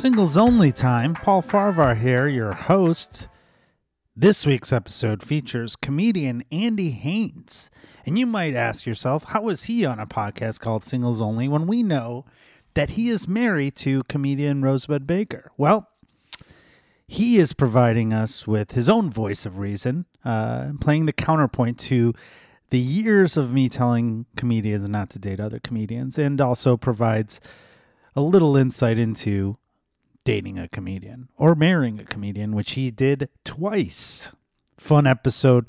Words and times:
Singles 0.00 0.38
only 0.38 0.72
time. 0.72 1.12
Paul 1.12 1.42
Farvar 1.42 1.94
here, 1.94 2.26
your 2.26 2.54
host. 2.54 3.28
This 4.16 4.46
week's 4.46 4.72
episode 4.72 5.22
features 5.22 5.76
comedian 5.76 6.42
Andy 6.50 6.92
Haynes. 6.92 7.68
And 8.06 8.18
you 8.18 8.24
might 8.24 8.54
ask 8.54 8.86
yourself, 8.86 9.24
how 9.24 9.50
is 9.50 9.64
he 9.64 9.84
on 9.84 9.98
a 10.00 10.06
podcast 10.06 10.58
called 10.58 10.82
Singles 10.84 11.20
Only 11.20 11.48
when 11.48 11.66
we 11.66 11.82
know 11.82 12.24
that 12.72 12.92
he 12.92 13.10
is 13.10 13.28
married 13.28 13.76
to 13.76 14.02
comedian 14.04 14.62
Rosebud 14.62 15.06
Baker? 15.06 15.52
Well, 15.58 15.86
he 17.06 17.36
is 17.36 17.52
providing 17.52 18.14
us 18.14 18.46
with 18.46 18.72
his 18.72 18.88
own 18.88 19.10
voice 19.10 19.44
of 19.44 19.58
reason, 19.58 20.06
uh, 20.24 20.70
playing 20.80 21.04
the 21.04 21.12
counterpoint 21.12 21.78
to 21.80 22.14
the 22.70 22.78
years 22.78 23.36
of 23.36 23.52
me 23.52 23.68
telling 23.68 24.24
comedians 24.34 24.88
not 24.88 25.10
to 25.10 25.18
date 25.18 25.40
other 25.40 25.60
comedians, 25.60 26.18
and 26.18 26.40
also 26.40 26.78
provides 26.78 27.38
a 28.16 28.22
little 28.22 28.56
insight 28.56 28.96
into 28.96 29.58
dating 30.30 30.60
a 30.60 30.68
comedian 30.68 31.28
or 31.36 31.56
marrying 31.56 31.98
a 31.98 32.04
comedian, 32.04 32.54
which 32.54 32.74
he 32.74 32.88
did 32.88 33.28
twice. 33.44 34.30
Fun 34.78 35.04
episode, 35.04 35.68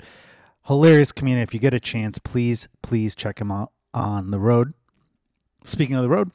hilarious 0.66 1.10
comedian. 1.10 1.42
If 1.42 1.52
you 1.52 1.58
get 1.58 1.74
a 1.74 1.80
chance, 1.80 2.18
please, 2.18 2.68
please 2.80 3.16
check 3.16 3.40
him 3.40 3.50
out 3.50 3.72
on 3.92 4.30
the 4.30 4.38
road. 4.38 4.72
Speaking 5.64 5.96
of 5.96 6.02
the 6.02 6.08
road, 6.08 6.30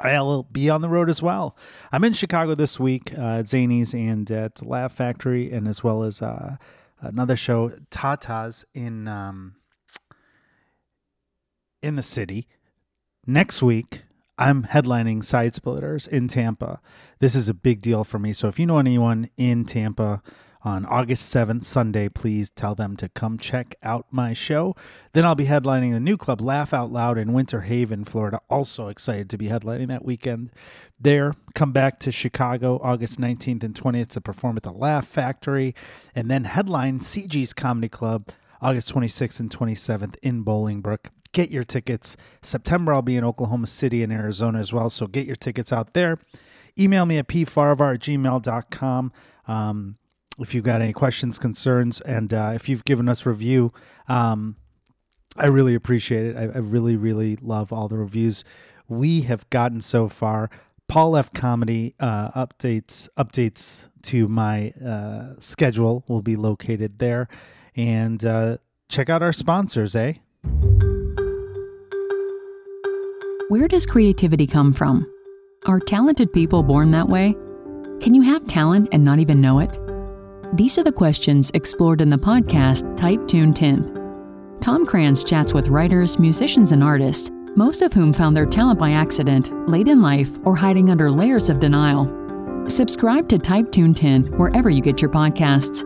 I'll 0.00 0.44
be 0.44 0.70
on 0.70 0.80
the 0.80 0.88
road 0.88 1.10
as 1.10 1.20
well. 1.20 1.56
I'm 1.90 2.04
in 2.04 2.12
Chicago 2.12 2.54
this 2.54 2.78
week 2.78 3.18
uh, 3.18 3.38
at 3.38 3.46
Zanies 3.46 3.94
and 3.94 4.30
at 4.30 4.64
Laugh 4.64 4.92
Factory, 4.92 5.50
and 5.50 5.66
as 5.66 5.82
well 5.82 6.04
as 6.04 6.22
uh, 6.22 6.54
another 7.00 7.36
show, 7.36 7.72
Tata's 7.90 8.64
in 8.74 9.08
um, 9.08 9.56
in 11.82 11.96
the 11.96 12.02
city. 12.04 12.46
Next 13.26 13.60
week, 13.60 14.04
I'm 14.38 14.62
headlining 14.62 15.22
Side 15.22 15.54
Splitters 15.54 16.06
in 16.06 16.28
Tampa. 16.28 16.80
This 17.20 17.34
is 17.34 17.50
a 17.50 17.54
big 17.54 17.82
deal 17.82 18.02
for 18.02 18.18
me. 18.18 18.32
So 18.32 18.48
if 18.48 18.58
you 18.58 18.64
know 18.64 18.78
anyone 18.78 19.28
in 19.36 19.66
Tampa 19.66 20.22
on 20.62 20.86
August 20.86 21.34
7th, 21.34 21.64
Sunday, 21.64 22.08
please 22.08 22.48
tell 22.48 22.74
them 22.74 22.96
to 22.96 23.10
come 23.10 23.38
check 23.38 23.74
out 23.82 24.06
my 24.10 24.32
show. 24.32 24.74
Then 25.12 25.26
I'll 25.26 25.34
be 25.34 25.44
headlining 25.44 25.92
the 25.92 26.00
new 26.00 26.16
club, 26.16 26.40
Laugh 26.40 26.72
Out 26.72 26.90
Loud, 26.90 27.18
in 27.18 27.34
Winter 27.34 27.60
Haven, 27.60 28.04
Florida. 28.04 28.40
Also 28.48 28.88
excited 28.88 29.28
to 29.28 29.36
be 29.36 29.48
headlining 29.48 29.88
that 29.88 30.02
weekend 30.02 30.50
there. 30.98 31.34
Come 31.54 31.72
back 31.72 32.00
to 32.00 32.10
Chicago 32.10 32.80
August 32.82 33.20
19th 33.20 33.64
and 33.64 33.74
20th 33.74 34.08
to 34.10 34.22
perform 34.22 34.56
at 34.56 34.62
the 34.62 34.72
Laugh 34.72 35.06
Factory. 35.06 35.74
And 36.14 36.30
then 36.30 36.44
headline 36.44 37.00
CG's 37.00 37.52
Comedy 37.52 37.90
Club 37.90 38.30
August 38.62 38.94
26th 38.94 39.40
and 39.40 39.50
27th 39.50 40.16
in 40.22 40.42
Bolingbrook 40.42 41.08
get 41.32 41.50
your 41.50 41.62
tickets. 41.62 42.16
September, 42.42 42.92
I'll 42.92 43.02
be 43.02 43.14
in 43.14 43.24
Oklahoma 43.24 43.68
City 43.68 44.02
and 44.02 44.12
Arizona 44.12 44.58
as 44.58 44.72
well. 44.72 44.90
So 44.90 45.06
get 45.06 45.26
your 45.26 45.36
tickets 45.36 45.72
out 45.72 45.94
there. 45.94 46.18
Email 46.78 47.06
me 47.06 47.18
at 47.18 47.28
pfarvar 47.28 47.94
at 47.94 48.00
gmail.com. 48.00 49.12
Um, 49.46 49.96
if 50.38 50.54
you've 50.54 50.64
got 50.64 50.80
any 50.80 50.92
questions, 50.92 51.38
concerns, 51.38 52.00
and 52.00 52.32
uh, 52.32 52.52
if 52.54 52.68
you've 52.68 52.84
given 52.84 53.08
us 53.08 53.26
review, 53.26 53.72
um, 54.08 54.56
I 55.36 55.46
really 55.46 55.74
appreciate 55.74 56.26
it. 56.26 56.36
I, 56.36 56.42
I, 56.42 56.58
really, 56.58 56.96
really 56.96 57.36
love 57.36 57.72
all 57.72 57.88
the 57.88 57.98
reviews 57.98 58.42
we 58.88 59.22
have 59.22 59.48
gotten 59.50 59.80
so 59.80 60.08
far. 60.08 60.50
Paul 60.88 61.16
F. 61.16 61.32
Comedy 61.32 61.94
uh, 62.00 62.30
updates 62.32 63.08
updates 63.16 63.88
to 64.02 64.26
my 64.26 64.70
uh, 64.84 65.34
schedule 65.38 66.04
will 66.08 66.22
be 66.22 66.34
located 66.34 66.98
there, 66.98 67.28
and 67.76 68.24
uh, 68.24 68.58
check 68.88 69.08
out 69.08 69.22
our 69.22 69.32
sponsors, 69.32 69.94
eh? 69.94 70.14
Where 73.48 73.68
does 73.68 73.86
creativity 73.86 74.46
come 74.46 74.72
from? 74.72 75.06
Are 75.66 75.78
talented 75.78 76.32
people 76.32 76.62
born 76.62 76.90
that 76.92 77.06
way? 77.06 77.34
Can 78.00 78.14
you 78.14 78.22
have 78.22 78.46
talent 78.46 78.88
and 78.92 79.04
not 79.04 79.18
even 79.18 79.42
know 79.42 79.58
it? 79.58 79.78
These 80.54 80.78
are 80.78 80.82
the 80.82 80.90
questions 80.90 81.50
explored 81.52 82.00
in 82.00 82.08
the 82.08 82.16
podcast 82.16 82.96
Type 82.96 83.28
Tune 83.28 83.52
Tint. 83.52 83.94
Tom 84.62 84.86
Krantz 84.86 85.22
chats 85.22 85.52
with 85.52 85.68
writers, 85.68 86.18
musicians, 86.18 86.72
and 86.72 86.82
artists, 86.82 87.30
most 87.56 87.82
of 87.82 87.92
whom 87.92 88.14
found 88.14 88.34
their 88.34 88.46
talent 88.46 88.78
by 88.78 88.92
accident, 88.92 89.52
late 89.68 89.86
in 89.86 90.00
life, 90.00 90.30
or 90.44 90.56
hiding 90.56 90.88
under 90.88 91.10
layers 91.10 91.50
of 91.50 91.60
denial. 91.60 92.06
Subscribe 92.66 93.28
to 93.28 93.38
Type 93.38 93.70
Tune 93.70 93.92
Tint 93.92 94.30
wherever 94.38 94.70
you 94.70 94.80
get 94.80 95.02
your 95.02 95.10
podcasts. 95.10 95.84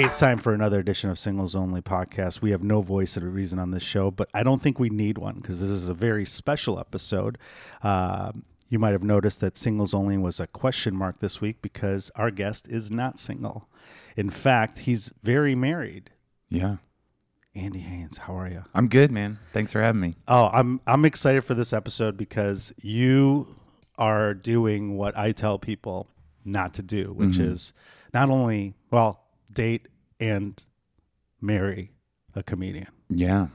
Hey, 0.00 0.06
it's 0.06 0.18
time 0.18 0.38
for 0.38 0.54
another 0.54 0.80
edition 0.80 1.10
of 1.10 1.18
Singles 1.18 1.54
Only 1.54 1.82
Podcast. 1.82 2.40
We 2.40 2.52
have 2.52 2.62
no 2.62 2.80
voice 2.80 3.18
or 3.18 3.28
reason 3.28 3.58
on 3.58 3.70
this 3.70 3.82
show, 3.82 4.10
but 4.10 4.30
I 4.32 4.42
don't 4.42 4.62
think 4.62 4.78
we 4.78 4.88
need 4.88 5.18
one 5.18 5.34
because 5.34 5.60
this 5.60 5.68
is 5.68 5.90
a 5.90 5.94
very 5.94 6.24
special 6.24 6.78
episode. 6.78 7.36
Uh, 7.82 8.32
you 8.70 8.78
might 8.78 8.92
have 8.92 9.02
noticed 9.02 9.42
that 9.42 9.58
Singles 9.58 9.92
Only 9.92 10.16
was 10.16 10.40
a 10.40 10.46
question 10.46 10.96
mark 10.96 11.18
this 11.18 11.42
week 11.42 11.60
because 11.60 12.10
our 12.16 12.30
guest 12.30 12.66
is 12.66 12.90
not 12.90 13.20
single. 13.20 13.68
In 14.16 14.30
fact, 14.30 14.78
he's 14.78 15.12
very 15.22 15.54
married. 15.54 16.08
Yeah. 16.48 16.76
Andy 17.54 17.80
Haynes, 17.80 18.16
how 18.16 18.38
are 18.38 18.48
you? 18.48 18.64
I'm 18.72 18.88
good, 18.88 19.10
man. 19.12 19.38
Thanks 19.52 19.70
for 19.70 19.82
having 19.82 20.00
me. 20.00 20.14
Oh, 20.26 20.48
I'm 20.50 20.80
I'm 20.86 21.04
excited 21.04 21.42
for 21.44 21.52
this 21.52 21.74
episode 21.74 22.16
because 22.16 22.72
you 22.80 23.54
are 23.98 24.32
doing 24.32 24.96
what 24.96 25.18
I 25.18 25.32
tell 25.32 25.58
people 25.58 26.08
not 26.42 26.72
to 26.72 26.82
do, 26.82 27.12
which 27.12 27.32
mm-hmm. 27.32 27.52
is 27.52 27.74
not 28.14 28.30
only 28.30 28.72
well 28.90 29.26
date 29.52 29.88
and 30.18 30.62
marry 31.40 31.92
a 32.34 32.42
comedian. 32.42 32.88
Yeah. 33.08 33.48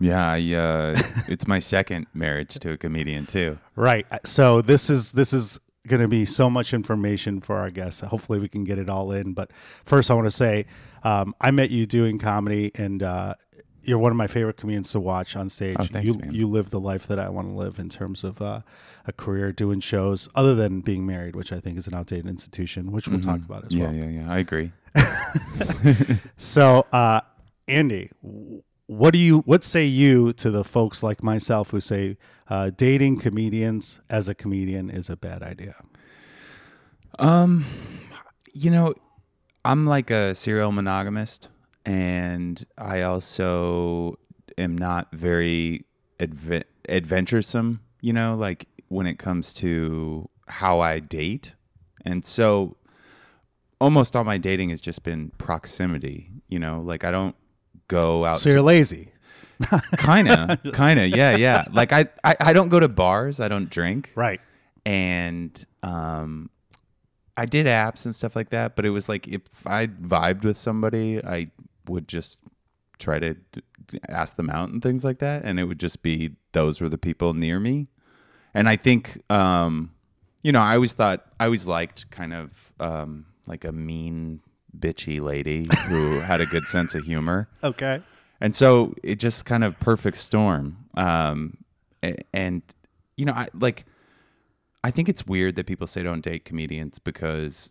Yeah, 0.00 0.32
I, 0.32 0.54
uh, 0.54 1.02
it's 1.28 1.46
my 1.46 1.58
second 1.58 2.06
marriage 2.14 2.58
to 2.60 2.72
a 2.72 2.76
comedian 2.76 3.26
too. 3.26 3.58
Right. 3.74 4.06
So 4.24 4.62
this 4.62 4.90
is 4.90 5.12
this 5.12 5.32
is 5.32 5.58
going 5.88 6.02
to 6.02 6.08
be 6.08 6.24
so 6.24 6.48
much 6.48 6.72
information 6.72 7.40
for 7.40 7.56
our 7.56 7.70
guests. 7.70 8.00
Hopefully, 8.00 8.38
we 8.38 8.48
can 8.48 8.64
get 8.64 8.78
it 8.78 8.88
all 8.88 9.10
in. 9.10 9.32
But 9.32 9.50
first, 9.84 10.10
I 10.10 10.14
want 10.14 10.26
to 10.26 10.30
say 10.30 10.66
um, 11.02 11.34
I 11.40 11.50
met 11.50 11.70
you 11.70 11.86
doing 11.86 12.18
comedy, 12.18 12.70
and 12.76 13.02
uh, 13.02 13.34
you're 13.82 13.98
one 13.98 14.12
of 14.12 14.16
my 14.16 14.26
favorite 14.26 14.56
comedians 14.56 14.92
to 14.92 15.00
watch 15.00 15.34
on 15.34 15.48
stage. 15.48 15.76
Oh, 15.80 15.84
thanks, 15.84 16.06
you 16.06 16.18
man. 16.18 16.34
you 16.34 16.46
live 16.46 16.70
the 16.70 16.80
life 16.80 17.06
that 17.08 17.18
I 17.18 17.28
want 17.30 17.48
to 17.48 17.54
live 17.54 17.78
in 17.78 17.88
terms 17.88 18.22
of 18.22 18.40
uh, 18.40 18.60
a 19.06 19.12
career 19.12 19.50
doing 19.50 19.80
shows, 19.80 20.28
other 20.34 20.54
than 20.54 20.80
being 20.80 21.06
married, 21.06 21.34
which 21.34 21.52
I 21.52 21.58
think 21.58 21.78
is 21.78 21.88
an 21.88 21.94
outdated 21.94 22.26
institution, 22.26 22.92
which 22.92 23.08
we'll 23.08 23.18
mm-hmm. 23.18 23.30
talk 23.30 23.40
about 23.40 23.64
as 23.64 23.74
yeah, 23.74 23.84
well. 23.84 23.94
Yeah, 23.94 24.04
yeah, 24.04 24.20
yeah. 24.20 24.32
I 24.32 24.38
agree. 24.38 24.72
so, 26.36 26.86
uh, 26.92 27.20
Andy, 27.66 28.10
what 28.86 29.12
do 29.12 29.18
you 29.18 29.40
what 29.40 29.62
say 29.64 29.84
you 29.84 30.32
to 30.34 30.50
the 30.50 30.64
folks 30.64 31.02
like 31.02 31.22
myself 31.22 31.70
who 31.70 31.80
say 31.80 32.16
uh, 32.48 32.70
dating 32.74 33.18
comedians 33.18 34.00
as 34.08 34.28
a 34.28 34.34
comedian 34.34 34.90
is 34.90 35.10
a 35.10 35.16
bad 35.16 35.42
idea? 35.42 35.76
Um, 37.18 37.64
you 38.52 38.70
know, 38.70 38.94
I'm 39.64 39.86
like 39.86 40.10
a 40.10 40.34
serial 40.34 40.72
monogamist, 40.72 41.50
and 41.84 42.64
I 42.78 43.02
also 43.02 44.18
am 44.56 44.76
not 44.76 45.08
very 45.12 45.84
adve- 46.18 46.64
adventuresome. 46.88 47.80
You 48.00 48.14
know, 48.14 48.34
like 48.34 48.66
when 48.88 49.06
it 49.06 49.18
comes 49.18 49.52
to 49.54 50.30
how 50.46 50.80
I 50.80 51.00
date, 51.00 51.54
and 52.04 52.24
so 52.24 52.76
almost 53.80 54.16
all 54.16 54.24
my 54.24 54.38
dating 54.38 54.70
has 54.70 54.80
just 54.80 55.02
been 55.02 55.30
proximity. 55.38 56.30
You 56.48 56.58
know, 56.58 56.80
like 56.80 57.04
I 57.04 57.10
don't 57.10 57.36
go 57.88 58.24
out. 58.24 58.38
So 58.38 58.50
you're 58.50 58.62
lazy. 58.62 59.12
kind 59.96 60.28
of, 60.28 60.58
kind 60.72 61.00
of, 61.00 61.08
yeah, 61.08 61.36
yeah. 61.36 61.64
Like 61.72 61.92
I, 61.92 62.06
I, 62.22 62.36
I 62.40 62.52
don't 62.52 62.68
go 62.68 62.78
to 62.78 62.88
bars. 62.88 63.40
I 63.40 63.48
don't 63.48 63.68
drink. 63.68 64.12
Right. 64.14 64.40
And 64.86 65.64
um, 65.82 66.50
I 67.36 67.44
did 67.46 67.66
apps 67.66 68.04
and 68.04 68.14
stuff 68.14 68.34
like 68.34 68.50
that, 68.50 68.76
but 68.76 68.84
it 68.84 68.90
was 68.90 69.08
like 69.08 69.28
if 69.28 69.66
I 69.66 69.86
vibed 69.86 70.44
with 70.44 70.56
somebody, 70.56 71.24
I 71.24 71.50
would 71.86 72.08
just 72.08 72.40
try 72.98 73.18
to 73.18 73.36
ask 74.08 74.36
them 74.36 74.50
out 74.50 74.68
and 74.70 74.82
things 74.82 75.04
like 75.04 75.20
that, 75.20 75.44
and 75.44 75.60
it 75.60 75.64
would 75.64 75.78
just 75.78 76.02
be 76.02 76.32
those 76.52 76.80
were 76.80 76.88
the 76.88 76.98
people 76.98 77.34
near 77.34 77.60
me. 77.60 77.88
And 78.54 78.68
I 78.68 78.76
think, 78.76 79.22
um, 79.30 79.92
you 80.42 80.52
know, 80.52 80.60
I 80.60 80.74
always 80.74 80.92
thought 80.92 81.26
I 81.38 81.44
always 81.44 81.66
liked 81.66 82.10
kind 82.10 82.32
of 82.32 82.72
um, 82.80 83.26
like 83.48 83.64
a 83.64 83.72
mean, 83.72 84.40
bitchy 84.76 85.20
lady 85.20 85.66
who 85.88 86.20
had 86.20 86.40
a 86.40 86.46
good 86.46 86.64
sense 86.64 86.94
of 86.94 87.04
humor. 87.04 87.48
Okay. 87.64 88.02
And 88.40 88.54
so 88.54 88.94
it 89.02 89.16
just 89.16 89.44
kind 89.44 89.64
of 89.64 89.78
perfect 89.80 90.16
storm. 90.18 90.84
Um, 90.94 91.58
and 92.32 92.62
you 93.16 93.24
know, 93.24 93.32
I 93.32 93.48
like. 93.52 93.84
I 94.84 94.92
think 94.92 95.08
it's 95.08 95.26
weird 95.26 95.56
that 95.56 95.66
people 95.66 95.88
say 95.88 96.04
don't 96.04 96.20
date 96.20 96.44
comedians 96.44 97.00
because, 97.00 97.70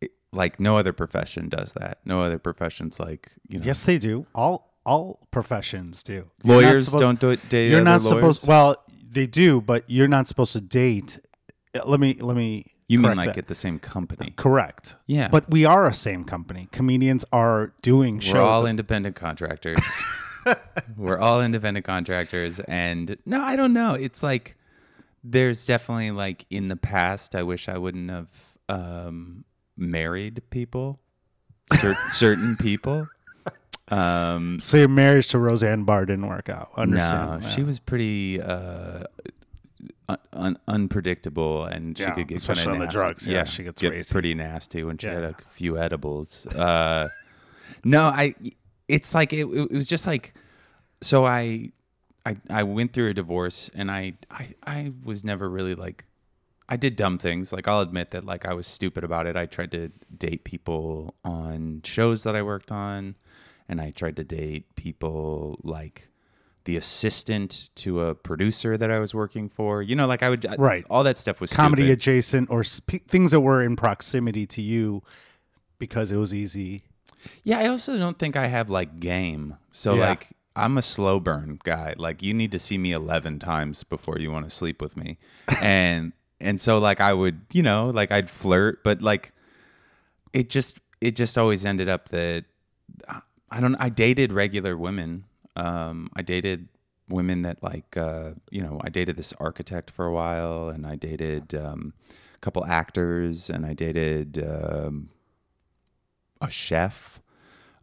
it, 0.00 0.12
like, 0.32 0.60
no 0.60 0.76
other 0.76 0.92
profession 0.92 1.48
does 1.48 1.72
that. 1.72 1.98
No 2.04 2.20
other 2.20 2.38
professions 2.38 3.00
like 3.00 3.32
you 3.48 3.58
know. 3.58 3.64
Yes, 3.64 3.84
they 3.84 3.98
do. 3.98 4.26
All 4.32 4.72
all 4.86 5.20
professions 5.32 6.04
do. 6.04 6.30
Lawyers 6.44 6.86
don't 6.86 7.18
do 7.18 7.30
it. 7.30 7.48
Date 7.48 7.70
you're 7.70 7.80
not 7.80 8.02
lawyers. 8.02 8.08
supposed. 8.08 8.48
Well, 8.48 8.76
they 9.10 9.26
do, 9.26 9.60
but 9.60 9.84
you're 9.88 10.08
not 10.08 10.28
supposed 10.28 10.52
to 10.52 10.60
date. 10.60 11.18
Let 11.84 11.98
me 11.98 12.14
let 12.14 12.36
me 12.36 12.71
you 12.92 12.98
mean 12.98 13.16
like 13.16 13.30
that. 13.30 13.38
at 13.38 13.46
the 13.48 13.54
same 13.54 13.78
company? 13.78 14.32
Correct. 14.36 14.96
Yeah. 15.06 15.28
But 15.28 15.50
we 15.50 15.64
are 15.64 15.86
a 15.86 15.94
same 15.94 16.24
company. 16.24 16.68
Comedians 16.72 17.24
are 17.32 17.72
doing 17.82 18.16
We're 18.16 18.20
shows. 18.22 18.36
all 18.36 18.66
independent 18.66 19.16
contractors. 19.16 19.78
We're 20.96 21.18
all 21.18 21.40
independent 21.40 21.86
contractors. 21.86 22.58
And 22.60 23.16
no, 23.26 23.40
I 23.42 23.56
don't 23.56 23.72
know. 23.72 23.94
It's 23.94 24.22
like 24.22 24.56
there's 25.24 25.64
definitely 25.66 26.10
like 26.10 26.46
in 26.50 26.68
the 26.68 26.76
past, 26.76 27.34
I 27.34 27.42
wish 27.44 27.68
I 27.68 27.78
wouldn't 27.78 28.10
have 28.10 28.28
um, 28.68 29.44
married 29.76 30.42
people, 30.50 31.00
cer- 31.74 31.94
certain 32.10 32.56
people. 32.56 33.08
Um, 33.88 34.58
So 34.60 34.78
your 34.78 34.88
marriage 34.88 35.28
to 35.28 35.38
Roseanne 35.38 35.84
Barr 35.84 36.06
didn't 36.06 36.26
work 36.26 36.48
out. 36.48 36.70
no, 36.76 36.82
Understand? 36.82 37.44
she 37.46 37.62
was 37.62 37.78
pretty 37.78 38.40
uh, 38.40 39.04
un- 40.08 40.18
un- 40.32 40.58
unpredictable, 40.68 41.64
and 41.64 41.96
she 41.96 42.04
Yeah, 42.04 42.14
could 42.14 42.28
get 42.28 42.36
especially 42.36 42.72
on 42.72 42.78
the 42.78 42.86
drugs. 42.86 43.26
Yeah, 43.26 43.44
she 43.44 43.62
gets 43.64 43.80
get 43.82 44.08
pretty 44.08 44.34
nasty 44.34 44.82
when 44.84 44.98
she 44.98 45.06
had 45.06 45.22
a 45.24 45.36
few 45.50 45.78
edibles. 45.78 46.46
Uh, 46.46 47.08
no, 47.84 48.04
I. 48.04 48.34
It's 48.88 49.14
like 49.14 49.32
it, 49.32 49.46
it 49.46 49.70
was 49.72 49.86
just 49.86 50.06
like 50.06 50.34
so. 51.00 51.24
I, 51.24 51.70
I 52.26 52.36
I 52.50 52.62
went 52.62 52.92
through 52.92 53.08
a 53.08 53.14
divorce, 53.14 53.70
and 53.74 53.90
I 53.90 54.14
I 54.30 54.54
I 54.66 54.92
was 55.04 55.24
never 55.24 55.48
really 55.48 55.74
like. 55.74 56.04
I 56.68 56.76
did 56.76 56.96
dumb 56.96 57.18
things. 57.18 57.52
Like 57.52 57.68
I'll 57.68 57.80
admit 57.80 58.10
that 58.12 58.24
like 58.24 58.46
I 58.46 58.54
was 58.54 58.66
stupid 58.66 59.04
about 59.04 59.26
it. 59.26 59.36
I 59.36 59.46
tried 59.46 59.72
to 59.72 59.90
date 60.16 60.44
people 60.44 61.14
on 61.24 61.82
shows 61.84 62.22
that 62.22 62.34
I 62.34 62.42
worked 62.42 62.72
on 62.72 63.16
and 63.68 63.80
I 63.80 63.90
tried 63.90 64.16
to 64.16 64.24
date 64.24 64.74
people 64.74 65.58
like 65.62 66.08
the 66.64 66.76
assistant 66.76 67.70
to 67.76 68.00
a 68.02 68.14
producer 68.14 68.76
that 68.76 68.90
I 68.90 68.98
was 68.98 69.14
working 69.14 69.48
for. 69.48 69.82
You 69.82 69.96
know, 69.96 70.06
like 70.06 70.22
I 70.22 70.30
would 70.30 70.46
Right. 70.58 70.84
all 70.88 71.02
that 71.04 71.18
stuff 71.18 71.40
was 71.40 71.52
Comedy 71.52 71.82
stupid. 71.82 71.98
adjacent 71.98 72.50
or 72.50 72.62
sp- 72.64 73.02
things 73.08 73.30
that 73.32 73.40
were 73.40 73.62
in 73.62 73.76
proximity 73.76 74.46
to 74.46 74.62
you 74.62 75.02
because 75.78 76.12
it 76.12 76.16
was 76.16 76.32
easy. 76.32 76.82
Yeah, 77.44 77.58
I 77.58 77.66
also 77.68 77.98
don't 77.98 78.18
think 78.18 78.36
I 78.36 78.46
have 78.46 78.70
like 78.70 79.00
game. 79.00 79.56
So 79.72 79.94
Yeah. 79.94 80.08
like 80.10 80.28
I'm 80.54 80.76
a 80.76 80.82
slow 80.82 81.18
burn 81.18 81.58
guy. 81.64 81.94
Like 81.96 82.22
you 82.22 82.34
need 82.34 82.52
to 82.52 82.58
see 82.58 82.76
me 82.78 82.92
11 82.92 83.38
times 83.38 83.84
before 83.84 84.18
you 84.18 84.30
want 84.30 84.44
to 84.44 84.50
sleep 84.50 84.80
with 84.82 84.96
me. 84.96 85.18
And 85.62 86.12
and 86.40 86.60
so 86.60 86.78
like 86.78 87.00
I 87.00 87.12
would, 87.12 87.40
you 87.52 87.62
know, 87.62 87.90
like 87.90 88.10
I'd 88.12 88.28
flirt, 88.28 88.82
but 88.84 89.00
like 89.02 89.32
it 90.32 90.50
just 90.50 90.78
it 91.00 91.16
just 91.16 91.36
always 91.38 91.64
ended 91.64 91.88
up 91.88 92.08
that 92.08 92.44
I 93.50 93.60
don't 93.60 93.74
I 93.76 93.88
dated 93.88 94.32
regular 94.32 94.76
women. 94.76 95.24
Um 95.56 96.08
I 96.14 96.22
dated 96.22 96.68
women 97.08 97.42
that 97.42 97.62
like 97.62 97.96
uh 97.96 98.30
you 98.50 98.62
know, 98.62 98.80
I 98.82 98.88
dated 98.88 99.16
this 99.16 99.32
architect 99.38 99.90
for 99.90 100.06
a 100.06 100.12
while 100.12 100.68
and 100.68 100.86
I 100.86 100.96
dated 100.96 101.54
um 101.54 101.94
a 102.36 102.38
couple 102.40 102.64
actors 102.64 103.50
and 103.50 103.66
I 103.66 103.74
dated 103.74 104.38
um 104.44 105.10
a 106.40 106.50
chef. 106.50 107.20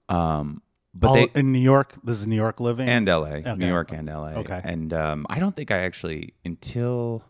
Um, 0.10 0.62
but 0.94 1.08
All 1.08 1.14
they 1.14 1.28
in 1.36 1.52
New 1.52 1.60
York. 1.60 1.94
This 2.04 2.18
is 2.18 2.28
New 2.28 2.36
York 2.36 2.60
living. 2.60 2.90
and 2.90 3.08
LA, 3.08 3.36
Okay. 3.46 3.56
New 3.56 3.68
York 3.68 3.92
and 3.92 4.08
LA. 4.08 4.32
Okay. 4.42 4.60
And 4.64 4.92
um, 4.92 5.26
I 5.30 5.40
don't 5.40 5.56
think 5.56 5.70
I 5.72 5.78
actually 5.78 6.34
until 6.44 7.24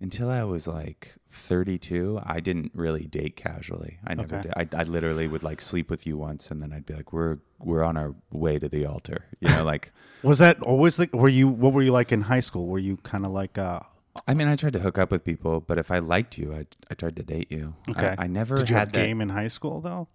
until 0.00 0.28
I 0.30 0.42
was 0.44 0.66
like 0.66 1.14
32, 1.34 2.20
I 2.24 2.40
didn't 2.40 2.72
really 2.74 3.06
date 3.06 3.36
casually. 3.36 3.98
I 4.06 4.14
never 4.14 4.36
Okay. 4.36 4.50
did. 4.54 4.74
I, 4.74 4.80
I 4.80 4.82
literally 4.84 5.26
would 5.28 5.42
like 5.42 5.60
sleep 5.60 5.90
with 5.90 6.06
you 6.06 6.16
once, 6.16 6.50
and 6.50 6.62
then 6.62 6.72
I'd 6.72 6.86
be 6.86 6.94
like, 6.94 7.12
"We're 7.12 7.38
we're 7.58 7.82
on 7.82 7.96
our 7.96 8.14
way 8.30 8.58
to 8.58 8.68
the 8.68 8.86
altar." 8.86 9.24
You 9.40 9.48
know, 9.48 9.64
like 9.64 9.92
was 10.22 10.38
that 10.38 10.60
always 10.62 10.98
like? 10.98 11.12
Were 11.14 11.28
you? 11.28 11.48
What 11.48 11.72
were 11.72 11.82
you 11.82 11.92
like 11.92 12.12
in 12.12 12.22
high 12.22 12.40
school? 12.40 12.66
Were 12.66 12.78
you 12.78 12.96
kind 12.98 13.24
of 13.26 13.32
like? 13.32 13.58
uh 13.58 13.80
I 14.28 14.34
mean, 14.34 14.46
I 14.46 14.56
tried 14.56 14.74
to 14.74 14.78
hook 14.80 14.98
up 14.98 15.10
with 15.10 15.24
people, 15.24 15.60
but 15.60 15.78
if 15.78 15.90
I 15.90 15.98
liked 15.98 16.36
you, 16.36 16.52
I 16.52 16.66
I 16.90 16.94
tried 16.94 17.16
to 17.16 17.22
date 17.22 17.50
you. 17.50 17.74
Okay. 17.88 18.14
I, 18.18 18.24
I 18.24 18.26
never 18.26 18.56
Did 18.56 18.68
you 18.68 18.74
had 18.76 18.80
have 18.88 18.92
that. 18.92 19.04
game 19.06 19.20
in 19.22 19.30
high 19.30 19.48
school 19.48 19.80
though? 19.80 20.08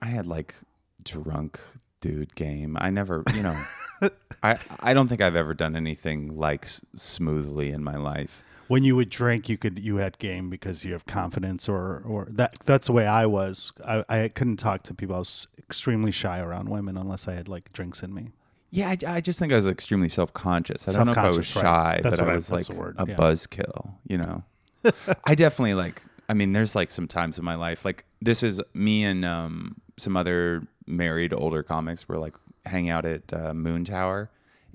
I 0.00 0.06
had 0.06 0.26
like 0.26 0.54
drunk 1.02 1.60
dude 2.00 2.34
game. 2.34 2.76
I 2.80 2.90
never, 2.90 3.24
you 3.34 3.42
know, 3.42 3.58
I 4.42 4.58
I 4.80 4.92
don't 4.94 5.08
think 5.08 5.20
I've 5.22 5.34
ever 5.36 5.54
done 5.54 5.76
anything 5.76 6.36
like 6.36 6.64
s- 6.66 6.84
smoothly 6.94 7.70
in 7.70 7.82
my 7.82 7.96
life. 7.96 8.42
When 8.68 8.84
you 8.84 8.94
would 8.96 9.10
drink, 9.10 9.48
you 9.48 9.56
could 9.58 9.82
you 9.82 9.96
had 9.96 10.18
game 10.18 10.50
because 10.50 10.84
you 10.84 10.92
have 10.92 11.06
confidence, 11.06 11.68
or 11.68 12.02
or 12.06 12.28
that 12.30 12.58
that's 12.64 12.86
the 12.86 12.92
way 12.92 13.06
I 13.06 13.26
was. 13.26 13.72
I, 13.84 14.04
I 14.08 14.28
couldn't 14.28 14.58
talk 14.58 14.82
to 14.84 14.94
people. 14.94 15.16
I 15.16 15.20
was 15.20 15.46
extremely 15.58 16.12
shy 16.12 16.38
around 16.38 16.68
women 16.68 16.96
unless 16.96 17.26
I 17.28 17.34
had 17.34 17.48
like 17.48 17.72
drinks 17.72 18.02
in 18.02 18.14
me. 18.14 18.32
Yeah, 18.70 18.90
I, 18.90 18.98
I 19.06 19.20
just 19.20 19.38
think 19.38 19.52
I 19.52 19.56
was 19.56 19.66
extremely 19.66 20.08
self 20.08 20.32
conscious. 20.34 20.86
I 20.86 20.92
don't 20.92 21.06
know 21.06 21.12
if 21.12 21.18
I 21.18 21.30
was 21.30 21.46
shy, 21.46 21.62
right. 21.62 22.02
But 22.02 22.20
I 22.20 22.26
I- 22.30 22.34
was 22.34 22.50
like 22.50 22.68
a 22.68 22.74
yeah. 23.08 23.16
buzzkill. 23.16 23.92
You 24.06 24.18
know, 24.18 24.44
I 25.24 25.34
definitely 25.34 25.74
like. 25.74 26.02
I 26.28 26.34
mean, 26.34 26.52
there's 26.52 26.74
like 26.74 26.90
some 26.90 27.08
times 27.08 27.38
in 27.38 27.44
my 27.44 27.54
life, 27.54 27.86
like 27.86 28.04
this 28.20 28.42
is 28.42 28.60
me 28.74 29.04
and 29.04 29.24
um, 29.24 29.80
some 29.96 30.14
other 30.14 30.62
married 30.86 31.32
older 31.32 31.62
comics 31.62 32.06
were 32.06 32.18
like 32.18 32.34
hang 32.66 32.90
out 32.90 33.06
at 33.06 33.32
uh, 33.32 33.52
Moontower 33.52 34.28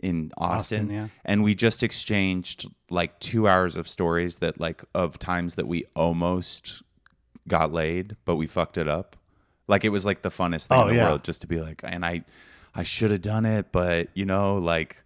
in 0.04 0.32
Austin, 0.38 0.80
Austin, 0.82 0.90
yeah. 0.90 1.08
and 1.24 1.44
we 1.46 1.56
just 1.56 1.82
exchanged 1.82 2.70
like 2.90 3.18
two 3.20 3.48
hours 3.48 3.78
of 3.78 3.88
stories 3.88 4.40
that 4.40 4.60
like 4.60 4.84
of 4.94 5.18
times 5.18 5.56
that 5.56 5.66
we 5.66 5.86
almost 5.96 6.84
got 7.48 7.72
laid, 7.72 8.18
but 8.26 8.36
we 8.36 8.46
fucked 8.46 8.78
it 8.78 8.90
up. 8.90 9.16
Like 9.68 9.86
it 9.86 9.90
was 9.90 10.06
like 10.06 10.22
the 10.22 10.30
funnest 10.30 10.68
thing 10.68 10.78
Oh, 10.78 10.82
in 10.84 10.88
the 10.90 10.96
yeah. 10.96 11.08
world 11.08 11.24
just 11.24 11.40
to 11.42 11.48
be 11.48 11.62
like, 11.62 11.82
and 11.86 12.06
I, 12.06 12.26
I 12.76 12.84
should 12.84 13.12
have 13.12 13.22
done 13.22 13.46
it, 13.46 13.72
but 13.72 14.10
you 14.14 14.26
know, 14.26 14.58
like 14.58 14.98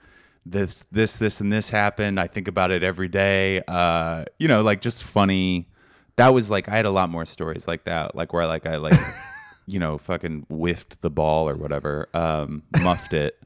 this, 0.47 0.83
this, 0.91 1.17
this, 1.17 1.41
and 1.41 1.53
this 1.53 1.69
happened. 1.69 2.19
I 2.19 2.25
think 2.25 2.47
about 2.47 2.71
it 2.71 2.81
every 2.81 3.07
day. 3.07 3.61
Uh, 3.67 4.25
you 4.39 4.47
know, 4.47 4.63
like 4.63 4.81
just 4.81 5.03
funny. 5.03 5.69
That 6.15 6.33
was 6.33 6.49
like 6.49 6.67
I 6.67 6.75
had 6.75 6.85
a 6.85 6.91
lot 6.91 7.11
more 7.11 7.25
stories 7.25 7.67
like 7.67 7.83
that, 7.83 8.15
like 8.15 8.33
where 8.33 8.47
like 8.47 8.65
I 8.65 8.77
like, 8.77 8.99
you 9.67 9.77
know, 9.77 9.99
fucking 9.99 10.47
whiffed 10.49 11.01
the 11.03 11.11
ball 11.11 11.47
or 11.47 11.55
whatever, 11.55 12.09
um, 12.15 12.63
muffed 12.81 13.13
it 13.13 13.39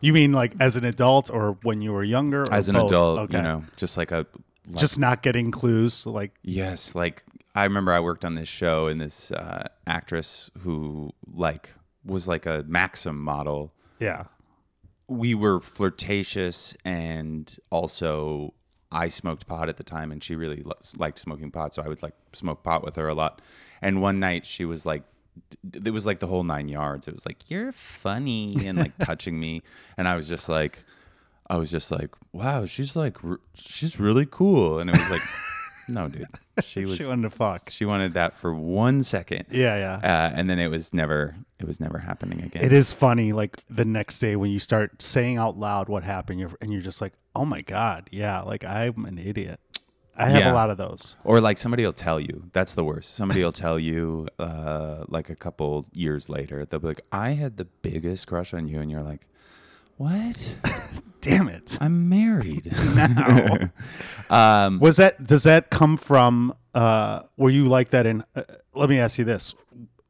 You 0.00 0.12
mean 0.12 0.32
like 0.32 0.54
as 0.60 0.76
an 0.76 0.84
adult 0.84 1.30
or 1.30 1.58
when 1.62 1.82
you 1.82 1.92
were 1.92 2.04
younger? 2.04 2.42
or 2.42 2.52
as 2.52 2.68
an 2.68 2.74
both? 2.74 2.90
adult. 2.90 3.18
okay. 3.20 3.36
You 3.36 3.42
know, 3.42 3.64
just 3.76 3.96
like 3.96 4.12
a 4.12 4.26
like, 4.68 4.78
just 4.78 4.98
not 4.98 5.22
getting 5.22 5.50
clues. 5.50 6.06
Like 6.06 6.32
Yes, 6.42 6.94
like 6.94 7.24
I 7.54 7.64
remember 7.64 7.92
I 7.92 8.00
worked 8.00 8.24
on 8.24 8.34
this 8.34 8.48
show 8.48 8.86
and 8.86 9.00
this 9.00 9.30
uh, 9.32 9.68
actress 9.86 10.50
who 10.60 11.10
like 11.32 11.70
was 12.04 12.26
like 12.28 12.46
a 12.46 12.64
Maxim 12.66 13.20
model. 13.20 13.72
yeah, 13.98 14.24
We 15.08 15.34
were 15.34 15.60
flirtatious 15.60 16.74
and 16.84 17.54
also 17.70 18.54
I 18.92 19.08
smoked 19.08 19.46
pot 19.46 19.68
at 19.68 19.76
the 19.76 19.84
time 19.84 20.10
and 20.12 20.22
she 20.22 20.34
really 20.34 20.64
liked 20.96 21.18
smoking 21.18 21.50
pot, 21.50 21.74
so 21.74 21.82
I 21.82 21.88
would 21.88 22.02
like 22.02 22.14
smoke 22.32 22.62
pot 22.62 22.84
with 22.84 22.96
her 22.96 23.08
a 23.08 23.14
lot. 23.14 23.42
And 23.82 24.00
one 24.00 24.18
night 24.20 24.46
she 24.46 24.64
was 24.64 24.86
like 24.86 25.02
it 25.72 25.90
was 25.92 26.06
like 26.06 26.20
the 26.20 26.26
whole 26.26 26.42
nine 26.44 26.68
yards. 26.68 27.08
It 27.08 27.14
was 27.14 27.26
like 27.26 27.50
you're 27.50 27.72
funny 27.72 28.66
and 28.66 28.78
like 28.78 28.96
touching 29.04 29.38
me 29.38 29.62
and 29.96 30.06
I 30.08 30.16
was 30.16 30.28
just 30.28 30.48
like 30.48 30.84
I 31.48 31.56
was 31.56 31.70
just 31.70 31.90
like, 31.90 32.10
wow, 32.32 32.64
she's 32.64 32.94
like, 32.94 33.22
r- 33.24 33.40
she's 33.54 33.98
really 33.98 34.24
cool. 34.30 34.78
And 34.78 34.88
it 34.88 34.96
was 34.96 35.10
like, 35.10 35.20
no, 35.88 36.06
dude, 36.08 36.28
she 36.62 36.82
was, 36.82 36.96
she 36.98 37.04
wanted 37.04 37.28
to 37.28 37.36
fuck. 37.36 37.70
she 37.70 37.84
wanted 37.84 38.14
that 38.14 38.36
for 38.36 38.54
one 38.54 39.02
second. 39.02 39.46
Yeah, 39.50 39.76
yeah. 39.76 39.94
Uh, 39.96 40.32
and 40.32 40.48
then 40.48 40.60
it 40.60 40.68
was 40.68 40.94
never, 40.94 41.34
it 41.58 41.66
was 41.66 41.80
never 41.80 41.98
happening 41.98 42.40
again. 42.42 42.64
It 42.64 42.72
is 42.72 42.92
funny, 42.92 43.32
like 43.32 43.64
the 43.68 43.84
next 43.84 44.20
day 44.20 44.36
when 44.36 44.52
you 44.52 44.60
start 44.60 45.02
saying 45.02 45.38
out 45.38 45.56
loud 45.58 45.88
what 45.88 46.04
happened, 46.04 46.38
you're, 46.38 46.52
and 46.60 46.72
you're 46.72 46.82
just 46.82 47.00
like, 47.00 47.14
"Oh 47.34 47.44
my 47.44 47.62
god, 47.62 48.08
yeah!" 48.12 48.42
Like 48.42 48.64
I'm 48.64 49.04
an 49.04 49.18
idiot. 49.18 49.58
I 50.16 50.26
have 50.28 50.40
Yeah. 50.40 50.52
a 50.52 50.54
lot 50.54 50.70
of 50.70 50.76
those. 50.76 51.16
Or 51.24 51.40
like 51.40 51.56
somebody 51.58 51.84
will 51.84 51.92
tell 51.92 52.20
you, 52.20 52.44
that's 52.52 52.74
the 52.74 52.84
worst. 52.84 53.14
Somebody 53.14 53.42
will 53.42 53.52
tell 53.52 53.78
you, 53.78 54.28
uh, 54.38 55.04
like 55.08 55.30
a 55.30 55.36
couple 55.36 55.86
years 55.92 56.28
later, 56.28 56.64
they'll 56.66 56.80
be 56.80 56.88
like, 56.88 57.00
I 57.12 57.30
had 57.30 57.56
the 57.56 57.64
biggest 57.64 58.26
crush 58.26 58.52
on 58.52 58.68
you. 58.68 58.80
And 58.80 58.90
you're 58.90 59.02
like, 59.02 59.28
what? 59.96 60.56
Damn 61.20 61.48
it! 61.48 61.76
I'm 61.82 62.08
married. 62.08 62.72
Now, 62.94 63.70
um, 64.30 64.78
was 64.80 64.96
that? 64.96 65.26
Does 65.26 65.42
that 65.42 65.68
come 65.70 65.98
from? 65.98 66.54
Uh, 66.74 67.22
were 67.36 67.50
you 67.50 67.66
like 67.66 67.90
that? 67.90 68.06
In 68.06 68.24
uh, 68.34 68.42
let 68.74 68.88
me 68.88 68.98
ask 68.98 69.18
you 69.18 69.24
this: 69.26 69.54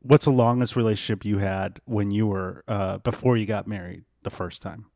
What's 0.03 0.27
the 0.27 0.31
longest 0.31 0.77
relationship 0.77 1.25
you 1.25 1.39
had 1.39 1.81
when 1.85 2.13
you 2.13 2.29
were 2.29 2.63
uh, 2.69 2.99
before 2.99 3.37
you 3.37 3.45
got 3.47 3.67
married 3.67 4.05
the 4.23 4.31
first 4.31 4.63
time? 4.63 4.87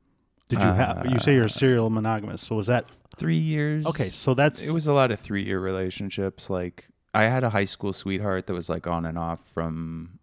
Did 0.49 0.61
you 0.61 0.66
have? 0.66 1.04
You 1.11 1.18
say 1.18 1.34
you're 1.34 1.46
a 1.46 1.50
serial 1.50 1.90
monogamous, 1.90 2.42
so 2.42 2.54
was 2.54 2.68
that 2.68 2.84
three 3.18 3.37
years. 3.38 3.87
okay? 3.87 4.09
So 4.09 4.35
that's 4.35 4.66
It 4.66 4.73
was 4.73 4.87
a 4.87 4.92
lot 4.92 5.11
of 5.11 5.21
three 5.21 5.44
year 5.44 5.61
relationships. 5.61 6.50
Like 6.50 6.88
I 7.12 7.25
had 7.25 7.44
a 7.44 7.50
high 7.50 7.64
school 7.64 7.92
sweetheart 7.92 8.47
that 8.47 8.54
was 8.54 8.68
like 8.68 8.87
on 8.87 9.06
and 9.06 9.18
off 9.18 9.49
from 9.49 10.18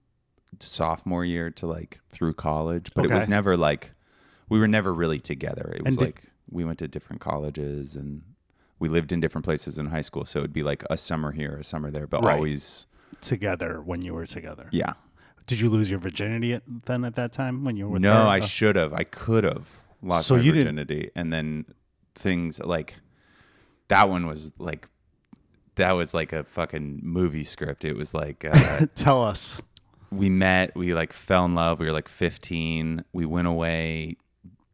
sophomore 0.60 1.26
year 1.26 1.50
to 1.50 1.68
like 1.68 2.00
through 2.10 2.34
college, 2.34 2.92
but 2.96 3.06
it 3.06 3.12
was 3.12 3.28
never 3.28 3.58
like 3.58 3.94
we 4.50 4.60
were 4.60 4.68
never 4.68 4.94
really 4.94 5.20
together. 5.20 5.74
It 5.76 5.86
was 5.86 5.98
did- 5.98 6.06
like 6.06 6.24
we 6.50 6.66
went 6.66 6.80
to 6.80 6.88
different 6.88 7.22
colleges 7.22 7.96
and 7.96 8.22
we 8.80 8.90
lived 8.90 9.12
in 9.12 9.20
different 9.20 9.46
places 9.46 9.78
in 9.78 9.88
high 9.88 10.02
school. 10.02 10.26
So 10.26 10.40
it'd 10.40 10.52
be 10.54 10.64
like 10.64 10.84
a 10.90 10.98
summer 10.98 11.32
here, 11.32 11.56
a 11.56 11.64
summer 11.64 11.92
there, 11.92 12.08
but 12.08 12.24
Right. 12.24 12.36
always 12.36 12.88
together 13.22 13.82
when 13.82 14.02
you 14.02 14.14
were 14.14 14.26
together. 14.26 14.68
yeah. 14.72 14.94
Did 15.48 15.60
you 15.60 15.70
lose 15.70 15.90
your 15.90 16.00
virginity 16.00 16.54
at, 16.54 16.64
then 16.86 17.04
at 17.04 17.16
that 17.16 17.32
time 17.32 17.64
when 17.66 17.76
you 17.76 17.86
were 17.86 17.92
with 17.94 18.02
No, 18.02 18.14
her? 18.14 18.28
I 18.28 18.40
should 18.42 18.76
have. 18.76 18.94
I 18.94 19.04
could 19.04 19.44
have 19.44 19.82
lost 20.02 20.28
So 20.28 20.36
my 20.36 20.42
you 20.42 20.52
didn't- 20.52 20.76
virginity, 20.78 21.10
and 21.16 21.32
then 21.34 21.66
things 22.22 22.60
like 22.60 22.96
that 23.88 24.10
one 24.10 24.28
was 24.28 24.52
like 24.58 24.88
that 25.76 25.92
was 25.92 26.14
like 26.14 26.34
a 26.34 26.44
fucking 26.44 27.00
movie 27.04 27.44
script. 27.44 27.86
It 27.86 27.96
was 27.96 28.14
like 28.14 28.46
uh, 28.46 28.86
tell 28.96 29.24
us. 29.24 29.62
we 30.12 30.30
met. 30.30 30.76
We 30.76 30.94
like 30.94 31.14
fell 31.14 31.46
in 31.46 31.56
love. 31.56 31.80
We 31.80 31.86
were 31.86 31.92
like 31.92 32.08
15. 32.08 33.04
We 33.14 33.26
went 33.26 33.48
away. 33.48 34.18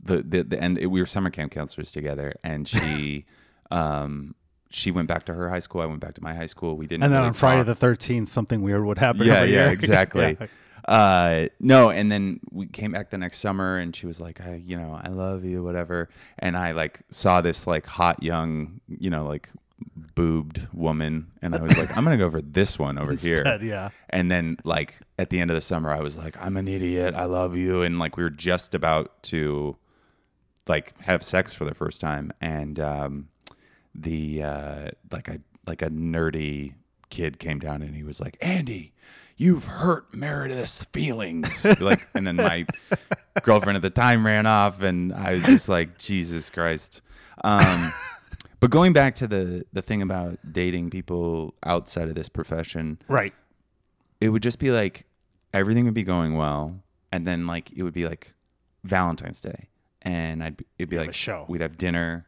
The 0.04 0.24
the, 0.24 0.44
the 0.44 0.62
end. 0.62 0.78
We 0.78 1.00
were 1.00 1.06
summer 1.06 1.30
camp 1.30 1.52
counselors 1.52 1.92
together, 1.92 2.36
and 2.44 2.68
she. 2.68 3.26
um 3.72 4.34
she 4.70 4.92
went 4.92 5.08
back 5.08 5.26
to 5.26 5.34
her 5.34 5.50
high 5.50 5.60
school. 5.60 5.82
I 5.82 5.86
went 5.86 6.02
back 6.02 6.14
to 6.16 6.24
my 6.24 6.34
high 6.34 6.46
school. 6.46 6.76
We 6.76 6.88
didn't. 6.88 7.04
And 7.04 7.14
then 7.14 7.20
really 7.20 7.28
on 7.30 7.34
Friday 7.34 7.64
talk. 7.64 7.80
the 7.80 7.88
13th, 7.88 8.28
something 8.28 8.62
weird 8.62 8.84
would 8.84 8.98
happen. 8.98 9.26
Yeah, 9.26 9.44
yeah, 9.44 9.46
year. 9.46 9.68
exactly. 9.72 10.38
Yeah. 10.40 10.48
Uh, 10.88 11.48
no, 11.60 11.90
and 11.90 12.10
then 12.12 12.40
we 12.52 12.66
came 12.68 12.92
back 12.94 13.10
the 13.10 13.18
next 13.18 13.40
summer, 13.40 13.78
and 13.78 13.94
she 13.96 14.06
was 14.06 14.22
like, 14.22 14.40
"I, 14.40 14.56
you 14.56 14.78
know, 14.78 15.00
I 15.04 15.10
love 15.10 15.44
you, 15.44 15.62
whatever." 15.64 16.10
And 16.40 16.56
I 16.56 16.72
like 16.72 17.02
saw 17.10 17.42
this 17.42 17.68
like 17.68 17.86
hot 17.86 18.24
young, 18.24 18.80
you 18.88 19.10
know, 19.10 19.26
like 19.28 19.50
boobed 20.16 20.68
woman, 20.74 21.28
and 21.42 21.56
I 21.56 21.62
was 21.62 21.78
like, 21.78 21.96
"I'm 21.98 22.06
gonna 22.06 22.18
go 22.18 22.32
for 22.32 22.42
this 22.42 22.80
one 22.80 22.98
over 22.98 23.14
here." 23.22 23.44
Yeah. 23.62 23.90
And 24.10 24.32
then 24.32 24.58
like 24.64 24.96
at 25.20 25.30
the 25.30 25.42
end 25.42 25.52
of 25.52 25.56
the 25.56 25.62
summer, 25.62 25.92
I 25.92 26.00
was 26.00 26.16
like, 26.16 26.38
"I'm 26.40 26.56
an 26.56 26.70
idiot. 26.70 27.16
I 27.16 27.26
love 27.26 27.58
you," 27.58 27.82
and 27.82 28.00
like 28.00 28.16
we 28.16 28.24
were 28.24 28.30
just 28.30 28.74
about 28.74 29.22
to 29.24 29.76
like 30.68 31.00
have 31.02 31.22
sex 31.22 31.54
for 31.54 31.66
the 31.66 31.76
first 31.76 32.00
time, 32.00 32.32
and 32.40 32.80
um, 32.80 33.28
the 33.94 34.42
uh, 34.42 34.88
like 35.12 35.28
a 35.28 35.42
like 35.66 35.82
a 35.82 35.90
nerdy 35.90 36.76
kid 37.10 37.40
came 37.40 37.60
down 37.60 37.82
and 37.82 37.94
he 37.94 38.04
was 38.04 38.20
like, 38.22 38.38
"Andy, 38.42 38.94
you've 39.38 39.66
hurt 39.66 40.14
Meredith's 40.14 40.84
feelings." 40.86 41.66
like, 41.80 42.02
and 42.16 42.26
then 42.28 42.36
my 42.36 42.66
girlfriend 43.44 43.76
at 43.78 43.82
the 43.82 43.90
time 43.90 44.26
ran 44.26 44.46
off, 44.46 44.82
and 44.82 45.14
I 45.14 45.32
was 45.34 45.44
just 45.44 45.70
like, 45.70 45.98
"Jesus 45.98 46.50
Christ." 46.50 47.02
Um, 47.44 47.92
but 48.60 48.72
going 48.72 48.94
back 48.94 49.16
to 49.16 49.28
the 49.28 49.66
the 49.74 49.82
thing 49.82 50.02
about 50.02 50.40
dating 50.52 50.90
people 50.90 51.54
outside 51.64 52.08
of 52.10 52.16
this 52.16 52.30
profession, 52.30 53.00
Right. 53.08 53.34
it 54.20 54.30
would 54.30 54.44
just 54.44 54.60
be 54.60 54.72
like 54.72 55.06
everything 55.54 55.86
would 55.86 55.94
be 55.94 56.04
going 56.04 56.36
well, 56.36 56.84
and 57.12 57.26
then 57.28 57.48
like 57.48 57.72
it 57.72 57.84
would 57.84 57.94
be 57.94 58.08
like 58.08 58.34
Valentine's 58.84 59.42
Day, 59.42 59.70
and 60.02 60.44
I'd 60.44 60.58
be, 60.58 60.66
it'd 60.80 60.90
be 60.90 60.96
have 60.98 61.06
like 61.06 61.12
a 61.12 61.18
show. 61.18 61.46
We'd 61.48 61.62
have 61.62 61.78
dinner, 61.78 62.28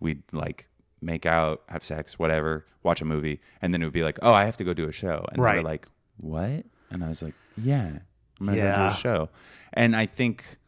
we'd 0.00 0.22
like 0.32 0.68
make 1.00 1.26
out, 1.26 1.62
have 1.68 1.84
sex, 1.84 2.18
whatever, 2.18 2.64
watch 2.82 3.02
a 3.02 3.04
movie, 3.04 3.40
and 3.60 3.74
then 3.74 3.82
it 3.82 3.84
would 3.84 3.92
be 3.92 4.02
like, 4.04 4.18
oh, 4.22 4.32
I 4.32 4.44
have 4.46 4.56
to 4.58 4.64
go 4.64 4.72
do 4.72 4.88
a 4.88 4.92
show, 4.92 5.26
and 5.32 5.42
Right. 5.42 5.56
were 5.56 5.62
like, 5.62 5.86
what? 6.16 6.64
And 6.90 7.04
I 7.04 7.08
was 7.08 7.22
like, 7.22 7.34
yeah, 7.56 7.98
I'm 8.40 8.46
gonna 8.46 8.56
go 8.58 8.62
do 8.62 8.94
a 8.94 8.94
show, 8.94 9.28
and 9.72 9.94
I 9.96 10.06
think. 10.06 10.58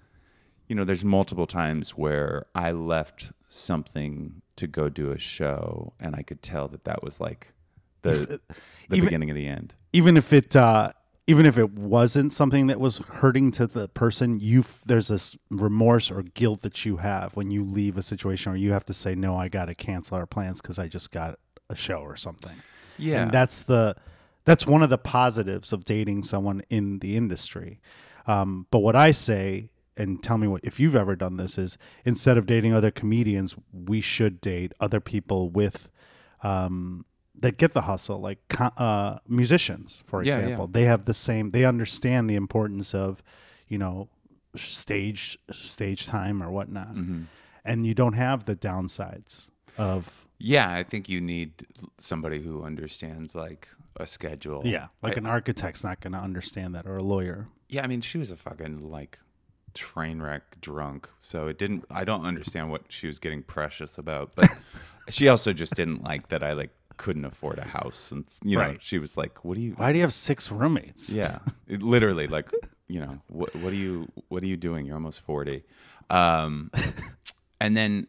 You 0.68 0.74
know, 0.74 0.82
there's 0.82 1.04
multiple 1.04 1.46
times 1.46 1.90
where 1.90 2.46
I 2.52 2.72
left 2.72 3.30
something 3.46 4.42
to 4.56 4.66
go 4.66 4.88
do 4.88 5.12
a 5.12 5.18
show, 5.18 5.92
and 6.00 6.16
I 6.16 6.22
could 6.22 6.42
tell 6.42 6.66
that 6.66 6.82
that 6.82 7.04
was 7.04 7.20
like 7.20 7.54
the 8.02 8.40
the 8.88 8.96
even- 8.96 9.04
beginning 9.06 9.30
of 9.30 9.36
the 9.36 9.46
end. 9.46 9.74
even 9.92 10.16
if 10.16 10.32
it 10.32 10.56
uh 10.56 10.90
even 11.28 11.46
if 11.46 11.56
it 11.56 11.70
wasn't 11.72 12.32
something 12.32 12.66
that 12.66 12.80
was 12.80 12.98
hurting 12.98 13.52
to 13.52 13.68
the 13.68 13.86
person 13.88 14.38
you 14.40 14.64
there's 14.86 15.06
this 15.06 15.36
remorse 15.50 16.10
or 16.10 16.22
guilt 16.22 16.62
that 16.62 16.84
you 16.84 16.96
have 16.96 17.36
when 17.36 17.50
you 17.52 17.62
leave 17.64 17.96
a 17.96 18.02
situation 18.02 18.50
or 18.52 18.56
you 18.56 18.72
have 18.72 18.84
to 18.86 18.92
say 18.92 19.14
no 19.14 19.36
i 19.36 19.48
gotta 19.48 19.74
cancel 19.74 20.16
our 20.16 20.26
plans 20.26 20.60
because 20.60 20.78
i 20.78 20.86
just 20.86 21.10
got 21.10 21.38
a 21.70 21.74
show 21.74 21.96
or 21.98 22.16
something 22.16 22.56
Yeah, 22.98 23.22
and 23.22 23.32
that's 23.32 23.62
the 23.64 23.96
that's 24.46 24.66
one 24.66 24.82
of 24.82 24.88
the 24.88 24.96
positives 24.98 25.72
of 25.72 25.84
dating 25.84 26.22
someone 26.22 26.62
in 26.70 27.00
the 27.00 27.16
industry 27.16 27.78
um, 28.26 28.66
but 28.70 28.78
what 28.78 28.96
i 28.96 29.10
say 29.12 29.68
and 29.98 30.22
tell 30.22 30.38
me 30.38 30.46
what 30.46 30.62
if 30.64 30.80
you've 30.80 30.96
ever 30.96 31.14
done 31.16 31.36
this 31.36 31.58
is 31.58 31.76
instead 32.04 32.38
of 32.38 32.46
dating 32.46 32.72
other 32.72 32.90
comedians 32.90 33.54
we 33.72 34.00
should 34.00 34.40
date 34.40 34.72
other 34.80 35.00
people 35.00 35.50
with 35.50 35.90
um, 36.42 37.04
that 37.38 37.58
get 37.58 37.72
the 37.72 37.82
hustle 37.82 38.18
like 38.20 38.38
uh, 38.78 39.18
musicians 39.28 40.02
for 40.06 40.22
Yeah, 40.22 40.36
example 40.38 40.64
yeah. 40.66 40.72
they 40.80 40.84
have 40.84 41.04
the 41.04 41.14
same 41.14 41.50
they 41.50 41.64
understand 41.64 42.30
the 42.30 42.34
importance 42.36 42.94
of 42.94 43.22
you 43.68 43.78
know 43.78 44.08
stage 44.54 45.38
stage 45.52 46.06
time 46.06 46.42
or 46.42 46.50
whatnot 46.50 46.94
Mm-hmm. 46.94 47.22
and 47.64 47.86
you 47.86 47.94
don't 47.94 48.14
have 48.14 48.44
the 48.46 48.56
downsides 48.56 49.50
of 49.78 50.26
Yeah, 50.38 50.70
I 50.72 50.82
think 50.84 51.08
you 51.08 51.20
need 51.20 51.66
somebody 51.98 52.40
who 52.42 52.62
understands 52.64 53.34
like 53.34 53.68
a 53.96 54.06
schedule. 54.06 54.62
yeah 54.64 54.88
like 55.02 55.14
I- 55.14 55.20
an 55.20 55.26
architect's 55.26 55.82
not 55.84 56.00
going 56.00 56.12
to 56.12 56.18
understand 56.18 56.74
that 56.74 56.86
or 56.86 56.96
a 56.96 57.02
lawyer 57.02 57.48
yeah. 57.68 57.82
I 57.82 57.88
mean, 57.88 58.00
she 58.00 58.16
was 58.18 58.30
a 58.30 58.36
fucking 58.36 58.90
like 58.90 59.18
train 59.74 60.22
wreck 60.22 60.60
drunk, 60.60 61.08
so 61.18 61.48
it 61.48 61.58
didn't. 61.58 61.84
I 61.90 62.04
don't 62.04 62.24
understand 62.24 62.70
what 62.70 62.82
she 62.88 63.08
was 63.08 63.18
getting 63.18 63.42
precious 63.42 63.98
about, 63.98 64.30
but 64.36 64.48
she 65.08 65.26
also 65.26 65.52
just 65.52 65.74
didn't 65.74 66.04
like 66.04 66.28
that 66.28 66.44
I 66.44 66.52
like 66.52 66.70
couldn't 66.96 67.24
afford 67.24 67.58
a 67.58 67.64
house, 67.64 68.12
and 68.12 68.24
you 68.44 68.56
know, 68.56 68.62
Right. 68.62 68.82
she 68.82 68.98
was 68.98 69.16
like, 69.16 69.44
"What 69.44 69.56
do 69.56 69.60
you?" 69.62 69.72
why 69.72 69.90
do 69.90 69.98
you 69.98 70.02
have 70.02 70.12
six 70.14 70.50
roommates 70.52 71.10
Yeah, 71.10 71.38
it, 71.66 71.82
literally, 71.82 72.28
like 72.28 72.50
you 72.86 73.00
know, 73.00 73.18
what 73.26 73.52
what 73.56 73.72
are 73.72 73.76
you 73.76 74.06
what 74.28 74.44
are 74.44 74.46
you 74.46 74.56
doing? 74.56 74.86
You're 74.86 74.94
almost 74.94 75.20
forty, 75.22 75.64
um, 76.08 76.70
and 77.60 77.76
then 77.76 78.06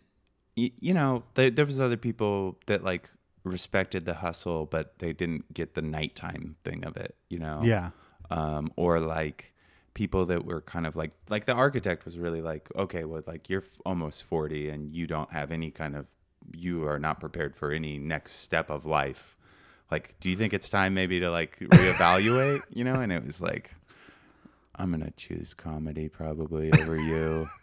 y- 0.56 0.72
you 0.80 0.94
know 0.94 1.24
there, 1.34 1.50
there 1.50 1.66
was 1.66 1.80
other 1.82 1.98
people 1.98 2.60
that 2.68 2.84
like 2.84 3.10
respected 3.48 4.06
the 4.06 4.16
hustle, 4.16 4.66
but 4.66 5.00
they 5.00 5.14
didn't 5.14 5.54
get 5.54 5.74
the 5.74 5.82
nighttime 5.82 6.56
thing 6.64 6.86
of 6.86 6.98
it. 6.98 7.16
You 7.30 7.40
know, 7.40 7.62
yeah. 7.64 7.90
Um, 8.30 8.72
or 8.76 9.00
like 9.00 9.54
people 9.94 10.26
that 10.28 10.46
were 10.46 10.62
kind 10.62 10.86
of 10.86 10.96
like 10.96 11.12
like 11.30 11.46
the 11.46 11.54
architect 11.54 12.06
was 12.06 12.20
really 12.20 12.40
like 12.42 12.70
okay 12.76 13.04
well 13.04 13.24
like 13.26 13.50
you're 13.50 13.64
f- 13.64 13.80
almost 13.84 14.22
40 14.22 14.70
and 14.70 14.96
you 14.96 15.08
don't 15.08 15.32
have 15.32 15.52
any 15.52 15.72
kind 15.72 15.96
of 15.96 16.06
you 16.54 16.86
are 16.86 17.00
not 17.00 17.20
prepared 17.20 17.56
for 17.56 17.72
any 17.72 17.98
next 17.98 18.34
step 18.34 18.70
of 18.70 18.86
life. 18.86 19.36
Like 19.90 20.14
do 20.20 20.30
you 20.30 20.36
think 20.36 20.54
it's 20.54 20.70
time 20.70 20.94
maybe 20.94 21.20
to 21.22 21.32
like 21.32 21.58
reevaluate 21.62 22.62
you 22.70 22.84
know? 22.84 22.94
And 22.94 23.12
it 23.12 23.26
was 23.26 23.42
like 23.42 23.74
i'm 24.76 24.92
gonna 24.92 25.10
choose 25.18 25.56
comedy 25.56 26.10
probably 26.10 26.72
over 26.74 26.98
you. 26.98 27.48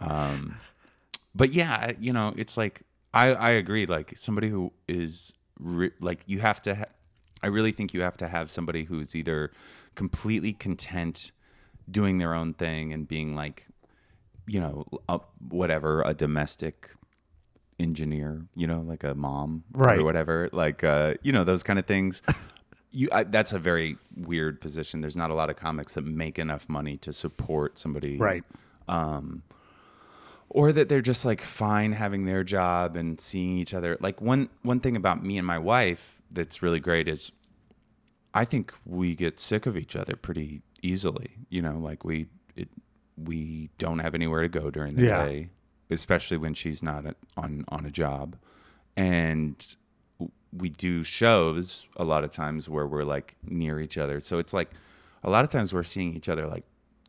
Um 0.00 0.56
but 1.34 1.52
yeah 1.52 1.92
you 1.98 2.12
know 2.12 2.32
it's 2.36 2.56
like 2.56 2.82
i 3.16 3.26
i 3.48 3.50
agree 3.62 3.86
like 3.86 4.08
somebody 4.26 4.48
who 4.48 4.62
is 4.88 5.32
re- 5.58 5.96
like 6.00 6.20
you 6.26 6.38
have 6.40 6.60
to 6.62 6.74
ha- 6.80 6.92
i 7.42 7.46
really 7.56 7.72
think 7.72 7.92
you 7.94 8.02
have 8.02 8.16
to 8.16 8.28
have 8.28 8.50
somebody 8.50 8.84
who's 8.84 9.14
either 9.20 9.50
completely 9.94 10.52
content 10.52 11.32
doing 11.90 12.18
their 12.18 12.34
own 12.40 12.52
thing 12.54 12.92
and 12.92 13.08
being 13.08 13.34
like 13.42 13.66
you 14.46 14.60
know 14.60 14.84
a, 15.08 15.18
whatever 15.48 16.02
a 16.02 16.14
domestic 16.14 16.90
engineer 17.78 18.46
you 18.54 18.66
know 18.66 18.80
like 18.80 19.04
a 19.04 19.14
mom 19.14 19.62
Right. 19.72 19.98
or 19.98 20.04
whatever 20.04 20.48
like 20.52 20.82
uh 20.84 21.14
you 21.22 21.32
know 21.32 21.44
those 21.44 21.62
kind 21.62 21.78
of 21.78 21.86
things. 21.86 22.22
You 22.92 23.08
I, 23.12 23.24
that's 23.24 23.52
a 23.52 23.58
very 23.58 23.98
weird 24.16 24.58
position. 24.58 25.02
There's 25.02 25.18
not 25.18 25.28
a 25.30 25.34
lot 25.34 25.50
of 25.50 25.56
comics 25.56 25.94
that 25.94 26.06
make 26.06 26.38
enough 26.38 26.66
money 26.66 26.96
to 26.98 27.12
support 27.12 27.76
somebody 27.78 28.16
right. 28.16 28.42
um, 28.88 29.42
or 30.56 30.72
that 30.72 30.88
they're 30.88 31.02
just 31.02 31.22
like 31.26 31.42
fine 31.42 31.92
having 31.92 32.24
their 32.24 32.42
job 32.42 32.96
and 32.96 33.20
seeing 33.20 33.58
each 33.58 33.74
other. 33.74 33.98
Like 34.00 34.22
one 34.22 34.48
one 34.62 34.80
thing 34.80 34.96
about 34.96 35.22
me 35.22 35.36
and 35.36 35.46
my 35.46 35.58
wife 35.58 36.22
that's 36.30 36.62
really 36.62 36.80
great 36.80 37.06
is 37.08 37.30
I 38.32 38.46
think 38.46 38.72
we 38.86 39.14
get 39.14 39.38
sick 39.38 39.66
of 39.66 39.76
each 39.76 39.94
other 39.94 40.16
pretty 40.16 40.62
easily. 40.82 41.32
You 41.50 41.60
know, 41.60 41.76
like 41.78 42.04
we 42.04 42.28
it, 42.56 42.68
we 43.22 43.68
don't 43.76 43.98
have 43.98 44.14
anywhere 44.14 44.40
to 44.42 44.48
go 44.48 44.70
during 44.70 44.94
the 44.94 45.04
Yeah. 45.04 45.24
day, 45.26 45.50
especially 45.90 46.38
when 46.38 46.54
she's 46.54 46.82
not 46.82 47.04
on 47.36 47.66
on 47.68 47.84
a 47.84 47.90
job, 47.90 48.36
and 48.96 49.76
we 50.52 50.70
do 50.70 51.02
shows 51.02 51.86
a 51.96 52.04
lot 52.04 52.24
of 52.24 52.30
times 52.30 52.66
where 52.66 52.86
we're 52.86 53.04
like 53.04 53.36
near 53.44 53.78
each 53.78 53.98
other. 53.98 54.20
So 54.20 54.38
it's 54.38 54.54
like 54.54 54.70
a 55.22 55.28
lot 55.28 55.44
of 55.44 55.50
times 55.50 55.74
we're 55.74 55.82
seeing 55.84 56.14
each 56.16 56.30
other 56.30 56.46
like 56.46 56.64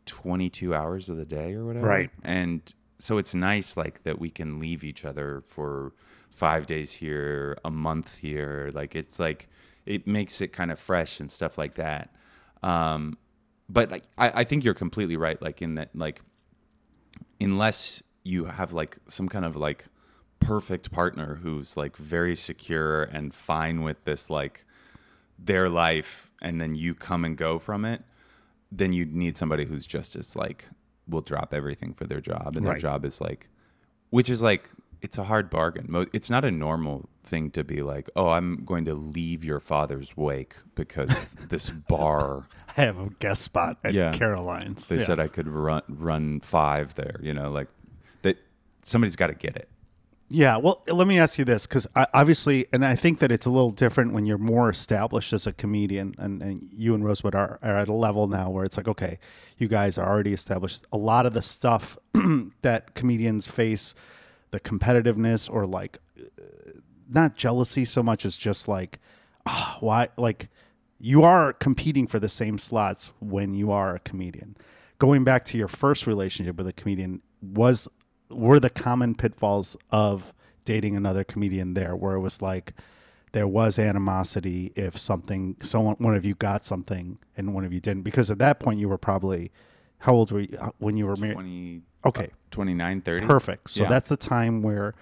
22 0.05 0.75
hours 0.75 1.07
of 1.07 1.15
the 1.15 1.23
day 1.25 1.53
or 1.53 1.65
whatever. 1.65 1.87
Right. 1.87 2.09
And 2.23 2.73
so 2.99 3.17
it's 3.17 3.33
nice 3.33 3.77
like 3.77 4.03
that 4.03 4.19
we 4.19 4.29
can 4.29 4.59
leave 4.59 4.83
each 4.83 5.05
other 5.05 5.43
for 5.45 5.93
5 6.31 6.65
days 6.67 6.91
here, 6.91 7.57
a 7.65 7.71
month 7.71 8.15
here. 8.15 8.69
Like 8.73 8.95
it's 8.95 9.19
like 9.19 9.49
it 9.85 10.07
makes 10.07 10.41
it 10.41 10.53
kind 10.53 10.71
of 10.71 10.79
fresh 10.79 11.19
and 11.19 11.31
stuff 11.31 11.57
like 11.57 11.75
that. 11.75 12.13
Um 12.63 13.17
but 13.69 13.91
like, 13.91 14.03
I, 14.17 14.41
I 14.41 14.43
think 14.43 14.63
you're 14.63 14.73
completely 14.73 15.17
right 15.17 15.41
like 15.41 15.61
in 15.61 15.75
that 15.75 15.89
like 15.95 16.21
unless 17.39 18.01
you 18.23 18.45
have 18.45 18.73
like 18.73 18.97
some 19.07 19.27
kind 19.29 19.45
of 19.45 19.55
like 19.55 19.85
perfect 20.39 20.91
partner 20.91 21.35
who's 21.35 21.75
like 21.75 21.97
very 21.97 22.35
secure 22.35 23.03
and 23.03 23.33
fine 23.33 23.81
with 23.81 24.03
this 24.03 24.29
like 24.29 24.65
their 25.39 25.69
life 25.69 26.31
and 26.41 26.61
then 26.61 26.75
you 26.75 26.93
come 26.93 27.25
and 27.25 27.37
go 27.37 27.59
from 27.59 27.85
it 27.85 28.03
then 28.71 28.91
you 28.93 29.05
need 29.05 29.37
somebody 29.37 29.65
who's 29.65 29.87
just 29.87 30.15
as 30.15 30.35
like 30.35 30.69
will 31.07 31.21
drop 31.21 31.53
everything 31.53 31.93
for 31.93 32.05
their 32.05 32.21
job 32.21 32.55
and 32.55 32.65
their 32.65 32.73
Right. 32.73 32.81
job 32.81 33.05
is 33.05 33.19
like 33.21 33.49
which 34.09 34.29
is 34.29 34.41
like 34.41 34.69
it's 35.01 35.17
a 35.17 35.23
hard 35.25 35.49
bargain 35.49 35.85
Mo- 35.89 36.07
it's 36.13 36.29
not 36.29 36.43
a 36.43 36.51
normal 36.51 37.07
thing 37.23 37.51
to 37.51 37.63
be 37.63 37.81
like 37.81 38.09
oh 38.15 38.29
i'm 38.29 38.63
going 38.65 38.85
to 38.85 38.93
leave 38.93 39.43
your 39.43 39.59
father's 39.59 40.15
wake 40.17 40.55
because 40.75 41.33
this 41.49 41.69
bar 41.69 42.47
I 42.77 42.81
have 42.81 42.97
a 42.99 43.09
guest 43.19 43.41
spot 43.43 43.77
at 43.83 43.93
Yeah. 43.93 44.11
Caroline's. 44.11 44.87
they 44.87 44.97
Yeah. 44.97 45.03
said 45.05 45.19
I 45.19 45.27
could 45.27 45.47
run 45.47 45.81
run 45.87 46.39
five 46.41 46.93
there. 46.95 47.19
You 47.23 47.33
know, 47.33 47.49
like 47.51 47.69
that. 48.21 48.37
Somebody's 48.83 49.15
got 49.15 49.27
to 49.27 49.33
get 49.33 49.55
it. 49.55 49.67
Yeah, 50.29 50.57
well, 50.57 50.83
let 50.89 51.07
me 51.07 51.19
ask 51.19 51.39
you 51.39 51.45
this 51.45 51.65
because 51.65 51.87
obviously, 51.95 52.65
and 52.73 52.83
I 52.85 52.97
think 52.97 53.19
that 53.19 53.31
it's 53.31 53.45
a 53.45 53.49
little 53.49 53.71
different 53.71 54.11
when 54.11 54.25
you're 54.25 54.37
more 54.37 54.69
established 54.69 55.31
as 55.31 55.47
a 55.47 55.53
comedian, 55.53 56.15
and, 56.17 56.41
and 56.41 56.67
you 56.73 56.93
and 56.93 57.05
Rosebud 57.05 57.33
are, 57.33 57.59
are 57.61 57.77
at 57.77 57.87
a 57.87 57.93
level 57.93 58.27
now 58.27 58.49
where 58.49 58.65
it's 58.65 58.75
like, 58.75 58.89
okay, 58.89 59.19
you 59.57 59.69
guys 59.69 59.97
are 59.97 60.05
already 60.05 60.33
established. 60.33 60.85
A 60.91 60.97
lot 60.97 61.25
of 61.25 61.33
the 61.33 61.41
stuff 61.41 61.97
that 62.61 62.93
comedians 62.93 63.47
face, 63.47 63.95
the 64.51 64.59
competitiveness 64.59 65.49
or 65.49 65.65
like 65.65 65.99
not 67.09 67.35
jealousy 67.37 67.85
so 67.85 68.03
much 68.03 68.25
as 68.25 68.35
just 68.35 68.67
like, 68.67 68.99
oh, 69.45 69.77
why, 69.79 70.09
like, 70.17 70.49
you 70.99 71.23
are 71.23 71.53
competing 71.53 72.07
for 72.07 72.19
the 72.19 72.27
same 72.27 72.57
slots 72.57 73.11
when 73.19 73.53
you 73.53 73.71
are 73.71 73.95
a 73.95 73.99
comedian. 73.99 74.57
Going 74.99 75.23
back 75.23 75.45
to 75.45 75.57
your 75.57 75.67
first 75.67 76.07
relationship 76.07 76.57
with 76.57 76.67
a 76.67 76.73
comedian, 76.73 77.21
was 77.41 77.87
were 78.29 78.59
the 78.59 78.69
common 78.69 79.15
pitfalls 79.15 79.77
of 79.91 80.33
dating 80.65 80.95
another 80.95 81.23
comedian 81.23 81.73
there 81.73 81.95
where 81.95 82.15
it 82.15 82.19
was 82.19 82.41
like 82.41 82.73
there 83.31 83.47
was 83.47 83.77
animosity 83.79 84.71
if 84.75 84.97
something 84.97 85.55
someone 85.61 85.95
one 85.99 86.15
of 86.15 86.25
you 86.25 86.33
got 86.35 86.65
something 86.65 87.19
and 87.35 87.53
one 87.53 87.63
of 87.65 87.71
you 87.73 87.79
didn't. 87.79 88.03
Because 88.03 88.29
at 88.31 88.39
that 88.39 88.59
point 88.59 88.79
you 88.79 88.89
were 88.89 88.97
probably 88.97 89.51
how 89.99 90.13
old 90.13 90.31
were 90.31 90.41
you 90.41 90.57
uh, 90.59 90.71
when 90.79 90.97
you 90.97 91.05
were 91.05 91.15
married? 91.17 91.33
20, 91.35 91.81
okay. 92.05 92.29
29, 92.51 93.01
30. 93.01 93.25
perfect. 93.25 93.69
So 93.69 93.83
Yeah. 93.83 93.89
that's 93.89 94.09
the 94.09 94.17
time 94.17 94.61
where 94.61 94.93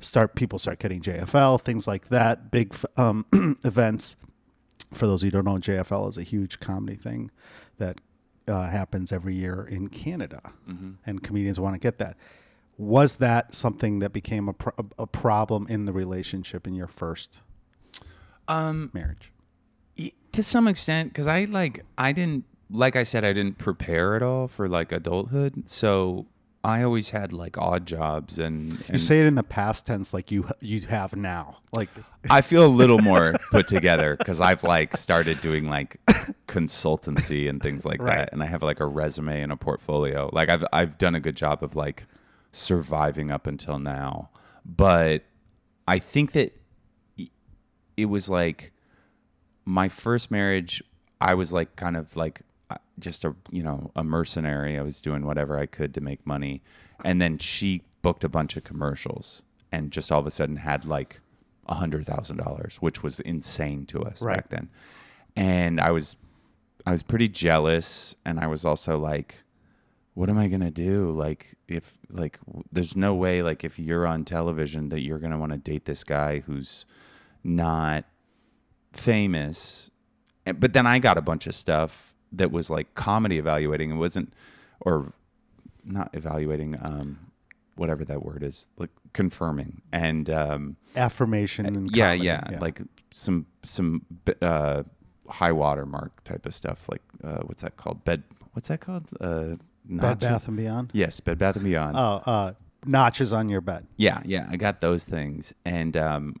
start 0.00 0.36
people 0.36 0.60
start 0.60 0.78
getting 0.78 1.00
jfl 1.02 1.60
things 1.60 1.88
like 1.88 2.08
that 2.08 2.52
big 2.52 2.72
um, 2.96 3.26
events. 3.64 4.14
For 4.92 5.06
those 5.08 5.22
who 5.22 5.30
don't 5.30 5.44
know 5.44 5.54
jfl 5.56 6.08
is 6.08 6.16
a 6.16 6.22
huge 6.22 6.60
comedy 6.60 6.96
thing 6.96 7.30
that 7.78 8.00
uh, 8.46 8.68
happens 8.68 9.10
every 9.12 9.34
year 9.34 9.66
in 9.68 9.88
canada. 9.88 10.52
Mm-hmm. 10.68 10.90
and 11.04 11.22
comedians 11.22 11.58
want 11.60 11.74
to 11.74 11.78
get 11.80 11.98
that 11.98 12.16
was 12.78 13.16
that 13.16 13.52
something 13.54 13.98
that 13.98 14.12
became 14.12 14.48
a, 14.48 14.52
pro- 14.54 14.72
a 14.98 15.06
problem 15.06 15.66
in 15.68 15.84
the 15.84 15.92
relationship 15.92 16.66
in 16.66 16.74
your 16.74 16.86
first 16.86 17.42
Um, 18.46 18.90
marriage 18.94 19.32
to 20.32 20.42
some 20.42 20.68
extent, 20.68 21.10
because 21.10 21.26
I 21.26 21.44
like, 21.46 21.84
I 21.96 22.12
didn't, 22.12 22.44
like 22.70 22.94
I 22.96 23.02
said, 23.02 23.24
I 23.24 23.32
didn't 23.32 23.58
prepare 23.58 24.14
at 24.14 24.22
all 24.22 24.46
for 24.46 24.68
like 24.68 24.92
adulthood. 24.92 25.68
So 25.68 26.26
I 26.62 26.82
always 26.82 27.10
had 27.10 27.32
like 27.32 27.56
odd 27.56 27.86
jobs 27.86 28.38
and, 28.38 28.78
you 28.90 28.98
say 28.98 29.20
it 29.20 29.26
in 29.26 29.34
the 29.36 29.42
past 29.42 29.86
tense 29.86 30.12
like 30.12 30.30
you 30.30 30.46
you 30.60 30.82
have 30.82 31.16
now 31.16 31.58
like 31.72 31.88
I 32.30 32.42
feel 32.42 32.66
a 32.66 32.68
little 32.68 32.98
more 32.98 33.32
put 33.50 33.68
together 33.68 34.16
because 34.16 34.38
I've 34.40 34.62
like 34.62 34.96
started 34.98 35.40
doing 35.40 35.68
like 35.70 35.98
consultancy 36.46 37.48
and 37.48 37.62
things 37.62 37.84
like 37.86 38.02
Right. 38.02 38.18
that, 38.18 38.32
and 38.32 38.42
I 38.42 38.46
have 38.46 38.62
like 38.62 38.80
a 38.80 38.86
resume 38.86 39.40
and 39.42 39.50
a 39.52 39.56
portfolio. 39.56 40.28
Like 40.32 40.48
I've 40.50 40.64
I've 40.72 40.98
done 40.98 41.14
a 41.14 41.20
good 41.20 41.36
job 41.36 41.62
of 41.64 41.74
like 41.74 42.06
surviving 42.52 43.30
up 43.30 43.46
until 43.46 43.78
now, 43.78 44.30
but 44.64 45.22
I 45.86 45.98
think 45.98 46.32
that 46.32 46.52
it 47.96 48.06
was 48.06 48.28
like 48.28 48.72
my 49.64 49.88
first 49.88 50.30
marriage. 50.30 50.82
I 51.20 51.34
was 51.34 51.52
like 51.52 51.76
kind 51.76 51.96
of 51.96 52.14
like 52.16 52.42
just 52.98 53.24
a 53.24 53.34
you 53.50 53.62
know 53.62 53.90
a 53.96 54.04
mercenary. 54.04 54.78
I 54.78 54.82
was 54.82 55.00
doing 55.00 55.24
whatever 55.26 55.58
I 55.58 55.66
could 55.66 55.94
to 55.94 56.00
make 56.00 56.26
money, 56.26 56.62
and 57.04 57.20
then 57.20 57.38
she 57.38 57.82
booked 58.02 58.22
a 58.24 58.28
bunch 58.28 58.56
of 58.56 58.64
commercials 58.64 59.42
and 59.72 59.90
just 59.90 60.12
all 60.12 60.20
of 60.20 60.26
a 60.26 60.30
sudden 60.30 60.56
had 60.56 60.84
like 60.84 61.20
a 61.66 61.74
hundred 61.74 62.06
thousand 62.06 62.36
dollars, 62.38 62.76
which 62.80 63.02
was 63.02 63.20
insane 63.20 63.84
to 63.86 64.00
us 64.02 64.22
Right. 64.22 64.36
back 64.36 64.48
then. 64.50 64.70
And 65.36 65.80
I 65.80 65.90
was 65.90 66.16
I 66.86 66.92
was 66.92 67.02
pretty 67.02 67.28
jealous, 67.28 68.14
and 68.24 68.38
I 68.40 68.46
was 68.46 68.64
also 68.64 68.96
like, 68.98 69.42
what 70.18 70.28
am 70.28 70.36
I 70.38 70.48
gonna 70.48 70.70
do? 70.72 71.12
Like 71.12 71.54
if 71.68 71.96
like 72.10 72.38
w- 72.46 72.64
there's 72.72 72.96
no 72.96 73.14
way 73.14 73.42
like 73.42 73.62
if 73.62 73.78
you're 73.78 74.06
on 74.06 74.24
television 74.24 74.88
that 74.88 75.00
you're 75.02 75.18
gonna 75.20 75.38
want 75.38 75.52
to 75.52 75.58
date 75.58 75.84
this 75.84 76.02
guy 76.02 76.40
who's 76.40 76.86
not 77.44 78.04
famous. 78.92 79.90
And- 80.46 80.58
But 80.60 80.72
then 80.72 80.86
I 80.86 80.98
got 80.98 81.18
a 81.18 81.22
bunch 81.22 81.46
of 81.46 81.54
stuff 81.54 82.14
that 82.32 82.50
was 82.50 82.70
like 82.70 82.94
comedy 82.94 83.38
evaluating. 83.38 83.90
It 83.92 83.96
wasn't 83.96 84.32
or 84.80 85.12
not 85.84 86.10
evaluating, 86.14 86.76
um, 86.82 87.30
whatever 87.76 88.04
that 88.04 88.22
word 88.24 88.42
is, 88.42 88.68
like 88.76 88.90
confirming. 89.12 89.82
And 89.92 90.28
um, 90.30 90.76
affirmation 90.96 91.66
and 91.66 91.90
yeah, 91.94 92.06
comedy, 92.14 92.24
yeah, 92.26 92.58
like 92.60 92.82
some 93.12 93.46
some 93.64 94.04
uh, 94.42 94.82
high 95.28 95.52
water 95.52 95.86
mark 95.86 96.24
type 96.24 96.44
of 96.44 96.54
stuff. 96.54 96.88
Like 96.90 97.02
uh, 97.22 97.42
what's 97.46 97.62
that 97.62 97.76
called? 97.76 98.04
Bed. 98.04 98.24
What's 98.52 98.68
that 98.68 98.80
called? 98.80 99.04
Uh, 99.20 99.56
bed 99.88 100.18
bath 100.20 100.46
and 100.48 100.56
beyond 100.56 100.90
Yes, 100.92 101.20
Bed 101.20 101.38
Bath 101.38 101.56
and 101.56 101.64
Beyond. 101.64 101.96
oh 101.96 102.20
uh 102.30 102.52
notches 102.86 103.32
on 103.32 103.48
your 103.48 103.60
bed 103.60 103.86
Yeah, 103.96 104.20
yeah, 104.24 104.46
I 104.50 104.56
got 104.56 104.80
those 104.80 105.04
things, 105.04 105.52
and 105.64 105.96
um, 105.96 106.36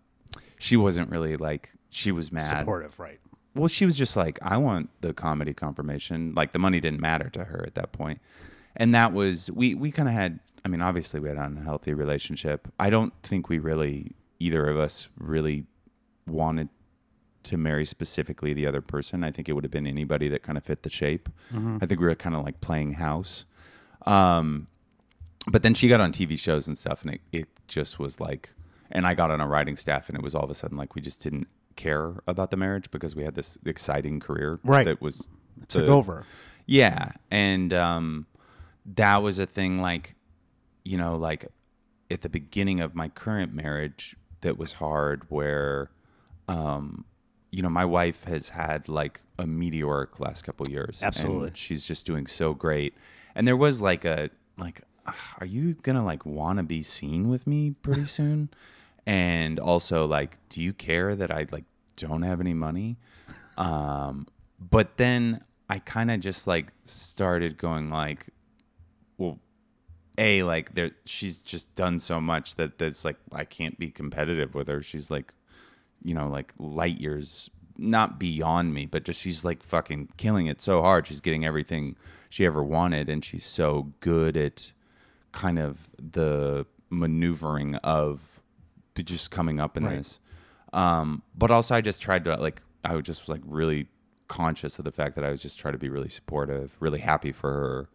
she 0.58 0.76
wasn't 0.76 1.10
really 1.10 1.36
like 1.36 1.72
she 1.90 2.12
was 2.12 2.30
mad. 2.30 2.42
supportive 2.60 2.98
right 2.98 3.18
Well, 3.54 3.68
she 3.68 3.84
was 3.84 3.96
just 3.98 4.16
like, 4.16 4.38
I 4.42 4.56
want 4.58 4.90
the 5.00 5.12
comedy 5.12 5.52
confirmation. 5.54 6.34
Like 6.36 6.52
the 6.52 6.58
money 6.60 6.78
didn't 6.80 7.00
matter 7.00 7.28
to 7.30 7.44
her 7.44 7.64
at 7.66 7.74
that 7.74 7.92
point, 7.92 8.20
and 8.76 8.94
that 8.94 9.12
was 9.12 9.50
we 9.50 9.74
we 9.74 9.90
kind 9.90 10.08
of 10.08 10.14
had. 10.14 10.38
I 10.64 10.68
mean, 10.68 10.82
obviously 10.82 11.18
we 11.20 11.28
had 11.28 11.38
an 11.38 11.56
unhealthy 11.58 11.94
relationship. 11.94 12.68
I 12.78 12.90
don't 12.90 13.12
think 13.22 13.48
we 13.48 13.58
really 13.58 14.12
either 14.38 14.66
of 14.68 14.76
us 14.78 15.08
really 15.18 15.64
wanted 16.26 16.68
to 17.48 17.56
marry 17.58 17.84
specifically 17.84 18.52
the 18.54 18.66
other 18.66 18.80
person. 18.80 19.24
I 19.24 19.30
think 19.30 19.48
it 19.48 19.52
would 19.52 19.64
have 19.64 19.70
been 19.70 19.86
anybody 19.86 20.28
that 20.28 20.42
kind 20.42 20.56
of 20.56 20.64
fit 20.64 20.82
the 20.82 20.90
shape. 20.90 21.28
I 21.52 21.84
think 21.86 22.00
we 22.00 22.06
were 22.06 22.14
kind 22.14 22.34
of 22.36 22.42
like 22.44 22.60
playing 22.60 22.92
house. 22.94 23.44
Um, 24.06 24.68
but 25.50 25.62
then 25.62 25.74
she 25.74 25.88
got 25.88 26.00
on 26.00 26.12
TV 26.12 26.38
shows 26.38 26.66
and 26.68 26.76
stuff, 26.76 27.02
and 27.02 27.14
it, 27.14 27.20
it 27.32 27.48
just 27.68 27.98
was 27.98 28.20
like, 28.20 28.54
and 28.90 29.06
I 29.06 29.14
got 29.14 29.30
on 29.30 29.40
a 29.40 29.46
writing 29.46 29.76
staff, 29.76 30.08
and 30.08 30.16
it 30.16 30.22
was 30.22 30.34
all 30.34 30.44
of 30.44 30.50
a 30.50 30.54
sudden 30.54 30.76
like 30.76 30.94
we 30.94 31.00
just 31.02 31.22
didn't 31.22 31.48
care 31.76 32.14
about 32.26 32.50
the 32.50 32.56
marriage 32.56 32.90
because 32.90 33.14
we 33.14 33.22
had 33.24 33.34
this 33.34 33.56
exciting 33.64 34.18
career 34.20 34.58
Right. 34.64 34.84
that 34.84 35.00
was 35.00 35.28
took 35.68 35.86
the- 35.86 35.92
over 35.92 36.24
yeah, 36.66 37.12
and 37.30 37.72
um, 37.72 38.26
that 38.84 39.22
was 39.22 39.38
a 39.38 39.46
thing 39.46 39.80
like, 39.80 40.16
you 40.84 40.98
know, 40.98 41.16
like 41.16 41.46
at 42.10 42.20
the 42.20 42.28
beginning 42.28 42.80
of 42.80 42.94
my 42.94 43.08
current 43.08 43.54
marriage, 43.54 44.14
that 44.42 44.58
was 44.58 44.74
hard. 44.74 45.22
Where, 45.30 45.90
um, 46.46 47.06
you 47.50 47.62
know, 47.62 47.68
my 47.70 47.84
wife 47.84 48.24
has 48.24 48.50
had 48.50 48.88
like 48.88 49.20
a 49.38 49.46
meteoric 49.46 50.20
last 50.20 50.42
couple 50.42 50.66
of 50.66 50.72
years. 50.72 51.00
and 51.02 51.08
Absolutely. 51.08 51.50
she's 51.54 51.84
just 51.84 52.04
doing 52.06 52.26
so 52.26 52.52
great. 52.54 52.94
And 53.34 53.46
there 53.46 53.56
was 53.56 53.80
like 53.80 54.04
a 54.04 54.30
like, 54.58 54.82
"Ah, 55.06 55.36
are 55.40 55.46
you 55.46 55.74
gonna 55.74 56.04
like 56.04 56.26
want 56.26 56.58
to 56.58 56.62
be 56.62 56.82
seen 56.82 57.28
with 57.28 57.46
me 57.46 57.70
pretty 57.82 58.04
soon? 58.18 58.50
and 59.06 59.58
also 59.58 60.04
like, 60.06 60.36
do 60.50 60.60
you 60.62 60.74
care 60.74 61.16
that 61.16 61.30
I 61.30 61.46
like 61.50 61.64
don't 61.96 62.22
have 62.22 62.40
any 62.40 62.52
money? 62.52 62.98
Um, 63.56 64.26
but 64.60 64.98
then 64.98 65.42
I 65.70 65.78
kind 65.78 66.10
of 66.10 66.20
just 66.20 66.46
like 66.46 66.72
started 66.84 67.56
going 67.56 67.88
like, 67.90 68.26
well, 69.16 69.38
a 70.18 70.42
like 70.42 70.74
there 70.74 70.90
she's 71.06 71.40
just 71.40 71.74
done 71.74 72.00
so 72.00 72.20
much 72.20 72.56
that 72.56 72.76
that's 72.78 73.04
like 73.04 73.16
I 73.32 73.44
can't 73.44 73.78
be 73.78 73.88
competitive 73.90 74.54
with 74.54 74.68
her. 74.68 74.82
She's 74.82 75.10
like, 75.10 75.32
you 76.02 76.14
know, 76.14 76.28
like 76.28 76.52
light 76.58 77.00
years 77.00 77.50
not 77.76 78.18
beyond 78.18 78.74
me, 78.74 78.86
but 78.86 79.04
just 79.04 79.20
she's 79.20 79.44
like 79.44 79.62
fucking 79.62 80.08
killing 80.16 80.46
it 80.46 80.60
so 80.60 80.82
hard. 80.82 81.06
She's 81.06 81.20
getting 81.20 81.44
everything 81.44 81.96
she 82.28 82.44
ever 82.44 82.62
wanted, 82.62 83.08
and 83.08 83.24
she's 83.24 83.44
so 83.46 83.92
good 84.00 84.36
at 84.36 84.72
kind 85.32 85.58
of 85.58 85.88
the 85.98 86.66
maneuvering 86.90 87.76
of 87.76 88.40
just 88.96 89.30
coming 89.30 89.60
up 89.60 89.76
in 89.76 89.84
Right. 89.84 89.98
this. 89.98 90.18
Um, 90.72 91.22
but 91.36 91.50
also, 91.52 91.74
I 91.74 91.80
just 91.80 92.02
tried 92.02 92.24
to 92.24 92.34
like 92.36 92.62
I 92.84 92.94
was 92.94 93.04
just 93.04 93.22
was 93.22 93.28
like 93.28 93.42
really 93.44 93.86
conscious 94.26 94.78
of 94.78 94.84
the 94.84 94.92
fact 94.92 95.14
that 95.14 95.24
I 95.24 95.30
was 95.30 95.40
just 95.40 95.58
trying 95.58 95.72
to 95.72 95.78
be 95.78 95.88
really 95.88 96.08
supportive, 96.08 96.74
really 96.80 96.98
happy 96.98 97.32
for 97.32 97.50
her, 97.50 97.88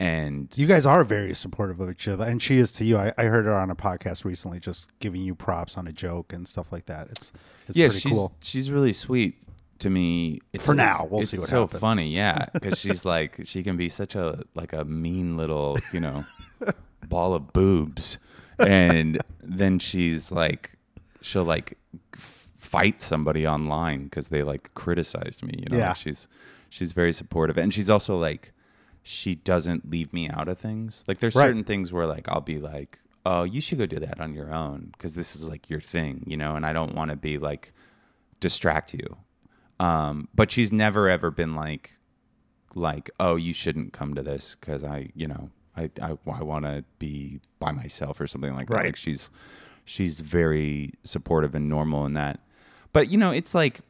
and 0.00 0.56
you 0.56 0.66
guys 0.66 0.86
are 0.86 1.02
very 1.04 1.34
supportive 1.34 1.80
of 1.80 1.90
each 1.90 2.06
other 2.06 2.24
and 2.24 2.40
she 2.42 2.58
is 2.58 2.70
to 2.72 2.84
you 2.84 2.96
i, 2.96 3.12
I 3.18 3.24
heard 3.24 3.46
her 3.46 3.54
on 3.54 3.70
a 3.70 3.76
podcast 3.76 4.24
recently 4.24 4.60
just 4.60 4.96
giving 5.00 5.22
you 5.22 5.34
props 5.34 5.76
on 5.76 5.86
a 5.88 5.92
joke 5.92 6.32
and 6.32 6.46
stuff 6.46 6.70
like 6.72 6.86
that 6.86 7.08
it's 7.10 7.32
it's 7.66 7.76
yeah, 7.76 7.86
pretty 7.88 8.00
she's 8.00 8.12
cool 8.12 8.34
she's 8.40 8.70
really 8.70 8.92
sweet 8.92 9.42
to 9.80 9.90
me. 9.90 10.40
It's, 10.52 10.66
For 10.66 10.74
now, 10.74 11.06
we'll 11.08 11.22
see 11.22 11.38
what 11.38 11.48
so 11.48 11.60
happens. 11.60 11.80
funny, 11.80 12.08
yeah, 12.14 12.46
because 12.52 12.78
she's 12.78 13.04
like 13.04 13.40
she 13.44 13.62
can 13.62 13.76
be 13.76 13.88
such 13.88 14.16
a 14.16 14.42
like 14.56 14.72
a 14.72 14.84
mean 14.84 15.36
little 15.36 15.78
you 15.92 16.00
know 16.00 16.24
ball 17.08 17.32
of 17.34 17.52
boobs, 17.52 18.18
and 18.58 19.20
then 19.40 19.78
she's 19.78 20.32
like 20.32 20.72
she'll 21.20 21.44
like 21.44 21.78
f- 22.14 22.48
fight 22.58 23.00
somebody 23.00 23.46
online 23.46 24.04
because 24.04 24.28
they 24.28 24.42
like 24.42 24.74
criticized 24.74 25.44
me. 25.44 25.54
You 25.58 25.66
know, 25.70 25.76
Yeah. 25.78 25.88
Like, 25.90 25.96
she's 25.98 26.26
she's 26.68 26.90
very 26.90 27.12
supportive, 27.12 27.56
and 27.56 27.72
she's 27.72 27.88
also 27.88 28.18
like 28.18 28.52
she 29.08 29.34
doesn't 29.36 29.90
leave 29.90 30.12
me 30.12 30.28
out 30.28 30.48
of 30.48 30.58
things. 30.58 31.02
Like 31.08 31.18
there's 31.18 31.34
Right. 31.34 31.44
certain 31.44 31.64
things 31.64 31.92
where 31.92 32.06
like 32.06 32.28
I'll 32.28 32.42
be 32.42 32.58
like, 32.58 32.98
oh, 33.24 33.42
you 33.44 33.60
should 33.60 33.78
go 33.78 33.86
do 33.86 33.98
that 34.00 34.20
on 34.20 34.34
your 34.34 34.52
own 34.52 34.90
because 34.92 35.14
this 35.14 35.34
is 35.34 35.48
like 35.48 35.70
your 35.70 35.80
thing, 35.80 36.24
you 36.26 36.36
know, 36.36 36.56
and 36.56 36.66
I 36.66 36.72
don't 36.74 36.94
want 36.94 37.10
to 37.10 37.16
be 37.16 37.38
like 37.38 37.72
distract 38.40 38.92
you. 38.92 39.16
Um, 39.80 40.28
but 40.34 40.50
she's 40.50 40.72
never 40.72 41.08
ever 41.08 41.30
been 41.30 41.54
like, 41.54 41.92
like, 42.74 43.10
oh, 43.18 43.36
you 43.36 43.54
shouldn't 43.54 43.92
come 43.94 44.14
to 44.14 44.22
this 44.22 44.54
because 44.54 44.84
I, 44.84 45.08
you 45.14 45.26
know, 45.26 45.50
I, 45.76 45.90
I, 46.02 46.18
I 46.30 46.42
want 46.42 46.64
to 46.66 46.84
be 46.98 47.40
by 47.60 47.72
myself 47.72 48.20
or 48.20 48.26
something 48.26 48.54
like 48.54 48.68
that. 48.68 48.74
Right. 48.76 48.86
Like 48.86 48.96
she's, 48.96 49.30
she's 49.84 50.20
very 50.20 50.92
supportive 51.04 51.54
and 51.54 51.68
normal 51.68 52.04
in 52.04 52.12
that. 52.14 52.40
But 52.92 53.08
you 53.10 53.16
know, 53.16 53.30
it's 53.30 53.54
like 53.54 53.80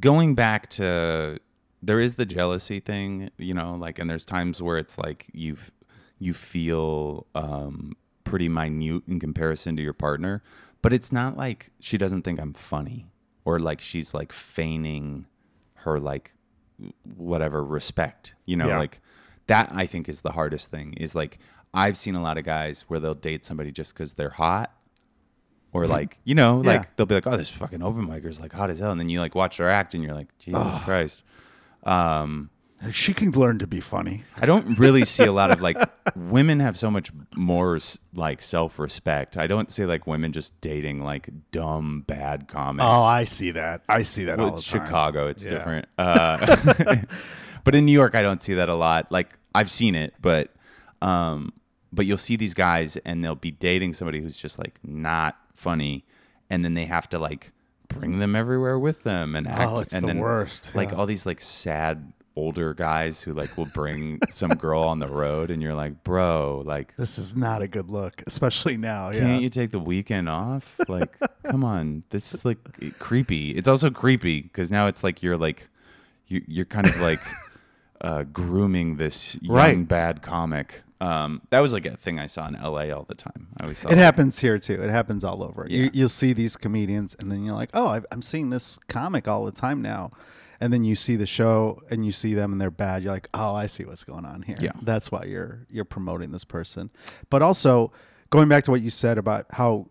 going 0.00 0.34
back 0.34 0.68
to 0.70 1.38
there 1.86 2.00
is 2.00 2.14
the 2.14 2.24
jealousy 2.26 2.80
thing, 2.80 3.30
you 3.38 3.52
know, 3.54 3.74
like 3.74 3.98
and 3.98 4.08
there's 4.08 4.24
times 4.24 4.62
where 4.62 4.78
it's 4.78 4.96
like 4.98 5.26
you've 5.32 5.70
you 6.18 6.32
feel 6.32 7.26
um 7.34 7.92
pretty 8.24 8.48
minute 8.48 9.02
in 9.06 9.20
comparison 9.20 9.76
to 9.76 9.82
your 9.82 9.92
partner, 9.92 10.42
but 10.82 10.92
it's 10.92 11.12
not 11.12 11.36
like 11.36 11.70
she 11.80 11.98
doesn't 11.98 12.22
think 12.22 12.40
I'm 12.40 12.52
funny 12.52 13.06
or 13.44 13.58
like 13.58 13.80
she's 13.80 14.14
like 14.14 14.32
feigning 14.32 15.26
her 15.84 15.98
like 16.00 16.34
whatever 17.16 17.62
respect, 17.64 18.34
you 18.46 18.56
know, 18.56 18.68
Yeah. 18.68 18.78
like 18.78 19.00
that 19.46 19.70
I 19.72 19.86
think 19.86 20.08
is 20.08 20.22
the 20.22 20.32
hardest 20.32 20.70
thing 20.70 20.94
is 20.94 21.14
like 21.14 21.38
I've 21.74 21.96
seen 21.98 22.14
a 22.14 22.22
lot 22.22 22.38
of 22.38 22.44
guys 22.44 22.82
where 22.88 23.00
they'll 23.00 23.14
date 23.14 23.44
somebody 23.44 23.70
just 23.72 23.94
cuz 23.94 24.14
they're 24.14 24.30
hot 24.30 24.72
or 25.72 25.86
like, 25.98 26.16
you 26.24 26.34
know, 26.34 26.58
like 26.58 26.82
Yeah. 26.82 26.88
they'll 26.96 27.06
be 27.06 27.14
like, 27.16 27.26
"Oh, 27.26 27.36
this 27.36 27.50
fucking 27.50 27.82
open 27.82 28.06
micer's 28.06 28.40
like 28.40 28.52
hot 28.52 28.70
as 28.70 28.78
hell." 28.78 28.90
And 28.92 28.98
then 29.00 29.08
you 29.08 29.20
like 29.20 29.34
watch 29.34 29.58
their 29.58 29.68
act 29.70 29.92
and 29.94 30.02
you're 30.02 30.14
like, 30.14 30.36
"Jesus 30.38 30.78
Christ." 30.84 31.22
Um 31.84 32.50
She 32.92 33.14
can 33.14 33.30
learn 33.32 33.58
to 33.60 33.66
be 33.66 33.80
funny. 33.80 34.24
I 34.36 34.46
don't 34.46 34.78
really 34.78 35.04
see 35.04 35.24
a 35.24 35.32
lot 35.32 35.50
of 35.50 35.60
like 35.60 35.78
women 36.16 36.60
have 36.60 36.76
so 36.76 36.90
much 36.90 37.10
more 37.36 37.78
like 38.14 38.42
self 38.42 38.78
respect. 38.78 39.36
I 39.36 39.46
don't 39.46 39.70
see 39.70 39.84
like 39.86 40.06
women 40.06 40.32
just 40.32 40.58
dating 40.60 41.02
like 41.02 41.28
dumb 41.50 42.04
bad 42.06 42.46
comics. 42.48 42.84
Oh, 42.86 43.02
I 43.02 43.24
see 43.24 43.52
that. 43.52 43.82
I 43.88 44.02
see 44.02 44.24
that 44.24 44.38
well, 44.38 44.46
all 44.48 44.52
the 44.52 44.58
it's. 44.58 44.66
Chicago. 44.66 45.28
It's 45.28 45.44
Yeah. 45.44 45.50
different. 45.50 45.88
Uh, 45.96 46.96
but 47.64 47.74
in 47.74 47.86
New 47.86 47.92
York, 47.92 48.14
I 48.14 48.22
don't 48.22 48.42
see 48.42 48.54
that 48.54 48.68
a 48.68 48.74
lot. 48.74 49.10
Like 49.10 49.30
I've 49.54 49.70
seen 49.70 49.94
it, 49.94 50.12
but 50.20 50.50
um, 51.00 51.52
but 51.92 52.04
you'll 52.06 52.18
see 52.18 52.36
these 52.36 52.54
guys 52.54 52.96
and 52.98 53.22
they'll 53.24 53.34
be 53.34 53.50
dating 53.52 53.94
somebody 53.94 54.20
who's 54.20 54.36
just 54.36 54.58
like 54.58 54.78
not 54.82 55.36
funny, 55.54 56.04
and 56.50 56.64
then 56.64 56.74
they 56.74 56.84
have 56.86 57.08
to 57.10 57.18
like 57.18 57.52
bring 57.94 58.18
them 58.18 58.34
everywhere 58.36 58.78
with 58.78 59.02
them 59.02 59.34
and 59.36 59.46
act. 59.48 59.60
Oh, 59.70 59.78
it's 59.78 59.94
and 59.94 60.04
the 60.04 60.08
then, 60.08 60.18
worst. 60.18 60.72
Like 60.74 60.90
Yeah. 60.90 60.96
all 60.96 61.06
these 61.06 61.26
like 61.26 61.40
sad 61.40 62.12
older 62.36 62.74
guys 62.74 63.20
who 63.22 63.32
like 63.32 63.56
will 63.56 63.66
bring 63.66 64.18
some 64.28 64.50
girl 64.50 64.82
on 64.82 64.98
the 64.98 65.06
road, 65.08 65.50
and 65.50 65.62
you're 65.62 65.74
like, 65.74 66.02
bro, 66.04 66.62
like 66.66 66.94
This 66.96 67.18
is 67.18 67.36
not 67.36 67.62
a 67.62 67.68
good 67.68 67.90
look, 67.90 68.22
especially 68.26 68.76
now. 68.76 69.10
Yeah. 69.10 69.20
can't 69.20 69.42
you 69.42 69.50
take 69.50 69.70
the 69.70 69.78
weekend 69.78 70.28
off? 70.28 70.78
Like, 70.88 71.16
come 71.44 71.62
on, 71.64 72.02
this 72.10 72.34
is 72.34 72.44
like 72.44 72.58
creepy. 72.98 73.50
It's 73.50 73.68
also 73.68 73.88
creepy 73.90 74.40
because 74.42 74.70
now 74.70 74.86
it's 74.88 75.04
like 75.04 75.22
you're 75.22 75.36
like 75.36 75.68
you, 76.26 76.42
you're 76.48 76.64
kind 76.64 76.86
of 76.86 77.00
like 77.00 77.20
uh, 78.00 78.24
grooming 78.24 78.96
this 78.96 79.38
young 79.42 79.54
Right. 79.56 79.88
bad 79.88 80.22
comic. 80.22 80.82
Um, 81.04 81.42
that 81.50 81.60
was 81.60 81.72
like 81.72 81.86
a 81.86 81.96
thing 81.96 82.18
I 82.18 82.26
saw 82.26 82.46
in 82.48 82.56
L.A. 82.56 82.90
all 82.90 83.04
the 83.04 83.14
time. 83.14 83.48
I 83.60 83.64
always 83.64 83.78
saw 83.78 83.88
It 83.90 83.98
happens 83.98 84.38
here 84.38 84.58
too. 84.58 84.80
It 84.82 84.90
happens 84.90 85.24
all 85.24 85.42
over. 85.42 85.66
You, 85.68 85.84
Yeah. 85.84 85.90
you'll 85.92 86.08
see 86.08 86.32
these 86.32 86.56
comedians, 86.56 87.14
and 87.18 87.30
then 87.30 87.44
you're 87.44 87.54
like, 87.54 87.70
"Oh, 87.74 87.88
I've, 87.88 88.06
I'm 88.12 88.22
seeing 88.22 88.50
this 88.50 88.78
comic 88.88 89.28
all 89.28 89.44
the 89.44 89.52
time 89.52 89.82
now." 89.82 90.12
And 90.60 90.72
then 90.72 90.84
you 90.84 90.94
see 90.96 91.16
the 91.16 91.26
show, 91.26 91.82
and 91.90 92.06
you 92.06 92.12
see 92.12 92.32
them, 92.32 92.52
and 92.52 92.60
they're 92.60 92.70
bad. 92.70 93.02
You're 93.02 93.12
like, 93.12 93.28
"Oh, 93.34 93.54
I 93.54 93.66
see 93.66 93.84
what's 93.84 94.04
going 94.04 94.24
on 94.24 94.42
here." 94.42 94.56
Yeah. 94.60 94.72
that's 94.82 95.10
why 95.12 95.24
you're 95.24 95.66
you're 95.68 95.84
promoting 95.84 96.32
this 96.32 96.44
person. 96.44 96.90
But 97.28 97.42
also, 97.42 97.92
going 98.30 98.48
back 98.48 98.64
to 98.64 98.70
what 98.70 98.80
you 98.80 98.90
said 98.90 99.18
about 99.18 99.46
how 99.50 99.88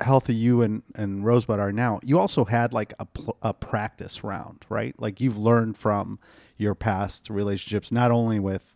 healthy 0.00 0.34
you 0.34 0.60
and, 0.60 0.82
and 0.96 1.24
Rosebud 1.24 1.58
are 1.60 1.72
now, 1.72 2.00
you 2.02 2.18
also 2.18 2.44
had 2.44 2.72
like 2.72 2.92
a, 2.98 3.06
pl- 3.06 3.36
a 3.42 3.54
practice 3.54 4.24
round, 4.24 4.66
right? 4.68 4.94
Like 5.00 5.20
you've 5.20 5.38
learned 5.38 5.78
from 5.78 6.18
your 6.58 6.74
past 6.74 7.30
relationships, 7.30 7.92
not 7.92 8.10
only 8.10 8.40
with, 8.40 8.73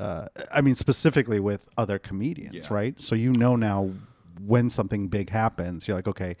uh, 0.00 0.26
I 0.52 0.60
mean, 0.60 0.76
specifically 0.76 1.40
with 1.40 1.64
other 1.76 1.98
comedians, 1.98 2.54
Yeah. 2.54 2.60
right? 2.70 3.00
So 3.00 3.14
you 3.14 3.32
know 3.32 3.54
now 3.56 3.90
when 4.44 4.70
something 4.70 5.08
big 5.08 5.30
happens, 5.30 5.86
you're 5.86 5.96
like, 5.96 6.08
okay, 6.08 6.36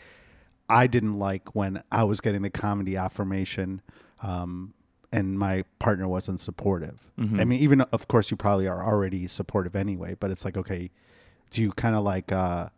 I 0.68 0.86
didn't 0.86 1.18
like 1.18 1.54
when 1.54 1.82
I 1.92 2.04
was 2.04 2.20
getting 2.20 2.42
the 2.42 2.50
comedy 2.50 2.96
affirmation. 2.96 3.82
Um, 4.22 4.74
and 5.12 5.36
my 5.38 5.64
partner 5.80 6.06
wasn't 6.06 6.38
supportive. 6.38 7.10
I 7.18 7.44
mean, 7.44 7.58
even 7.58 7.80
of 7.80 8.06
course, 8.06 8.30
you 8.30 8.36
probably 8.36 8.68
are 8.68 8.80
already 8.84 9.26
supportive 9.26 9.74
anyway. 9.74 10.14
But 10.18 10.30
it's 10.30 10.44
like, 10.44 10.56
okay, 10.56 10.90
do 11.50 11.60
you 11.60 11.72
kind 11.72 11.96
of 11.96 12.04
like 12.04 12.30
uh, 12.30 12.68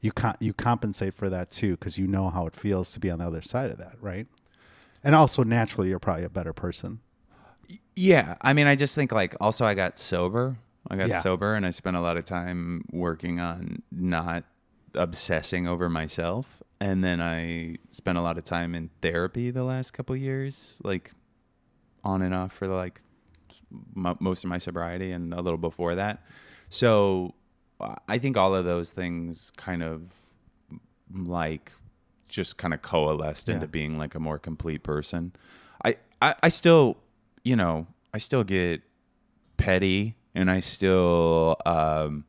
you 0.00 0.10
con- 0.10 0.36
you 0.40 0.52
compensate 0.52 1.14
for 1.14 1.30
that 1.30 1.52
too 1.52 1.72
because 1.76 1.96
you 1.98 2.08
know 2.08 2.30
how 2.30 2.46
it 2.48 2.56
feels 2.56 2.92
to 2.94 2.98
be 3.00 3.10
on 3.12 3.20
the 3.20 3.26
other 3.28 3.42
side 3.42 3.70
of 3.70 3.78
that, 3.78 3.94
right? 4.00 4.26
And 5.04 5.14
also 5.14 5.44
naturally, 5.44 5.88
you're 5.88 6.00
probably 6.00 6.24
a 6.24 6.28
better 6.30 6.52
person. 6.52 6.98
Yeah, 7.94 8.36
I 8.40 8.52
mean, 8.54 8.66
I 8.66 8.74
just 8.76 8.94
think 8.94 9.12
like 9.12 9.34
also 9.40 9.64
I 9.64 9.74
got 9.74 9.98
sober. 9.98 10.56
I 10.90 10.96
got 10.96 11.08
Yeah. 11.08 11.20
sober, 11.20 11.54
and 11.54 11.64
I 11.66 11.70
spent 11.70 11.96
a 11.96 12.00
lot 12.00 12.16
of 12.16 12.24
time 12.24 12.84
working 12.92 13.38
on 13.40 13.82
not 13.92 14.44
obsessing 14.94 15.66
over 15.68 15.88
myself. 15.88 16.62
And 16.80 17.04
then 17.04 17.20
I 17.20 17.76
spent 17.92 18.18
a 18.18 18.20
lot 18.22 18.38
of 18.38 18.44
time 18.44 18.74
in 18.74 18.90
therapy 19.00 19.50
the 19.52 19.62
last 19.62 19.92
couple 19.92 20.16
years, 20.16 20.80
like 20.82 21.12
on 22.02 22.22
and 22.22 22.34
off 22.34 22.52
for 22.52 22.66
like 22.66 23.00
m- 23.96 24.16
most 24.18 24.42
of 24.42 24.50
my 24.50 24.58
sobriety 24.58 25.12
and 25.12 25.32
a 25.32 25.40
little 25.40 25.58
before 25.58 25.94
that. 25.94 26.24
So 26.68 27.34
I 28.08 28.18
think 28.18 28.36
all 28.36 28.54
of 28.54 28.64
those 28.64 28.90
things 28.90 29.52
kind 29.56 29.82
of 29.84 30.02
like 31.14 31.72
just 32.28 32.56
kind 32.56 32.74
of 32.74 32.82
coalesced 32.82 33.48
into 33.48 33.68
being 33.68 33.98
like 33.98 34.14
a 34.14 34.20
more 34.20 34.38
complete 34.38 34.82
person. 34.82 35.32
I, 35.84 35.96
I 36.20 36.34
I 36.44 36.48
still, 36.48 36.96
you 37.44 37.56
know, 37.56 37.86
I 38.14 38.18
still 38.18 38.44
get 38.44 38.82
petty 39.56 40.16
and 40.34 40.50
I 40.50 40.60
still 40.60 41.56
um 41.66 42.24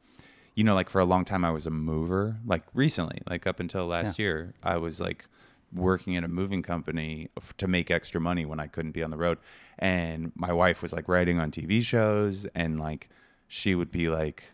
you 0.55 0.63
know 0.63 0.75
like 0.75 0.89
for 0.89 1.01
a 1.01 1.05
long 1.05 1.25
time 1.25 1.43
I 1.43 1.49
was 1.51 1.65
a 1.65 1.71
mover 1.71 2.37
like 2.45 2.63
recently 2.73 3.21
like 3.27 3.47
up 3.47 3.59
until 3.59 3.87
last 3.87 4.19
year 4.19 4.53
I 4.61 4.77
was 4.77 4.99
like 4.99 5.25
working 5.73 6.15
at 6.15 6.23
a 6.23 6.27
moving 6.27 6.61
company 6.61 7.29
to 7.57 7.67
make 7.67 7.89
extra 7.89 8.21
money 8.21 8.45
when 8.45 8.59
I 8.59 8.67
couldn't 8.67 8.91
be 8.91 9.01
on 9.01 9.09
the 9.09 9.17
road. 9.17 9.39
And 9.79 10.31
my 10.35 10.53
wife 10.53 10.83
was 10.83 10.93
like 10.93 11.07
writing 11.07 11.39
on 11.39 11.49
TV 11.49 11.81
shows 11.81 12.45
and 12.53 12.79
like 12.79 13.09
she 13.47 13.73
would 13.73 13.91
be 13.91 14.09
like 14.09 14.53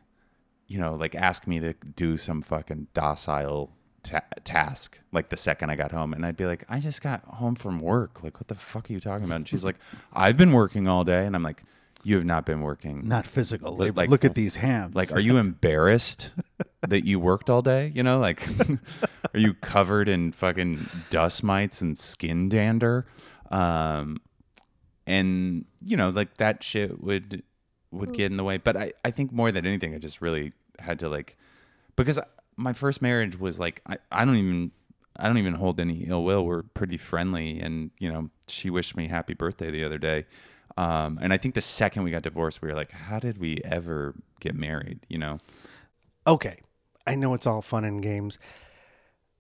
you 0.68 0.80
know 0.80 0.96
like 0.96 1.16
ask 1.16 1.48
me 1.48 1.60
to 1.60 1.74
do 1.74 2.16
some 2.16 2.42
fucking 2.42 2.88
docile 2.94 3.72
ta- 4.04 4.22
task 4.44 5.00
like 5.12 5.30
the 5.30 5.38
second 5.38 5.70
I 5.70 5.76
got 5.76 5.92
home 5.92 6.14
and 6.14 6.26
I'd 6.26 6.38
be 6.38 6.46
like 6.46 6.64
I 6.70 6.80
just 6.80 7.02
got 7.02 7.24
home 7.26 7.56
from 7.56 7.82
work 7.82 8.24
like 8.24 8.40
what 8.40 8.48
the 8.48 8.56
fuck 8.56 8.90
are 8.90 8.94
you 8.94 9.00
talking 9.00 9.26
about 9.26 9.36
and 9.38 9.48
she's 9.48 9.64
like 9.66 9.76
I've 10.14 10.38
been 10.38 10.52
working 10.54 10.88
all 10.88 11.04
day 11.04 11.26
and 11.26 11.36
I'm 11.36 11.44
like 11.44 11.64
you 12.04 12.16
have 12.16 12.26
not 12.26 12.46
been 12.46 12.62
working 12.62 13.08
Not 13.10 13.28
physical 13.28 13.76
labor. 13.76 13.98
like- 14.02 14.10
Look 14.10 14.24
at 14.24 14.34
these 14.34 14.56
hands. 14.56 14.96
like, 14.96 15.12
are 15.12 15.20
you 15.20 15.36
embarrassed 15.36 16.34
that 16.88 17.06
you 17.06 17.20
worked 17.20 17.50
all 17.50 17.62
day? 17.62 17.92
You 17.94 18.04
know, 18.04 18.20
like, 18.20 18.48
are 19.34 19.38
you 19.40 19.54
covered 19.56 20.08
in 20.08 20.32
fucking 20.32 20.80
dust 21.10 21.44
mites 21.44 21.82
and 21.82 21.98
skin 21.98 22.48
dander? 22.48 23.06
Um, 23.52 24.22
and 25.06 25.66
you 25.84 25.98
know, 25.98 26.10
like 26.10 26.38
that 26.38 26.64
shit 26.64 27.04
would 27.04 27.44
would 27.92 28.14
get 28.14 28.32
in 28.32 28.38
the 28.38 28.46
way. 28.46 28.58
But 28.60 28.78
I, 28.78 28.94
I 29.04 29.12
think 29.12 29.34
more 29.34 29.52
than 29.52 29.66
anything, 29.66 29.94
I 29.94 29.98
just 29.98 30.22
really 30.22 30.54
had 30.80 31.00
to 31.00 31.10
like 31.10 31.36
because 31.98 32.18
my 32.60 32.74
first 32.74 33.02
marriage 33.02 33.40
was 33.40 33.58
like 33.58 33.82
I, 33.88 33.98
I 34.12 34.26
don't 34.26 34.36
even 34.36 34.72
I 35.16 35.28
don't 35.28 35.38
even 35.38 35.54
hold 35.54 35.80
any 35.80 36.06
ill 36.08 36.24
will. 36.24 36.46
We're 36.46 36.64
pretty 36.64 36.98
friendly, 36.98 37.60
and 37.60 37.92
you 38.00 38.12
know, 38.12 38.30
she 38.48 38.70
wished 38.70 38.96
me 38.96 39.08
happy 39.08 39.34
birthday 39.34 39.72
the 39.72 39.84
other 39.84 39.98
day. 39.98 40.26
Um, 40.78 41.20
and 41.22 41.34
I 41.34 41.38
think 41.38 41.56
the 41.56 41.62
second 41.62 42.04
we 42.04 42.12
got 42.12 42.22
divorced, 42.22 42.62
we 42.62 42.70
were 42.70 42.76
like, 42.76 42.92
how 42.92 43.20
did 43.20 43.38
we 43.38 43.60
ever 43.66 44.16
get 44.40 44.56
married? 44.56 45.00
You 45.10 45.18
know? 45.18 45.40
okay, 46.28 46.62
I 47.08 47.16
know 47.16 47.34
it's 47.34 47.48
all 47.48 47.62
fun 47.62 47.84
and 47.84 48.02
games. 48.02 48.38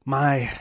My 0.06 0.52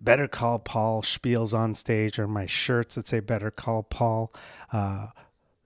Better 0.00 0.26
Call 0.26 0.58
Paul 0.58 1.02
spiels 1.02 1.56
on 1.56 1.74
stage, 1.74 2.18
or 2.18 2.26
my 2.26 2.46
shirts 2.46 2.94
that 2.94 3.06
say 3.06 3.20
Better 3.20 3.50
Call 3.50 3.82
Paul. 3.82 4.32
Uh, 4.72 5.08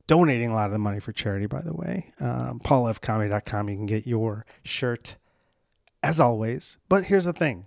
donating 0.06 0.50
a 0.50 0.54
lot 0.54 0.66
of 0.66 0.72
the 0.72 0.78
money 0.78 1.00
for 1.00 1.12
charity, 1.12 1.46
by 1.46 1.62
the 1.62 1.72
way. 1.72 2.12
Um, 2.20 2.60
PaulFcomedy.com. 2.60 3.68
You 3.68 3.76
can 3.76 3.86
get 3.86 4.06
your 4.06 4.44
shirt 4.62 5.16
as 6.04 6.20
always. 6.20 6.76
But 6.88 7.04
here's 7.04 7.24
the 7.24 7.32
thing 7.32 7.66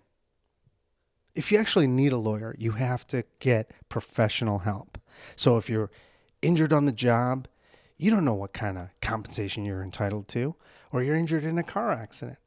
if 1.35 1.51
you 1.51 1.57
actually 1.57 1.87
need 1.87 2.13
a 2.13 2.17
lawyer, 2.17 2.55
you 2.57 2.73
have 2.73 3.05
to 3.07 3.23
get 3.39 3.71
professional 3.89 4.59
help. 4.59 4.97
So 5.35 5.57
if 5.57 5.69
you're 5.69 5.91
injured 6.41 6.71
on 6.71 6.85
the 6.85 6.91
job, 6.91 7.47
you 7.97 8.11
don't 8.11 8.23
know 8.23 8.35
what 8.35 8.53
kind 8.53 8.77
of 8.77 8.89
compensation 9.01 9.65
you're 9.65 9.83
entitled 9.83 10.27
to, 10.29 10.55
or 10.91 11.01
you're 11.01 11.15
injured 11.15 11.45
in 11.45 11.57
a 11.57 11.63
car 11.63 11.91
accident. 11.91 12.37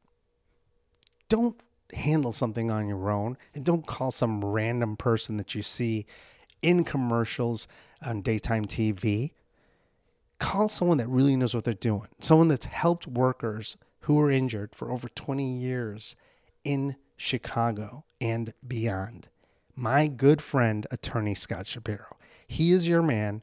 Don't 1.29 1.61
handle 1.93 2.31
something 2.31 2.71
on 2.71 2.87
your 2.87 3.11
own 3.11 3.37
and 3.53 3.65
don't 3.65 3.87
call 3.87 4.13
some 4.13 4.45
random 4.45 4.97
person 4.97 5.39
that 5.39 5.57
you 5.57 5.63
see 5.63 6.07
in 6.63 6.85
commercials 6.85 7.67
on 8.05 8.23
daytime 8.23 8.65
TV. 8.65 9.33
Call 10.39 10.69
someone 10.69 10.99
that 10.99 11.09
really 11.09 11.35
knows 11.35 11.53
what 11.55 11.65
they're 11.65 11.75
doing, 11.75 12.07
someone 12.21 12.49
that's 12.49 12.67
helped 12.67 13.09
workers 13.09 13.77
who 14.11 14.17
were 14.17 14.33
injured 14.33 14.75
for 14.75 14.91
over 14.91 15.09
20 15.09 15.49
years 15.49 16.17
in 16.65 16.97
Chicago 17.17 18.03
and 18.21 18.53
beyond. 18.67 19.29
My 19.77 20.09
good 20.09 20.43
friend, 20.43 20.85
attorney 20.91 21.37
Scott 21.37 21.69
Shapiro. 21.69 22.17
He 22.45 22.73
is 22.73 22.89
your 22.89 23.03
man. 23.03 23.43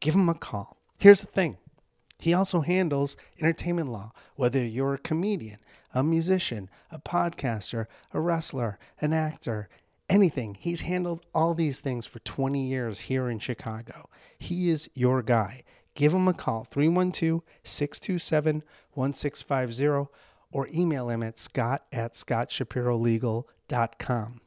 Give 0.00 0.14
him 0.14 0.30
a 0.30 0.34
call. 0.34 0.78
Here's 0.98 1.20
the 1.20 1.26
thing 1.26 1.58
He 2.18 2.32
also 2.32 2.62
handles 2.62 3.18
entertainment 3.38 3.90
law, 3.90 4.12
whether 4.34 4.64
you're 4.64 4.94
a 4.94 4.98
comedian, 4.98 5.58
a 5.92 6.02
musician, 6.02 6.70
a 6.90 6.98
podcaster, 6.98 7.84
a 8.14 8.20
wrestler, 8.20 8.78
an 8.98 9.12
actor, 9.12 9.68
anything. 10.08 10.56
He's 10.58 10.80
handled 10.80 11.20
all 11.34 11.52
these 11.52 11.82
things 11.82 12.06
for 12.06 12.20
20 12.20 12.66
years 12.66 13.00
here 13.00 13.28
in 13.28 13.40
Chicago. 13.40 14.08
He 14.38 14.70
is 14.70 14.88
your 14.94 15.20
guy. 15.22 15.64
Give 15.94 16.14
him 16.14 16.26
a 16.26 16.34
call, 16.34 16.64
312 16.64 17.42
627 17.64 18.62
1650, 18.94 20.10
or 20.50 20.66
email 20.74 21.10
him 21.10 21.22
at 21.22 21.38
scott 21.38 21.84
at 21.92 22.14
scottshapirolegal.com. 22.14 24.40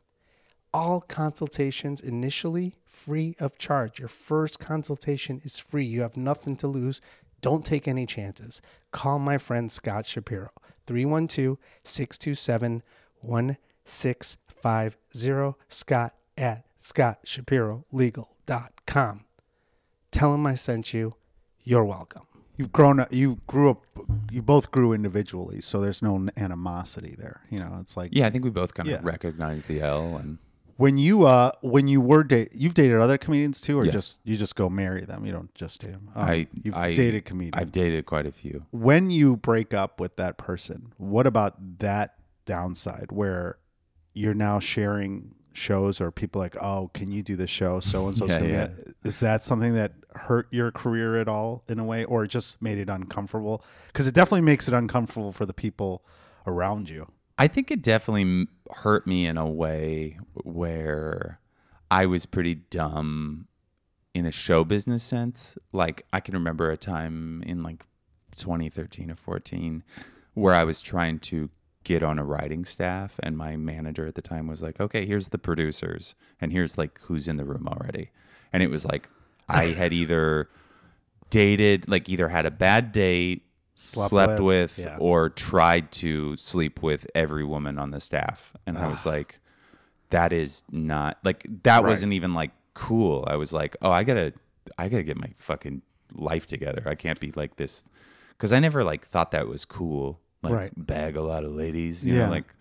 All 0.73 1.01
consultations 1.01 2.01
initially 2.01 2.77
free 2.85 3.35
of 3.39 3.57
charge. 3.57 3.99
Your 3.99 4.09
first 4.09 4.59
consultation 4.59 5.41
is 5.43 5.59
free. 5.59 5.85
You 5.85 6.01
have 6.01 6.17
nothing 6.17 6.57
to 6.57 6.67
lose. 6.67 6.99
Don't 7.41 7.65
take 7.65 7.87
any 7.87 8.05
chances. 8.05 8.61
Call 8.91 9.17
my 9.19 9.37
friend 9.37 9.71
Scott 9.71 10.05
Shapiro, 10.05 10.49
312 10.87 11.57
627 11.83 12.83
1650. 13.21 15.55
Scott 15.69 16.13
at 16.37 16.65
scottshapirolegal.com. 16.79 19.25
Tell 20.11 20.33
him 20.33 20.47
I 20.47 20.55
sent 20.55 20.93
you. 20.93 21.13
You're 21.65 21.83
welcome. 21.85 22.21
You've 22.57 22.71
grown 22.71 23.01
up. 23.01 23.11
You 23.11 23.39
grew 23.47 23.71
up. 23.71 23.81
You 24.31 24.41
both 24.41 24.71
grew 24.71 24.93
individually, 24.93 25.59
so 25.59 25.81
there's 25.81 26.01
no 26.01 26.27
animosity 26.37 27.15
there. 27.17 27.41
You 27.49 27.59
know, 27.59 27.77
it's 27.81 27.97
like 27.97 28.11
Yeah, 28.13 28.27
I 28.27 28.29
think 28.29 28.45
we 28.45 28.49
both 28.49 28.73
kind 28.73 28.87
of 28.87 28.93
Yeah. 28.93 29.01
recognize 29.03 29.65
the 29.65 29.81
L 29.81 30.15
and 30.15 30.37
when 30.77 30.97
you 30.97 31.25
uh 31.25 31.51
when 31.61 31.87
you 31.87 32.01
were 32.01 32.21
date 32.23 32.49
you've 32.53 32.73
dated 32.73 32.99
other 32.99 33.17
comedians 33.17 33.59
too, 33.61 33.77
or 33.79 33.85
Yes. 33.85 33.93
just 33.93 34.19
you 34.23 34.37
just 34.37 34.55
go 34.55 34.69
marry 34.69 35.03
them. 35.05 35.25
You 35.25 35.31
don't 35.33 35.53
just 35.55 35.81
date 35.81 35.93
them. 35.93 36.09
Oh, 36.15 36.21
I 36.21 36.47
you've 36.63 36.75
I, 36.75 36.93
dated 36.93 37.25
comedians. 37.25 37.61
I've 37.61 37.71
dated 37.71 38.05
quite 38.05 38.27
a 38.27 38.31
few. 38.31 38.65
when 38.71 39.09
you 39.09 39.35
break 39.35 39.73
up 39.73 39.99
with 39.99 40.15
that 40.17 40.37
person, 40.37 40.93
what 40.97 41.25
about 41.27 41.79
that 41.79 42.15
downside 42.45 43.07
where 43.11 43.57
you're 44.13 44.33
now 44.33 44.59
sharing 44.59 45.33
shows 45.55 45.99
or 46.01 46.11
people 46.11 46.39
like, 46.41 46.55
oh, 46.61 46.89
can 46.93 47.11
you 47.11 47.23
do 47.23 47.35
the 47.35 47.47
show? 47.47 47.79
So 47.79 48.07
and 48.07 48.17
so's 48.17 48.29
Yeah, 48.29 48.39
gonna 48.39 48.51
yeah. 48.51 48.67
be. 48.67 49.09
Is 49.09 49.19
that 49.21 49.43
something 49.43 49.73
that 49.75 49.93
hurt 50.15 50.47
your 50.51 50.71
career 50.71 51.19
at 51.19 51.27
all 51.27 51.63
in 51.67 51.79
a 51.79 51.83
way, 51.85 52.03
or 52.05 52.25
just 52.27 52.61
made 52.61 52.77
it 52.77 52.89
uncomfortable? 52.89 53.63
Because 53.87 54.07
it 54.07 54.13
definitely 54.13 54.41
makes 54.41 54.67
it 54.67 54.73
uncomfortable 54.73 55.31
for 55.31 55.45
the 55.45 55.53
people 55.53 56.03
around 56.45 56.89
you. 56.89 57.07
I 57.37 57.47
think 57.47 57.71
it 57.71 57.81
definitely 57.81 58.47
hurt 58.71 59.05
me 59.05 59.25
in 59.25 59.37
a 59.37 59.47
way 59.47 60.19
where 60.43 61.39
I 61.91 62.05
was 62.05 62.25
pretty 62.25 62.55
dumb 62.55 63.47
in 64.13 64.25
a 64.25 64.31
show 64.31 64.63
business 64.63 65.03
sense. 65.03 65.57
Like 65.73 66.05
I 66.13 66.19
can 66.21 66.33
remember 66.33 66.71
a 66.71 66.77
time 66.77 67.43
in 67.45 67.61
like 67.63 67.85
2013 68.37 69.11
or 69.11 69.15
14 69.15 69.83
where 70.33 70.53
I 70.53 70.63
was 70.63 70.81
trying 70.81 71.19
to 71.19 71.49
get 71.85 72.03
on 72.03 72.19
a 72.19 72.25
writing 72.25 72.65
staff 72.65 73.17
and 73.23 73.37
my 73.37 73.55
manager 73.55 74.05
at 74.05 74.15
the 74.15 74.21
time 74.21 74.47
was 74.47 74.61
like, 74.61 74.81
"Okay, 74.81 75.05
here's 75.05 75.29
the 75.29 75.37
producers 75.37 76.15
and 76.41 76.51
here's 76.51 76.77
like 76.77 76.99
who's 77.03 77.29
in 77.29 77.37
the 77.37 77.45
room 77.45 77.67
already." 77.69 78.09
And 78.51 78.61
it 78.61 78.69
was 78.69 78.83
like 78.83 79.09
I 79.47 79.67
had 79.67 79.93
either 80.01 80.49
dated 81.29 81.89
like 81.89 82.09
either 82.09 82.29
had 82.29 82.45
a 82.45 82.51
bad 82.51 82.91
date 82.91 83.43
Slept 83.77 84.09
slept, 84.11 84.31
with, 84.41 84.77
with, 84.77 84.79
yeah. 84.79 84.97
or 84.99 85.29
tried 85.29 85.91
to 85.93 86.37
sleep 86.37 86.81
with 86.81 87.05
every 87.13 87.43
woman 87.43 87.77
on 87.77 87.91
the 87.91 87.99
staff 87.99 88.53
and 88.65 88.77
i 88.77 88.87
was 88.87 89.05
ah. 89.05 89.09
like 89.09 89.39
that 90.11 90.31
is 90.31 90.63
not 90.71 91.17
like 91.25 91.45
that 91.63 91.83
Right. 91.83 91.89
wasn't 91.89 92.13
even 92.13 92.33
like 92.33 92.51
cool 92.73 93.25
i 93.27 93.35
was 93.35 93.51
like 93.51 93.75
oh 93.81 93.91
i 93.91 94.03
gotta 94.05 94.31
i 94.77 94.87
gotta 94.87 95.03
get 95.03 95.17
my 95.17 95.29
fucking 95.35 95.81
life 96.13 96.45
together 96.47 96.83
i 96.85 96.95
can't 96.95 97.19
be 97.19 97.33
like 97.35 97.57
this 97.57 97.83
because 98.29 98.53
i 98.53 98.59
never 98.59 98.81
like 98.81 99.07
thought 99.07 99.31
that 99.31 99.47
was 99.49 99.65
cool 99.65 100.21
like 100.45 100.53
Right. 100.53 100.71
bag 100.77 101.15
a 101.17 101.21
lot 101.21 101.43
of 101.43 101.51
ladies 101.53 102.05
you 102.05 102.13
Yeah. 102.15 102.25
know 102.25 102.31
like 102.31 102.53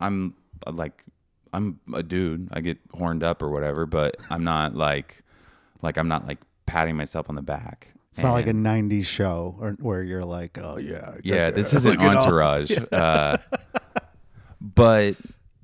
i'm 0.00 0.34
like 0.70 1.04
i'm 1.52 1.78
a 1.94 2.02
dude 2.02 2.48
i 2.52 2.60
get 2.60 2.78
horned 2.92 3.22
up 3.22 3.42
or 3.42 3.50
whatever 3.50 3.86
but 3.86 4.16
i'm 4.30 4.42
not 4.44 4.74
like 4.74 5.22
like 5.82 5.96
i'm 5.96 6.08
not 6.08 6.26
like 6.26 6.38
patting 6.66 6.96
myself 6.96 7.28
on 7.28 7.34
the 7.36 7.42
back 7.42 7.92
It's 8.10 8.22
not 8.22 8.32
like 8.32 8.46
a 8.46 8.52
'90s 8.52 9.04
show 9.06 9.56
or, 9.60 9.70
where 9.80 10.02
you're 10.02 10.24
like, 10.24 10.58
oh 10.60 10.76
yeah, 10.78 11.16
yeah, 11.24 11.50
this 11.50 11.72
isn't 11.72 11.98
look 11.98 12.00
at 12.00 12.16
Entourage. 12.18 12.70
Uh, 12.92 13.38
but 14.60 15.16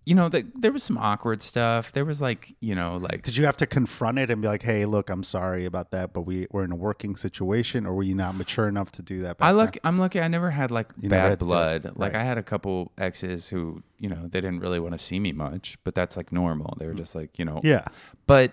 you 0.08 0.14
know, 0.14 0.30
the, 0.30 0.46
there 0.54 0.72
was 0.72 0.82
some 0.82 0.96
awkward 0.96 1.42
stuff. 1.42 1.92
There 1.92 2.06
was 2.06 2.18
like, 2.18 2.56
you 2.60 2.74
know, 2.74 2.96
like 2.96 3.22
Did 3.22 3.36
you 3.36 3.44
have 3.44 3.58
to 3.58 3.66
confront 3.66 4.18
it 4.18 4.30
and 4.30 4.40
be 4.40 4.48
like, 4.48 4.62
"Hey, 4.62 4.86
look, 4.86 5.10
I'm 5.10 5.22
sorry 5.22 5.66
about 5.66 5.90
that, 5.90 6.14
but 6.14 6.22
we 6.22 6.46
we're 6.50 6.64
in 6.64 6.72
a 6.72 6.76
working 6.76 7.14
situation," 7.14 7.84
or 7.84 7.92
were 7.92 8.02
you 8.02 8.14
not 8.14 8.34
mature 8.34 8.66
enough 8.66 8.90
to 8.92 9.02
do 9.02 9.20
that? 9.20 9.36
I 9.38 9.48
then? 9.48 9.56
look, 9.56 9.76
I'm 9.84 9.98
lucky. 9.98 10.18
I 10.22 10.28
never 10.28 10.50
had 10.50 10.70
like 10.70 10.94
You 10.98 11.10
bad 11.10 11.28
had 11.28 11.38
to 11.40 11.44
do 11.44 11.48
blood. 11.50 11.92
Like 11.96 12.14
I 12.14 12.22
had 12.24 12.38
a 12.38 12.42
couple 12.42 12.90
exes 12.96 13.48
who, 13.48 13.82
you 13.98 14.08
know, 14.08 14.22
they 14.28 14.40
didn't 14.40 14.60
really 14.60 14.80
want 14.80 14.94
to 14.94 14.98
see 14.98 15.20
me 15.20 15.32
much, 15.32 15.76
but 15.84 15.94
that's 15.94 16.16
like 16.16 16.32
normal. 16.32 16.74
They 16.78 16.86
were 16.86 16.94
just 16.94 17.14
like, 17.14 17.38
you 17.38 17.44
know, 17.44 17.56
Mm. 17.56 17.64
Yeah, 17.64 17.84
But 18.26 18.52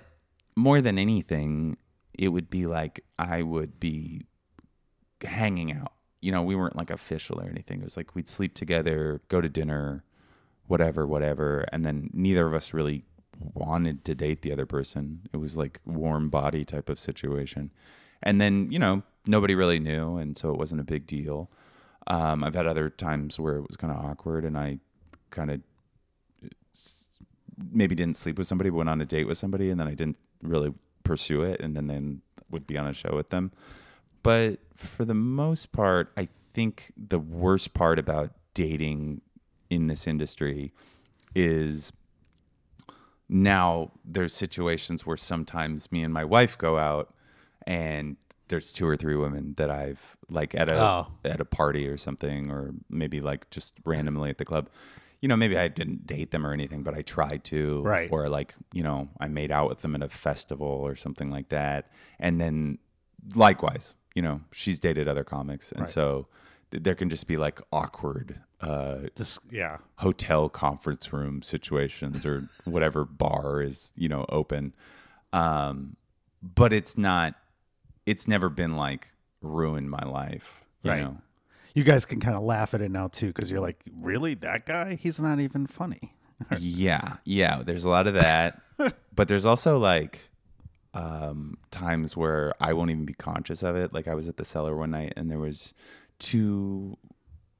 more 0.57 0.81
than 0.81 0.99
anything, 0.99 1.77
it 2.13 2.29
would 2.29 2.49
be 2.49 2.65
like 2.67 3.05
I 3.17 3.43
would 3.43 3.79
be 3.79 4.25
hanging 5.23 5.71
out. 5.71 5.93
You 6.21 6.33
know, 6.33 6.43
we 6.43 6.55
weren't 6.55 6.75
like 6.75 6.89
official 6.89 7.39
or 7.39 7.47
anything. 7.47 7.79
It 7.79 7.83
was 7.85 7.95
like 7.95 8.13
we'd 8.13 8.27
sleep 8.27 8.55
together, 8.55 9.21
go 9.29 9.39
to 9.39 9.47
dinner, 9.47 10.03
whatever, 10.67 11.05
whatever. 11.05 11.65
And 11.71 11.85
then 11.85 12.09
neither 12.13 12.47
of 12.47 12.53
us 12.53 12.73
really 12.73 13.03
wanted 13.53 14.05
to 14.05 14.15
date 14.15 14.41
the 14.41 14.51
other 14.51 14.65
person. 14.65 15.21
It 15.33 15.37
was 15.37 15.57
like 15.57 15.79
warm 15.85 16.29
body 16.29 16.65
type 16.65 16.89
of 16.89 16.99
situation. 16.99 17.71
And 18.23 18.39
then, 18.39 18.71
you 18.71 18.79
know, 18.79 19.03
nobody 19.27 19.55
really 19.55 19.79
knew. 19.79 20.17
And 20.17 20.37
so 20.37 20.51
it 20.51 20.57
wasn't 20.57 20.81
a 20.81 20.85
big 20.85 21.05
deal. 21.05 21.49
Um, 22.07 22.43
I've 22.43 22.55
had 22.55 22.67
other 22.67 22.89
times 22.89 23.39
where 23.39 23.57
it 23.57 23.67
was 23.67 23.77
kind 23.77 23.91
of 23.91 24.03
awkward 24.03 24.45
and 24.45 24.57
I 24.57 24.79
kind 25.31 25.51
of 25.51 25.61
maybe 27.71 27.95
didn't 27.95 28.17
sleep 28.17 28.37
with 28.37 28.47
somebody, 28.47 28.69
but 28.69 28.77
went 28.77 28.89
on 28.89 29.01
a 29.01 29.05
date 29.05 29.27
with 29.27 29.37
somebody, 29.37 29.69
and 29.69 29.79
then 29.79 29.87
I 29.87 29.93
didn't 29.93 30.17
really 30.41 30.73
pursue 31.03 31.41
it, 31.43 31.59
and 31.61 31.75
then 31.75 31.87
then 31.87 32.21
would 32.49 32.67
be 32.67 32.77
on 32.77 32.87
a 32.87 32.93
show 32.93 33.15
with 33.15 33.29
them. 33.29 33.51
But 34.23 34.59
for 34.75 35.05
the 35.05 35.13
most 35.13 35.71
part, 35.71 36.11
I 36.17 36.27
think 36.53 36.91
the 36.97 37.19
worst 37.19 37.73
part 37.73 37.99
about 37.99 38.31
dating 38.53 39.21
in 39.69 39.87
this 39.87 40.07
industry 40.07 40.71
is 41.35 41.91
now 43.27 43.91
there's 44.03 44.33
situations 44.33 45.05
where 45.05 45.17
sometimes 45.17 45.91
me 45.91 46.03
and 46.03 46.13
my 46.13 46.23
wife 46.23 46.57
go 46.57 46.77
out 46.77 47.13
and 47.65 48.17
there's 48.47 48.71
two 48.71 48.85
or 48.85 48.95
three 48.95 49.15
women 49.15 49.55
that 49.57 49.71
I've 49.71 49.99
like 50.29 50.53
at 50.53 50.69
a 50.71 50.79
Oh. 50.79 51.07
at 51.23 51.41
a 51.41 51.45
party 51.45 51.87
or 51.87 51.97
something 51.97 52.51
or 52.51 52.73
maybe 52.89 53.21
like 53.21 53.49
just 53.49 53.73
randomly 53.85 54.29
at 54.29 54.37
the 54.37 54.45
club. 54.45 54.69
You 55.21 55.29
know, 55.29 55.35
maybe 55.35 55.57
I 55.57 55.67
didn't 55.69 56.05
date 56.05 56.29
them 56.29 56.45
or 56.45 56.53
anything, 56.53 56.83
but 56.83 56.93
I 56.93 57.01
tried 57.01 57.43
to. 57.45 57.81
Right. 57.81 58.11
Or 58.11 58.29
like, 58.29 58.53
you 58.73 58.83
know, 58.83 59.09
I 59.19 59.27
made 59.27 59.49
out 59.51 59.67
with 59.69 59.81
them 59.81 59.95
at 59.95 60.03
a 60.03 60.09
festival 60.09 60.67
or 60.67 60.95
something 60.95 61.31
like 61.31 61.49
that. 61.49 61.89
And 62.19 62.39
then 62.39 62.77
likewise, 63.33 63.95
you 64.13 64.21
know, 64.21 64.41
she's 64.51 64.79
dated 64.79 65.07
other 65.07 65.23
comics. 65.23 65.71
And 65.71 65.81
Right. 65.81 65.89
so 65.89 66.27
there 66.71 66.95
can 66.95 67.09
just 67.09 67.27
be 67.27 67.37
like 67.37 67.61
awkward 67.71 68.41
uh 68.61 68.97
this 69.15 69.39
yeah. 69.51 69.77
hotel 69.97 70.49
conference 70.49 71.11
room 71.13 71.41
situations 71.41 72.25
or 72.25 72.43
whatever 72.65 73.05
bar 73.05 73.61
is 73.61 73.91
you 73.95 74.07
know 74.09 74.25
open 74.29 74.73
um 75.33 75.95
but 76.41 76.71
it's 76.73 76.97
not 76.97 77.35
it's 78.05 78.27
never 78.27 78.49
been 78.49 78.75
like 78.75 79.07
ruined 79.41 79.89
my 79.89 80.03
life 80.03 80.63
you 80.83 80.91
Right. 80.91 81.01
know 81.01 81.17
You 81.73 81.83
guys 81.83 82.05
can 82.05 82.19
kind 82.19 82.35
of 82.37 82.43
laugh 82.43 82.73
at 82.73 82.81
it 82.81 82.89
now 82.91 83.07
too, 83.09 83.27
because 83.27 83.51
you're 83.51 83.59
like, 83.59 83.83
really, 84.01 84.33
that 84.35 84.65
guy? 84.65 84.95
He's 84.95 85.19
not 85.19 85.39
even 85.41 85.67
funny. 85.67 86.13
yeah 86.59 87.15
yeah 87.23 87.61
there's 87.63 87.85
a 87.85 87.89
lot 87.89 88.07
of 88.07 88.13
that 88.15 88.59
but 89.15 89.27
there's 89.29 89.45
also 89.45 89.77
like 89.79 90.19
um 90.93 91.57
times 91.71 92.15
where 92.17 92.53
i 92.59 92.73
won't 92.73 92.89
even 92.91 93.05
be 93.05 93.13
conscious 93.13 93.63
of 93.63 93.75
it 93.75 93.93
like 93.93 94.05
i 94.07 94.13
was 94.13 94.27
at 94.27 94.35
the 94.37 94.43
cellar 94.45 94.75
one 94.75 94.91
night 94.91 95.13
and 95.15 95.31
there 95.31 95.39
was 95.39 95.73
two 96.19 96.97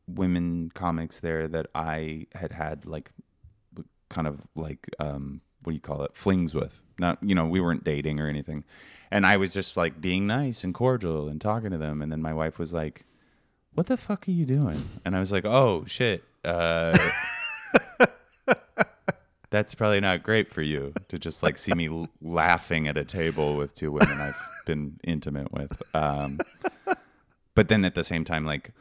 women 0.08 0.72
comics 0.74 1.20
there 1.20 1.48
that 1.48 1.68
i 1.74 2.28
had 2.36 2.52
had 2.52 2.86
like 2.86 3.12
kind 4.10 4.28
of 4.28 4.42
like 4.56 4.90
um 5.00 5.42
what 5.66 5.72
do 5.72 5.76
you 5.76 5.82
call 5.82 6.04
it? 6.04 6.12
Flings 6.16 6.54
with. 6.54 6.82
Not 6.98 7.18
you 7.22 7.36
know 7.36 7.46
we 7.46 7.60
weren't 7.60 7.84
dating 7.84 8.20
or 8.20 8.28
anything. 8.28 8.64
And 9.12 9.26
i 9.26 9.36
was 9.38 9.54
just 9.54 9.76
like 9.76 10.00
being 10.00 10.28
nice 10.28 10.64
and 10.64 10.74
cordial 10.74 11.28
and 11.28 11.42
talking 11.42 11.72
to 11.72 11.78
them. 11.78 12.02
And 12.02 12.12
then 12.12 12.22
my 12.22 12.34
wife 12.34 12.58
was 12.58 12.74
like 12.74 13.06
what 13.74 13.88
the 13.88 13.98
fuck 13.98 14.28
are 14.28 14.32
you 14.32 14.46
doing? 14.46 14.82
And 15.06 15.16
i 15.16 15.20
was 15.20 15.32
like 15.32 15.46
oh 15.46 15.84
shit 15.88 16.24
uh 16.46 16.98
that's 19.50 19.76
probably 19.76 20.00
not 20.00 20.24
great 20.24 20.52
for 20.52 20.62
you 20.62 20.94
to 21.10 21.20
just 21.20 21.44
like 21.44 21.58
see 21.58 21.74
me 21.74 22.08
laughing 22.22 22.88
at 22.88 22.98
a 22.98 23.04
table 23.04 23.58
with 23.58 23.74
two 23.74 23.92
women 23.92 24.20
I've 24.20 24.40
been 24.66 25.00
intimate 25.04 25.52
with. 25.52 25.82
Um, 25.96 26.40
but 27.56 27.70
then 27.70 27.84
at 27.86 27.96
the 27.96 28.04
same 28.04 28.24
time, 28.24 28.46
like 28.46 28.72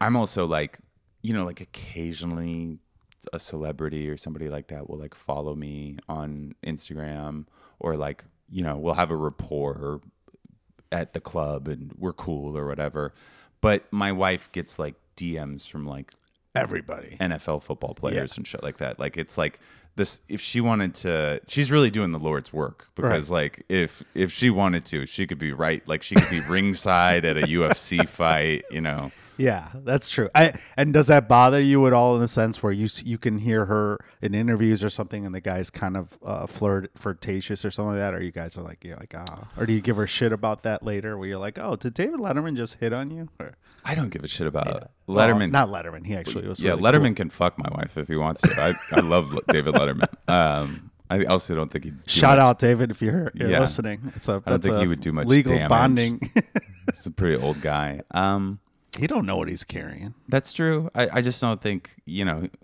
I'm 0.00 0.16
also 0.16 0.46
like, 0.46 0.78
you 1.22 1.32
know, 1.32 1.44
like 1.44 1.60
occasionally 1.60 2.78
a 3.32 3.38
celebrity 3.38 4.08
or 4.08 4.16
somebody 4.16 4.48
like 4.48 4.68
that 4.68 4.88
will 4.88 4.98
like 4.98 5.14
follow 5.14 5.54
me 5.54 5.98
on 6.08 6.54
Instagram 6.66 7.46
or 7.78 7.96
like, 7.96 8.24
you 8.50 8.62
know, 8.62 8.78
we'll 8.78 8.94
have 8.94 9.10
a 9.10 9.16
rapport 9.16 10.00
at 10.90 11.12
the 11.12 11.20
club 11.20 11.68
and 11.68 11.92
we're 11.98 12.14
cool 12.14 12.56
or 12.56 12.66
whatever. 12.66 13.14
But 13.60 13.92
my 13.92 14.10
wife 14.10 14.50
gets 14.52 14.78
like 14.78 14.94
DMs 15.16 15.68
from 15.68 15.86
like 15.86 16.12
Everybody. 16.54 17.16
NFL 17.20 17.62
football 17.62 17.94
players 17.94 18.36
and 18.36 18.46
shit 18.46 18.62
like 18.62 18.78
that. 18.78 18.98
Like 18.98 19.16
it's 19.16 19.38
like 19.38 19.60
this 19.96 20.20
if 20.28 20.40
she 20.40 20.60
wanted 20.60 20.94
to 20.94 21.40
she's 21.46 21.70
really 21.70 21.90
doing 21.90 22.12
the 22.12 22.18
Lord's 22.18 22.52
work 22.52 22.88
because 22.94 23.30
like 23.30 23.64
if 23.68 24.02
if 24.14 24.32
she 24.32 24.50
wanted 24.50 24.84
to, 24.86 25.06
she 25.06 25.26
could 25.26 25.38
be 25.38 25.52
right 25.52 25.86
like 25.86 26.02
she 26.02 26.14
could 26.14 26.30
be 26.30 26.40
ringside 26.48 27.24
at 27.24 27.36
a 27.36 27.40
UFC 27.46 28.08
fight, 28.08 28.64
you 28.70 28.80
know. 28.80 29.10
Yeah, 29.40 29.68
that's 29.74 30.08
true. 30.10 30.28
I 30.34 30.52
and 30.76 30.92
does 30.92 31.06
that 31.06 31.28
bother 31.28 31.60
you 31.60 31.86
at 31.86 31.92
all 31.94 32.14
in 32.14 32.20
the 32.20 32.28
sense 32.28 32.62
where 32.62 32.72
you 32.72 32.88
you 33.02 33.16
can 33.16 33.38
hear 33.38 33.64
her 33.66 33.98
in 34.20 34.34
interviews 34.34 34.84
or 34.84 34.90
something, 34.90 35.24
and 35.24 35.34
the 35.34 35.40
guy's 35.40 35.70
kind 35.70 35.96
of 35.96 36.18
uh, 36.24 36.46
flirt 36.46 36.90
flirtatious 36.94 37.64
or 37.64 37.70
something 37.70 37.92
like 37.94 38.00
that, 38.00 38.14
or 38.14 38.22
you 38.22 38.32
guys 38.32 38.56
are 38.58 38.62
like 38.62 38.84
you're 38.84 38.96
like 38.98 39.14
ah, 39.16 39.48
or 39.56 39.64
do 39.66 39.72
you 39.72 39.80
give 39.80 39.96
her 39.96 40.06
shit 40.06 40.32
about 40.32 40.62
that 40.64 40.82
later, 40.82 41.16
where 41.16 41.26
you're 41.26 41.38
like, 41.38 41.58
oh, 41.58 41.76
did 41.76 41.94
David 41.94 42.20
Letterman 42.20 42.54
just 42.56 42.74
hit 42.80 42.92
on 42.92 43.10
you? 43.10 43.28
Or, 43.40 43.54
I 43.84 43.94
don't 43.94 44.10
give 44.10 44.22
a 44.24 44.28
shit 44.28 44.46
about 44.46 44.90
Well, 45.06 45.26
Letterman. 45.26 45.50
not 45.50 45.68
Letterman. 45.68 46.06
He 46.06 46.14
actually 46.14 46.46
was. 46.46 46.60
yeah, 46.60 46.72
really 46.72 46.82
Letterman 46.82 47.06
cool. 47.06 47.14
can 47.14 47.30
fuck 47.30 47.58
my 47.58 47.68
wife 47.74 47.96
if 47.96 48.08
he 48.08 48.16
wants 48.16 48.42
to. 48.42 48.50
I, 48.60 48.74
I 48.96 49.00
love 49.00 49.38
David 49.48 49.74
Letterman. 49.74 50.08
Um, 50.28 50.90
I 51.08 51.24
also 51.24 51.54
don't 51.54 51.72
think 51.72 51.84
he 51.86 51.92
Shout 52.06 52.38
out 52.38 52.58
David 52.58 52.90
if 52.90 53.00
you're, 53.02 53.32
you're 53.34 53.48
Yeah. 53.50 53.60
listening. 53.60 54.12
It's 54.14 54.28
a. 54.28 54.42
I 54.46 54.50
don't 54.50 54.62
think 54.62 54.78
he 54.80 54.86
would 54.86 55.00
do 55.00 55.12
much 55.12 55.26
legal 55.26 55.54
damage. 55.54 55.68
bonding. 55.70 56.20
He's 56.92 57.06
a 57.06 57.10
pretty 57.10 57.42
old 57.42 57.60
guy. 57.62 58.02
Um, 58.10 58.60
he 58.98 59.06
don't 59.06 59.26
know 59.26 59.36
what 59.36 59.48
he's 59.48 59.64
carrying. 59.64 60.14
That's 60.28 60.52
true. 60.52 60.90
I, 60.94 61.08
I 61.14 61.20
just 61.20 61.40
don't 61.40 61.60
think 61.60 61.96
you 62.04 62.24
know. 62.24 62.48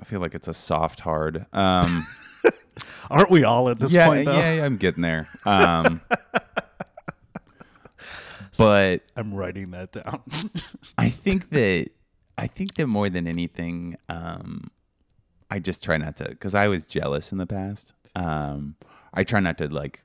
I 0.00 0.04
feel 0.04 0.20
like 0.20 0.34
it's 0.34 0.48
a 0.48 0.54
soft 0.54 1.00
hard. 1.00 1.44
Um, 1.52 2.06
Aren't 3.10 3.30
we 3.30 3.44
all 3.44 3.68
at 3.68 3.78
this 3.78 3.92
yeah, 3.92 4.06
point 4.06 4.24
though? 4.26 4.36
yeah, 4.36 4.54
yeah, 4.54 4.64
I'm 4.64 4.76
getting 4.76 5.02
there. 5.02 5.26
Um, 5.44 6.00
but 8.56 9.02
I'm 9.16 9.34
writing 9.34 9.70
that 9.72 9.92
down. 9.92 10.22
I 10.98 11.08
think 11.08 11.50
that 11.50 11.90
I 12.36 12.46
think 12.46 12.74
that 12.74 12.86
more 12.86 13.08
than 13.08 13.26
anything, 13.26 13.96
um, 14.08 14.70
I 15.50 15.58
just 15.58 15.82
try 15.82 15.96
not 15.96 16.16
to 16.16 16.28
because 16.28 16.54
I 16.54 16.68
was 16.68 16.86
jealous 16.86 17.32
in 17.32 17.38
the 17.38 17.46
past. 17.46 17.92
Um, 18.14 18.76
I 19.14 19.24
try 19.24 19.40
not 19.40 19.58
to 19.58 19.68
like 19.68 20.02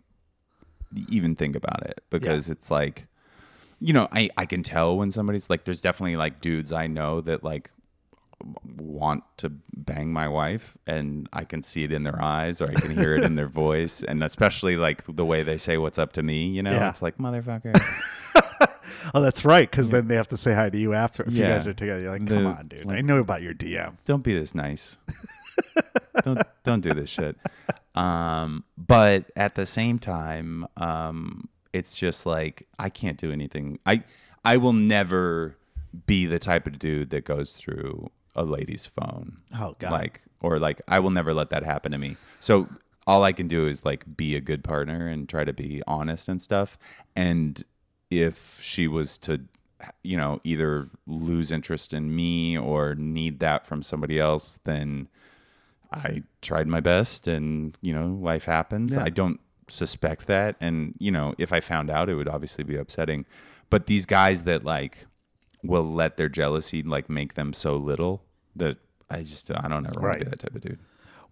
even 1.09 1.35
think 1.35 1.55
about 1.55 1.83
it 1.85 2.03
because 2.09 2.49
it's 2.49 2.69
like, 2.71 3.07
you 3.85 3.91
know, 3.93 4.07
I 4.11 4.29
I 4.37 4.45
can 4.45 4.63
tell 4.63 4.95
when 4.97 5.11
somebody's 5.11 5.49
like, 5.49 5.65
there's 5.65 5.81
definitely 5.81 6.15
like 6.15 6.39
dudes 6.41 6.71
I 6.71 6.87
know 6.87 7.19
that 7.21 7.43
like 7.43 7.69
want 8.77 9.23
to 9.37 9.49
bang 9.73 10.11
my 10.11 10.27
wife 10.27 10.77
and 10.85 11.29
I 11.31 11.43
can 11.45 11.63
see 11.63 11.83
it 11.85 11.91
in 11.93 12.03
their 12.03 12.21
eyes 12.21 12.61
or 12.61 12.69
I 12.69 12.73
can 12.73 12.97
hear 12.97 13.15
it 13.15 13.23
in 13.23 13.35
their 13.35 13.47
voice 13.65 14.03
and 14.03 14.21
especially 14.23 14.75
like 14.75 15.03
the 15.07 15.23
way 15.25 15.43
they 15.43 15.57
say 15.57 15.77
what's 15.77 15.97
up 15.97 16.13
to 16.13 16.23
me, 16.23 16.47
you 16.47 16.61
know, 16.63 16.71
Yeah. 16.71 16.89
it's 16.89 17.01
like 17.01 17.17
motherfucker. 17.17 17.73
oh, 19.13 19.21
that's 19.21 19.45
right, 19.45 19.69
because 19.69 19.89
then 19.91 20.07
they 20.07 20.15
have 20.15 20.27
to 20.29 20.37
say 20.37 20.53
hi 20.53 20.69
to 20.69 20.77
you 20.77 20.93
after 20.93 21.23
if 21.23 21.33
you 21.33 21.43
guys 21.43 21.67
are 21.67 21.73
together. 21.73 22.01
You're 22.01 22.11
like, 22.11 22.27
come 22.27 22.43
The- 22.43 22.49
on, 22.49 22.67
dude. 22.67 22.89
I 22.89 23.01
know 23.01 23.19
about 23.19 23.41
your 23.41 23.53
DM. 23.53 23.95
don't 24.05 24.23
be 24.23 24.33
this 24.37 24.53
nice. 24.55 24.97
don't 26.23 26.41
don't 26.63 26.81
do 26.81 26.93
this 26.93 27.09
shit. 27.09 27.37
Um, 27.95 28.63
but 28.77 29.31
at 29.35 29.55
the 29.55 29.65
same 29.65 29.99
time, 29.99 30.65
um, 30.77 31.47
it's 31.73 31.95
just 31.95 32.25
like 32.25 32.67
I 32.79 32.89
can't 32.89 33.17
do 33.17 33.31
anything. 33.31 33.79
I 33.85 34.03
I 34.45 34.57
will 34.57 34.73
never 34.73 35.55
be 36.07 36.25
the 36.25 36.39
type 36.39 36.65
of 36.67 36.79
dude 36.79 37.09
that 37.11 37.25
goes 37.25 37.53
through 37.53 38.09
a 38.35 38.43
lady's 38.43 38.85
phone. 38.85 39.37
Oh, 39.55 39.75
God. 39.79 39.91
Like 39.91 40.21
or 40.41 40.59
like 40.59 40.81
I 40.87 40.99
will 40.99 41.11
never 41.11 41.33
let 41.33 41.49
that 41.51 41.63
happen 41.63 41.91
to 41.91 41.97
me. 41.97 42.17
So 42.39 42.67
all 43.05 43.23
I 43.23 43.33
can 43.33 43.47
do 43.47 43.67
is 43.67 43.83
like 43.85 44.03
be 44.17 44.35
a 44.35 44.41
good 44.41 44.63
partner 44.63 45.07
and 45.07 45.27
try 45.27 45.43
to 45.43 45.53
be 45.53 45.81
honest 45.87 46.29
and 46.29 46.41
stuff. 46.41 46.77
And 47.15 47.63
if 48.09 48.59
she 48.61 48.87
was 48.87 49.17
to 49.19 49.41
you 50.03 50.15
know 50.15 50.39
either 50.43 50.87
lose 51.07 51.51
interest 51.51 51.93
in 51.93 52.15
me 52.15 52.57
or 52.57 52.95
need 52.95 53.39
that 53.39 53.67
from 53.67 53.83
somebody 53.83 54.17
else 54.17 54.57
then 54.63 55.09
i 55.91 56.23
tried 56.41 56.67
my 56.67 56.79
best 56.79 57.27
and 57.27 57.77
you 57.81 57.91
know 57.93 58.07
life 58.21 58.45
happens 58.45 58.95
Yeah. 58.95 59.03
i 59.03 59.09
don't 59.09 59.41
suspect 59.67 60.27
that. 60.27 60.55
And 60.61 60.95
you 60.99 61.11
know 61.11 61.35
if 61.37 61.53
i 61.53 61.59
found 61.59 61.89
out 61.89 62.09
it 62.09 62.15
would 62.15 62.27
obviously 62.27 62.63
be 62.63 62.75
upsetting. 62.75 63.25
But 63.69 63.87
these 63.87 64.05
guys 64.05 64.43
that 64.43 64.63
like 64.63 65.07
will 65.63 65.83
let 65.83 66.17
their 66.17 66.29
jealousy 66.29 66.83
like 66.83 67.09
make 67.09 67.35
them 67.35 67.53
so 67.53 67.77
little 67.77 68.23
that 68.55 68.77
i 69.09 69.23
just 69.23 69.49
i 69.51 69.67
don't 69.67 69.85
ever 69.87 70.01
want 70.01 70.19
to 70.19 70.25
be 70.25 70.29
that 70.29 70.39
type 70.39 70.53
of 70.53 70.61
dude 70.61 70.79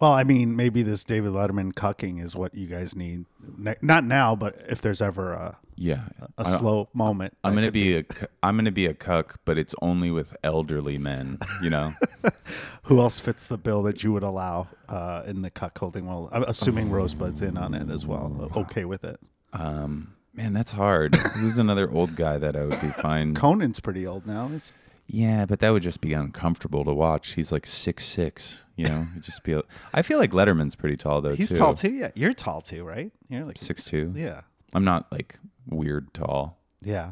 Well, 0.02 0.12
I 0.14 0.24
mean, 0.24 0.56
maybe 0.56 0.82
this 0.82 1.04
David 1.04 1.32
Letterman 1.32 1.74
cucking 1.74 2.22
is 2.24 2.36
what 2.36 2.56
you 2.56 2.66
guys 2.68 2.96
need. 2.96 3.26
Ne- 3.58 3.76
Not 3.84 4.04
now, 4.04 4.36
but 4.36 4.56
if 4.68 4.82
there's 4.82 5.02
ever 5.02 5.32
a, 5.34 5.60
yeah 5.76 6.06
a 6.40 6.44
I- 6.48 6.58
slow 6.58 6.90
moment. 6.94 7.38
I'm 7.44 7.54
gonna 7.54 7.68
could 7.68 7.74
be 7.74 7.98
a 8.00 8.06
I'm 8.42 8.56
gonna 8.58 8.72
be 8.72 8.88
a 8.88 8.94
cuck, 8.96 9.40
but 9.46 9.58
it's 9.60 9.76
only 9.82 10.10
with 10.10 10.36
elderly 10.44 10.98
men. 10.98 11.38
You 11.62 11.70
know, 11.70 11.92
Who 12.84 13.00
else 13.00 13.20
fits 13.20 13.46
the 13.48 13.58
bill 13.60 13.84
that 13.84 14.04
you 14.04 14.12
would 14.12 14.24
allow 14.24 14.68
uh, 14.90 15.22
in 15.28 15.44
the 15.44 15.52
cuckolding 15.52 16.04
world? 16.06 16.30
I'm 16.32 16.44
assuming 16.44 16.90
Rosebud's 16.90 17.42
in 17.42 17.56
on 17.58 17.74
it 17.76 17.90
as 17.92 18.06
well. 18.06 18.52
Okay 18.58 18.86
with 18.86 19.04
it. 19.04 19.20
um, 19.54 20.16
man, 20.34 20.54
that's 20.54 20.72
hard. 20.72 21.16
Who's 21.16 21.58
another 21.60 21.90
old 21.92 22.16
guy 22.16 22.38
that 22.40 22.56
I 22.56 22.66
would 22.66 22.82
be 22.82 22.90
fine? 22.90 23.36
Conan's 23.36 23.80
pretty 23.80 24.08
old 24.08 24.26
now. 24.26 24.50
It's, 24.54 24.72
Yeah, 25.14 25.46
but 25.46 25.60
that 25.60 25.72
would 25.72 25.84
just 25.84 26.00
be 26.00 26.14
uncomfortable 26.14 26.86
to 26.86 26.94
watch. 26.94 27.34
He's 27.34 27.52
like 27.52 27.68
six 27.68 28.06
six. 28.06 28.64
You 28.78 28.86
know, 28.86 29.06
It'd 29.12 29.24
just 29.24 29.44
be. 29.44 29.60
I 29.94 30.02
feel 30.04 30.18
like 30.18 30.32
Letterman's 30.32 30.76
pretty 30.76 30.96
tall 30.96 31.22
though. 31.22 31.36
he's 31.36 31.50
too. 31.50 31.58
tall 31.58 31.74
too. 31.74 31.92
Yeah, 31.92 32.12
you're 32.16 32.32
tall 32.34 32.62
too, 32.62 32.86
right? 32.86 33.12
You're 33.28 33.44
like 33.44 33.58
Six 33.58 33.84
two. 33.84 34.14
Yeah, 34.16 34.42
I'm 34.74 34.86
not 34.86 35.12
like 35.12 35.38
weird 35.68 36.14
tall. 36.14 36.58
yeah. 36.82 37.12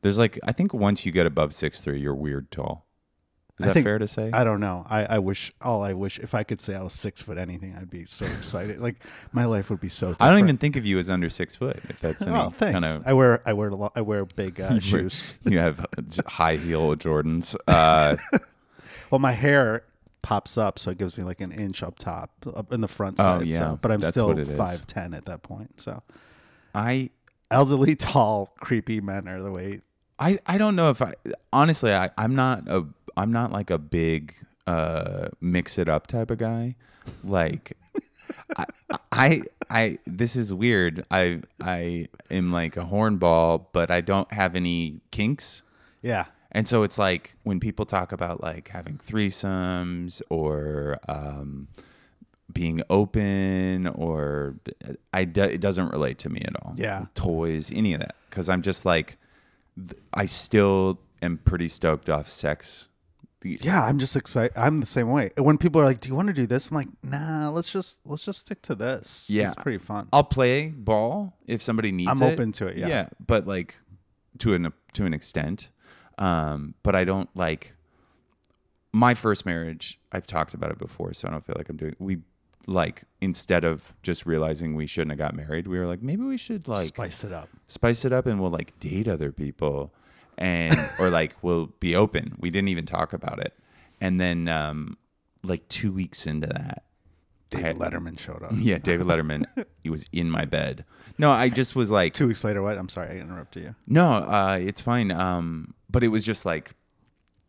There's 0.00 0.18
like 0.18 0.38
I 0.42 0.52
think 0.52 0.72
once 0.74 1.04
you 1.06 1.12
get 1.12 1.26
above 1.26 1.54
six 1.54 1.80
three, 1.82 2.00
you're 2.00 2.14
weird 2.14 2.50
tall. 2.50 2.86
Is 3.60 3.64
I 3.64 3.66
that 3.68 3.74
think- 3.74 3.86
fair 3.86 3.98
to 3.98 4.08
say? 4.08 4.30
I 4.32 4.42
don't 4.42 4.58
know. 4.60 4.84
I, 4.88 5.04
I 5.04 5.18
wish 5.20 5.52
all 5.60 5.82
I 5.82 5.92
wish 5.92 6.18
if 6.18 6.34
I 6.34 6.42
could 6.42 6.60
say 6.60 6.74
I 6.74 6.82
was 6.82 6.92
six 6.92 7.22
foot 7.22 7.38
anything, 7.38 7.76
I'd 7.78 7.88
be 7.90 8.04
so 8.04 8.26
excited. 8.26 8.80
like 8.80 8.96
my 9.32 9.44
life 9.44 9.70
would 9.70 9.80
be 9.80 9.88
so. 9.88 10.08
Different. 10.08 10.22
I 10.22 10.30
don't 10.30 10.40
even 10.40 10.58
think 10.58 10.74
of 10.74 10.84
you 10.84 10.98
as 10.98 11.08
under 11.08 11.28
six 11.30 11.54
foot. 11.54 11.76
If 11.88 12.00
that's 12.00 12.20
any 12.26 12.34
Oh, 12.34 12.50
thanks. 12.50 12.72
kind 12.72 12.84
of 12.84 13.06
I 13.06 13.12
wear 13.12 13.40
I 13.48 13.52
wear 13.52 13.68
a 13.68 13.76
lo- 13.76 13.92
I 13.94 14.00
wear 14.00 14.24
big 14.24 14.60
uh, 14.60 14.80
shoes. 14.80 15.34
you 15.44 15.58
have 15.58 15.86
high 16.26 16.56
heel 16.56 16.94
Jordans. 16.96 17.54
Uh, 17.68 18.16
Well, 19.10 19.18
my 19.20 19.32
hair 19.32 19.84
pops 20.22 20.58
up, 20.58 20.78
so 20.78 20.90
it 20.90 20.98
gives 20.98 21.16
me 21.16 21.22
like 21.22 21.40
an 21.40 21.52
inch 21.52 21.82
up 21.84 21.98
top, 21.98 22.30
up 22.56 22.72
in 22.72 22.80
the 22.80 22.88
front 22.88 23.18
side. 23.18 23.36
Oh, 23.36 23.38
side. 23.40 23.46
yeah. 23.46 23.58
so, 23.58 23.78
but 23.80 23.92
I'm 23.92 24.00
That's 24.00 24.08
still 24.14 24.28
what 24.28 24.38
it 24.40 24.48
is. 24.48 24.56
five 24.58 24.84
ten 24.88 25.14
at 25.14 25.26
that 25.26 25.42
point. 25.44 25.80
So 25.80 26.02
I 26.74 27.10
elderly, 27.52 27.94
tall, 27.94 28.52
creepy 28.58 29.00
men 29.00 29.28
are 29.28 29.40
the 29.42 29.52
way. 29.52 29.82
I, 30.18 30.38
I 30.46 30.58
don't 30.58 30.74
know 30.76 30.90
if 30.90 31.02
I 31.02 31.14
honestly 31.52 31.92
I, 31.92 32.10
I'm 32.18 32.34
not 32.34 32.66
a 32.66 32.84
I'm 33.16 33.32
not 33.32 33.52
like 33.52 33.70
a 33.70 33.78
big 33.78 34.34
uh 34.66 35.28
mix 35.40 35.78
it 35.78 35.88
up 35.88 36.06
type 36.06 36.30
of 36.30 36.38
guy. 36.38 36.74
Like 37.22 37.76
I, 38.56 38.64
I 39.12 39.42
I 39.70 39.98
this 40.06 40.36
is 40.36 40.52
weird. 40.54 41.04
I 41.10 41.42
I 41.60 42.08
am 42.30 42.52
like 42.52 42.76
a 42.76 42.84
hornball, 42.84 43.66
but 43.72 43.90
I 43.90 44.00
don't 44.00 44.32
have 44.32 44.56
any 44.56 45.00
kinks. 45.10 45.62
Yeah, 46.02 46.26
And 46.52 46.68
so 46.68 46.82
it's 46.82 46.98
like 46.98 47.34
when 47.44 47.60
people 47.60 47.86
talk 47.86 48.12
about 48.12 48.42
like 48.42 48.68
having 48.68 48.98
threesomes 48.98 50.20
or 50.28 50.98
um, 51.08 51.68
being 52.52 52.82
open 52.90 53.86
or 53.86 54.56
I 55.14 55.24
do, 55.24 55.42
it 55.42 55.62
doesn't 55.62 55.88
relate 55.88 56.18
to 56.18 56.28
me 56.28 56.42
at 56.44 56.56
all. 56.62 56.74
Yeah. 56.76 57.06
Toys, 57.14 57.70
any 57.74 57.94
of 57.94 58.00
that. 58.00 58.16
Cause 58.30 58.50
I'm 58.50 58.60
just 58.60 58.84
like, 58.84 59.16
I 60.12 60.26
still 60.26 61.00
am 61.22 61.38
pretty 61.38 61.68
stoked 61.68 62.10
off 62.10 62.28
sex. 62.28 62.88
Yeah. 63.44 63.84
I'm 63.84 63.98
just 63.98 64.16
excited. 64.16 64.52
I'm 64.56 64.80
the 64.80 64.86
same 64.86 65.10
way. 65.10 65.30
When 65.36 65.58
people 65.58 65.80
are 65.80 65.84
like, 65.84 66.00
"Do 66.00 66.08
you 66.08 66.14
want 66.14 66.28
to 66.28 66.34
do 66.34 66.46
this?" 66.46 66.70
I'm 66.70 66.76
like, 66.76 66.88
"Nah, 67.02 67.50
let's 67.50 67.70
just 67.70 68.00
let's 68.04 68.24
just 68.24 68.40
stick 68.40 68.62
to 68.62 68.74
this. 68.74 69.28
Yeah. 69.30 69.44
it's 69.44 69.54
pretty 69.54 69.78
fun." 69.78 70.08
I'll 70.12 70.24
play 70.24 70.68
ball 70.68 71.36
if 71.46 71.62
somebody 71.62 71.92
needs 71.92 72.10
it. 72.10 72.24
I'm 72.24 72.32
open 72.32 72.52
to 72.52 72.66
it, 72.66 72.76
yeah. 72.76 72.88
Yeah. 72.88 73.08
But 73.24 73.46
like 73.46 73.76
to 74.38 74.54
an, 74.54 74.72
to 74.94 75.04
an 75.04 75.14
extent. 75.14 75.70
Um, 76.18 76.74
but 76.82 76.94
I 76.94 77.04
don't 77.04 77.28
like 77.36 77.74
my 78.92 79.14
first 79.14 79.44
marriage. 79.44 79.98
I've 80.12 80.26
talked 80.26 80.54
about 80.54 80.70
it 80.70 80.78
before, 80.78 81.12
so 81.12 81.26
I 81.28 81.30
don't 81.32 81.44
feel 81.44 81.56
like 81.58 81.68
I'm 81.68 81.76
doing, 81.76 81.96
we 81.98 82.18
like, 82.66 83.02
instead 83.20 83.64
of 83.64 83.92
just 84.02 84.24
realizing 84.24 84.74
we 84.76 84.86
shouldn't 84.86 85.10
have 85.10 85.18
got 85.18 85.34
married, 85.34 85.66
we 85.66 85.78
were 85.78 85.86
like, 85.86 86.02
maybe 86.02 86.22
we 86.22 86.36
should 86.36 86.68
like 86.68 86.86
Spice 86.86 87.24
it 87.24 87.32
up. 87.32 87.48
spice 87.66 88.04
it 88.04 88.12
up 88.12 88.26
and 88.26 88.40
we'll 88.40 88.50
like 88.50 88.78
date 88.80 89.08
other 89.08 89.32
people 89.32 89.92
and 90.38 90.76
or 90.98 91.10
like 91.10 91.34
we'll 91.42 91.66
be 91.80 91.94
open 91.96 92.34
we 92.38 92.50
didn't 92.50 92.68
even 92.68 92.86
talk 92.86 93.12
about 93.12 93.38
it 93.38 93.52
and 94.00 94.20
then 94.20 94.48
um 94.48 94.96
like 95.42 95.66
two 95.68 95.92
weeks 95.92 96.26
into 96.26 96.46
that 96.46 96.82
David 97.50 97.76
Letterman 97.76 98.18
showed 98.18 98.42
up. 98.42 98.50
yeah 98.56 98.78
david 98.78 99.06
letterman 99.06 99.44
he 99.84 99.90
was 99.90 100.08
in 100.12 100.28
my 100.30 100.44
bed 100.44 100.84
no 101.18 101.30
i 101.30 101.48
just 101.48 101.76
was 101.76 101.90
like 101.90 102.12
Two 102.12 102.26
weeks 102.28 102.42
later, 102.42 102.62
what? 102.62 102.76
I'm 102.76 102.88
sorry, 102.88 103.10
I 103.16 103.20
interrupted 103.20 103.62
you. 103.62 103.74
no 103.86 104.06
uh 104.06 104.58
it's 104.60 104.80
fine 104.80 105.12
um 105.12 105.74
but 105.88 106.02
it 106.02 106.08
was 106.08 106.24
just 106.24 106.44
like 106.44 106.74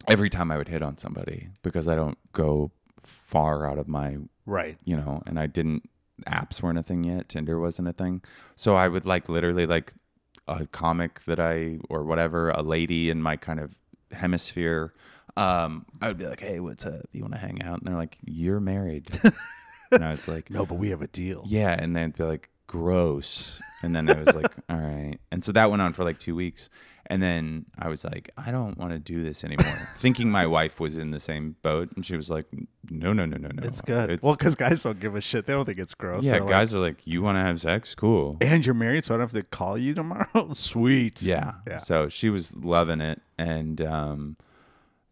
every 0.08 0.30
time 0.30 0.52
i 0.52 0.58
would 0.58 0.68
hit 0.68 0.84
on 0.84 0.98
somebody 0.98 1.48
because 1.64 1.88
i 1.88 1.96
don't 1.96 2.18
go 2.34 2.70
far 3.00 3.68
out 3.68 3.78
of 3.80 3.88
my 3.88 4.18
Right. 4.48 4.78
you 4.86 4.96
know, 4.96 5.24
and 5.26 5.40
I 5.40 5.48
didn't 5.48 5.90
apps 6.28 6.62
weren't 6.62 6.78
a 6.78 6.84
thing 6.84 7.04
yet, 7.04 7.30
Tinder 7.30 7.60
wasn't 7.60 7.88
a 7.88 7.94
thing. 7.94 8.22
So 8.56 8.76
I 8.76 8.88
would 8.88 9.08
like 9.08 9.28
literally 9.28 9.66
like 9.66 9.92
a 10.48 10.66
comic 10.68 11.22
that 11.26 11.40
I 11.40 11.80
or 11.90 12.04
whatever, 12.04 12.50
a 12.52 12.62
lady 12.62 13.10
in 13.10 13.22
my 13.22 13.36
kind 13.36 13.60
of 13.60 13.78
hemisphere, 14.12 14.94
um, 15.38 15.86
I 16.02 16.08
would 16.08 16.18
be 16.18 16.26
like, 16.28 16.40
"Hey, 16.40 16.60
what's 16.60 16.86
up? 16.86 17.06
You 17.12 17.22
want 17.24 17.34
to 17.34 17.40
hang 17.40 17.62
out?" 17.64 17.80
And 17.80 17.88
they're 17.88 17.96
like, 17.96 18.18
"You're 18.24 18.60
married." 18.60 19.08
and 19.92 20.04
I 20.04 20.12
was 20.12 20.28
like, 20.34 20.50
No, 20.50 20.66
but 20.66 20.76
we 20.76 20.90
have 20.92 21.02
a 21.02 21.08
deal. 21.08 21.44
yeah, 21.48 21.76
and 21.78 21.96
then 21.96 22.12
be 22.12 22.24
like, 22.24 22.50
gross. 22.68 23.62
And 23.84 23.96
then 23.96 24.10
I 24.10 24.20
was 24.20 24.34
like, 24.36 24.52
all 24.70 24.78
right. 24.78 25.18
And 25.32 25.44
so 25.44 25.52
that 25.52 25.70
went 25.70 25.82
on 25.82 25.94
for 25.94 26.04
like 26.04 26.18
two 26.20 26.36
weeks. 26.36 26.70
And 27.08 27.22
then 27.22 27.66
I 27.78 27.88
was 27.88 28.04
like, 28.04 28.32
I 28.36 28.50
don't 28.50 28.78
want 28.78 28.92
to 28.92 29.00
do 29.00 29.22
this 29.22 29.44
anymore. 29.44 29.74
Thinking 29.98 30.32
my 30.32 30.48
wife 30.48 30.80
was 30.80 30.98
in 30.98 31.12
the 31.12 31.20
same 31.20 31.56
boat. 31.62 31.92
And 31.96 32.04
she 32.06 32.16
was 32.16 32.30
like, 32.32 32.46
no, 32.90 33.14
no, 33.14 33.26
no, 33.26 33.38
no, 33.38 33.50
no. 33.54 33.64
It's 33.64 33.82
good. 33.82 34.20
well, 34.24 34.36
because 34.36 34.56
guys 34.56 34.82
don't 34.84 35.00
give 35.00 35.16
a 35.16 35.22
shit. 35.22 35.46
They 35.46 35.54
don't 35.54 35.66
think 35.66 35.78
it's 35.78 35.94
gross. 35.94 36.26
yeah, 36.26 36.32
They're 36.32 36.42
like, 36.42 36.50
guys 36.50 36.74
are 36.74 36.80
like, 36.80 37.06
you 37.06 37.22
want 37.22 37.38
to 37.38 37.42
have 37.42 37.62
sex? 37.62 37.94
Cool. 37.94 38.38
and 38.42 38.66
you're 38.66 38.74
married, 38.74 39.06
so 39.06 39.14
I 39.14 39.18
don't 39.18 39.30
have 39.30 39.32
to 39.34 39.44
call 39.44 39.78
you 39.78 39.94
tomorrow. 39.94 40.50
Sweet. 40.54 41.22
Yeah. 41.22 41.54
Yeah. 41.68 41.78
So 41.78 42.10
she 42.10 42.30
was 42.30 42.56
loving 42.58 43.02
it. 43.02 43.22
And 43.38 43.82
um, 43.82 44.38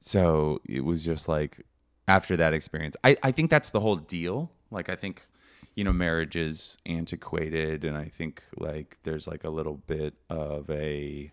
so 0.01 0.61
it 0.67 0.83
was 0.83 1.03
just 1.05 1.27
like 1.27 1.63
after 2.07 2.35
that 2.37 2.53
experience, 2.53 2.95
I, 3.03 3.17
I 3.21 3.31
think 3.31 3.49
that's 3.51 3.69
the 3.69 3.79
whole 3.81 3.97
deal. 3.97 4.51
Like, 4.71 4.89
I 4.89 4.95
think, 4.95 5.27
you 5.75 5.83
know, 5.83 5.93
marriage 5.93 6.35
is 6.35 6.77
antiquated. 6.85 7.83
And 7.83 7.95
I 7.95 8.05
think 8.05 8.41
like 8.57 8.97
there's 9.03 9.27
like 9.27 9.43
a 9.43 9.49
little 9.49 9.77
bit 9.87 10.15
of 10.29 10.69
a 10.71 11.31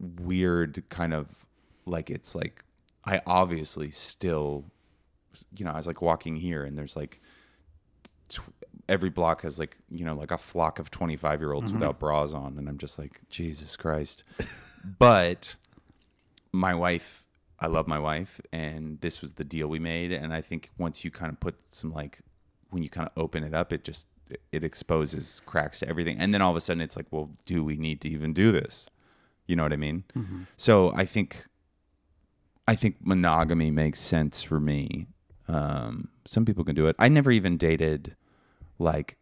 weird 0.00 0.82
kind 0.88 1.14
of 1.14 1.28
like, 1.86 2.10
it's 2.10 2.34
like, 2.34 2.64
I 3.04 3.20
obviously 3.26 3.90
still, 3.90 4.64
you 5.56 5.64
know, 5.64 5.72
I 5.72 5.76
was 5.76 5.86
like 5.86 6.02
walking 6.02 6.36
here 6.36 6.64
and 6.64 6.76
there's 6.76 6.96
like, 6.96 7.20
tw- 8.28 8.40
every 8.88 9.10
block 9.10 9.42
has 9.42 9.58
like 9.58 9.76
you 9.90 10.04
know 10.04 10.14
like 10.14 10.30
a 10.30 10.38
flock 10.38 10.78
of 10.78 10.90
25 10.90 11.40
year 11.40 11.52
olds 11.52 11.66
mm-hmm. 11.66 11.80
without 11.80 11.98
bras 11.98 12.32
on 12.32 12.56
and 12.56 12.68
i'm 12.68 12.78
just 12.78 12.98
like 12.98 13.20
jesus 13.30 13.76
christ. 13.76 14.24
But 14.98 15.56
my 16.52 16.72
wife 16.72 17.26
i 17.58 17.66
love 17.66 17.88
my 17.88 17.98
wife 17.98 18.40
and 18.52 19.00
this 19.00 19.20
was 19.20 19.32
the 19.32 19.44
deal 19.44 19.66
we 19.66 19.80
made 19.80 20.12
and 20.12 20.32
i 20.32 20.40
think 20.40 20.70
once 20.78 21.04
you 21.04 21.10
kind 21.10 21.32
of 21.32 21.40
put 21.40 21.56
some 21.68 21.90
like 21.90 22.20
when 22.70 22.82
you 22.82 22.88
kind 22.88 23.08
of 23.08 23.12
open 23.20 23.42
it 23.42 23.52
up 23.52 23.72
it 23.72 23.84
just 23.84 24.06
it 24.52 24.62
exposes 24.62 25.40
cracks 25.46 25.80
to 25.80 25.88
everything. 25.88 26.18
And 26.18 26.34
then 26.34 26.42
all 26.42 26.50
of 26.50 26.56
a 26.56 26.60
sudden 26.60 26.80
it's 26.80 26.96
like 26.96 27.06
well 27.10 27.30
do 27.44 27.64
we 27.64 27.76
need 27.76 28.00
to 28.02 28.08
even 28.08 28.32
do 28.32 28.52
this 28.52 28.88
you 29.48 29.56
know 29.56 29.64
what 29.64 29.72
i 29.72 29.76
mean 29.76 30.04
so 30.56 30.92
i 30.94 31.04
think 31.04 31.46
I 32.66 32.74
think 32.76 32.96
monogamy 33.00 33.70
makes 33.70 33.98
sense 33.98 34.42
for 34.42 34.60
me. 34.60 35.06
Um, 35.48 36.10
some 36.26 36.44
people 36.44 36.64
can 36.64 36.74
do 36.74 36.86
it. 36.86 36.94
I 36.98 37.08
never 37.08 37.30
even 37.30 37.56
dated 37.56 38.14
like 38.78 39.16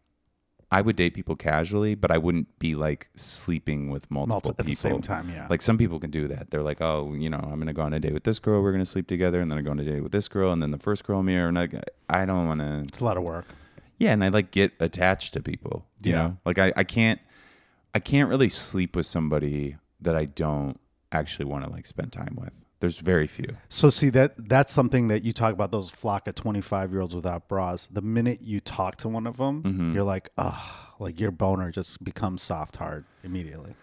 I 0.69 0.81
would 0.81 0.97
date 0.97 1.13
people 1.13 1.37
casually, 1.37 1.95
but 1.95 2.11
I 2.11 2.17
wouldn't 2.17 2.59
be 2.59 2.75
like 2.75 3.07
sleeping 3.15 3.89
with 3.89 4.11
multiple 4.11 4.35
Multi- 4.35 4.49
at 4.49 4.57
people 4.57 4.69
the 4.71 4.75
same 4.75 5.01
time, 5.01 5.29
yeah. 5.29 5.47
Like 5.49 5.61
some 5.61 5.77
people 5.77 5.97
can 5.97 6.11
do 6.11 6.27
that. 6.27 6.51
They're 6.51 6.61
like, 6.61 6.81
oh, 6.81 7.13
you 7.13 7.29
know, 7.29 7.37
I'm 7.37 7.57
gonna 7.57 7.71
go 7.71 7.83
on 7.83 7.93
a 7.93 8.01
date 8.01 8.11
with 8.13 8.25
this 8.25 8.37
girl. 8.37 8.61
We're 8.61 8.73
gonna 8.73 8.85
sleep 8.85 9.07
together, 9.07 9.39
and 9.39 9.49
then 9.49 9.57
I 9.57 9.61
go 9.61 9.71
on 9.71 9.79
a 9.79 9.85
date 9.85 10.01
with 10.01 10.11
this 10.11 10.27
girl, 10.27 10.51
and 10.51 10.61
then 10.61 10.71
the 10.71 10.77
first 10.77 11.05
girl 11.05 11.23
me, 11.23 11.35
and 11.35 11.57
I, 11.57 11.69
I 12.09 12.25
don't 12.25 12.47
want 12.47 12.59
to. 12.59 12.81
It's 12.83 12.99
a 12.99 13.05
lot 13.05 13.15
of 13.15 13.23
work. 13.23 13.45
Yeah, 13.97 14.11
and 14.11 14.25
I 14.25 14.27
like 14.27 14.51
get 14.51 14.73
attached 14.81 15.31
to 15.35 15.41
people. 15.41 15.85
You 16.03 16.11
Yeah. 16.11 16.17
know, 16.17 16.37
like 16.45 16.59
I, 16.59 16.73
I 16.75 16.83
can't, 16.83 17.21
I 17.95 17.99
can't 17.99 18.27
really 18.29 18.49
sleep 18.49 18.93
with 18.93 19.05
somebody 19.05 19.77
that 20.01 20.15
I 20.15 20.25
don't 20.25 20.79
actually 21.11 21.45
want 21.45 21.63
to 21.65 21.69
like 21.69 21.85
spend 21.85 22.11
time 22.11 22.37
with. 22.39 22.51
There's 22.79 22.99
very 22.99 23.25
few. 23.25 23.57
So 23.69 23.89
see 23.89 24.09
that 24.11 24.33
that's 24.49 24.71
something 24.71 25.07
that 25.07 25.23
you 25.23 25.33
talk 25.33 25.51
about 25.53 25.71
those 25.71 25.89
flock 25.89 26.27
of 26.27 26.35
25 26.35 26.91
year 26.91 27.01
olds 27.01 27.15
without 27.15 27.47
bras. 27.47 27.87
The 27.87 28.01
minute 28.03 28.41
you 28.41 28.59
talk 28.59 28.97
to 28.97 29.07
one 29.09 29.25
of 29.25 29.37
them, 29.37 29.63
Mm-hmm. 29.63 29.93
you're 29.95 30.03
like, 30.03 30.29
oh, 30.37 30.93
like 30.99 31.19
your 31.19 31.31
boner 31.31 31.71
just 31.71 32.03
becomes 32.03 32.43
soft 32.43 32.75
hard 32.75 33.05
immediately. 33.23 33.73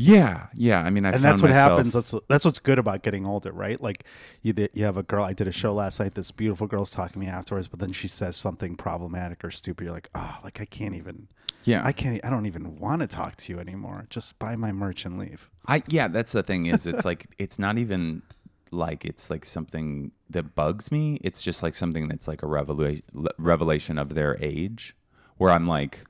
Yeah, 0.00 0.46
yeah. 0.54 0.80
I 0.82 0.90
mean, 0.90 1.04
I 1.04 1.10
and 1.10 1.22
that's 1.24 1.42
what 1.42 1.50
myself- 1.50 1.72
happens. 1.72 1.92
That's 1.92 2.14
that's 2.28 2.44
what's 2.44 2.60
good 2.60 2.78
about 2.78 3.02
getting 3.02 3.26
older, 3.26 3.50
right? 3.50 3.80
Like 3.80 4.04
you 4.42 4.54
you 4.72 4.84
have 4.84 4.96
a 4.96 5.02
girl. 5.02 5.24
I 5.24 5.32
did 5.32 5.48
a 5.48 5.52
show 5.52 5.74
last 5.74 5.98
night. 5.98 6.14
This 6.14 6.30
beautiful 6.30 6.68
girl's 6.68 6.90
talking 6.90 7.14
to 7.14 7.18
me 7.18 7.26
afterwards, 7.26 7.66
but 7.66 7.80
then 7.80 7.90
she 7.90 8.06
says 8.06 8.36
something 8.36 8.76
problematic 8.76 9.42
or 9.42 9.50
stupid. 9.50 9.82
You're 9.82 9.92
like, 9.92 10.08
oh, 10.14 10.38
like 10.44 10.60
I 10.60 10.66
can't 10.66 10.94
even. 10.94 11.26
Yeah, 11.64 11.84
I 11.84 11.90
can't. 11.90 12.24
I 12.24 12.30
don't 12.30 12.46
even 12.46 12.78
want 12.78 13.02
to 13.02 13.08
talk 13.08 13.34
to 13.38 13.52
you 13.52 13.58
anymore. 13.58 14.06
Just 14.08 14.38
buy 14.38 14.54
my 14.54 14.70
merch 14.70 15.04
and 15.04 15.18
leave. 15.18 15.50
I 15.66 15.82
yeah, 15.88 16.06
that's 16.06 16.30
the 16.30 16.44
thing 16.44 16.66
is 16.66 16.86
it's 16.86 17.04
like 17.04 17.26
it's 17.38 17.58
not 17.58 17.76
even 17.76 18.22
like 18.70 19.04
it's 19.04 19.30
like 19.30 19.44
something 19.44 20.12
that 20.30 20.54
bugs 20.54 20.92
me. 20.92 21.18
It's 21.24 21.42
just 21.42 21.60
like 21.60 21.74
something 21.74 22.06
that's 22.06 22.28
like 22.28 22.44
a 22.44 22.46
revelation 22.46 23.02
revelation 23.36 23.98
of 23.98 24.14
their 24.14 24.38
age 24.40 24.94
where 25.38 25.50
I'm 25.50 25.66
like, 25.66 26.04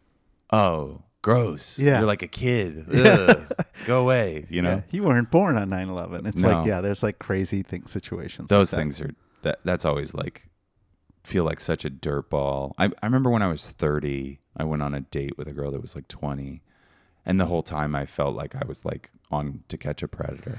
"Oh, 0.50 1.04
gross. 1.22 1.78
Yeah. 1.78 1.98
You're 1.98 2.06
like 2.06 2.22
a 2.22 2.28
kid. 2.28 2.86
Ugh. 2.94 3.52
Go 3.86 4.00
away." 4.02 4.46
You 4.50 4.62
know? 4.62 4.76
Yeah, 4.76 4.82
you 4.90 5.02
weren't 5.02 5.30
born 5.30 5.56
on 5.56 5.70
9/11. 5.70 6.26
It's 6.28 6.42
No. 6.42 6.48
like 6.58 6.66
yeah, 6.66 6.80
there's 6.80 7.02
like 7.02 7.18
crazy 7.18 7.62
thing 7.62 7.86
situations. 7.86 8.48
Those 8.50 8.72
like 8.72 8.76
that. 8.78 8.82
things 8.82 9.00
are 9.00 9.10
that 9.42 9.58
that's 9.64 9.84
always 9.84 10.14
like 10.14 10.48
feel 11.24 11.44
like 11.44 11.60
such 11.60 11.84
a 11.84 11.90
dirt 11.90 12.30
ball. 12.30 12.74
I 12.78 12.86
I 12.86 13.06
remember 13.06 13.30
when 13.30 13.42
I 13.42 13.48
was 13.48 13.70
30, 13.70 14.40
I 14.56 14.64
went 14.64 14.82
on 14.82 14.94
a 14.94 15.00
date 15.00 15.36
with 15.38 15.48
a 15.48 15.52
girl 15.52 15.70
that 15.72 15.82
was 15.82 15.94
like 15.94 16.08
20. 16.08 16.62
And 17.26 17.38
the 17.38 17.44
whole 17.46 17.62
time 17.62 17.94
I 17.94 18.06
felt 18.06 18.34
like 18.34 18.54
I 18.56 18.64
was 18.66 18.84
like 18.86 19.10
on 19.30 19.62
to 19.68 19.76
catch 19.76 20.02
a 20.02 20.08
predator. 20.08 20.58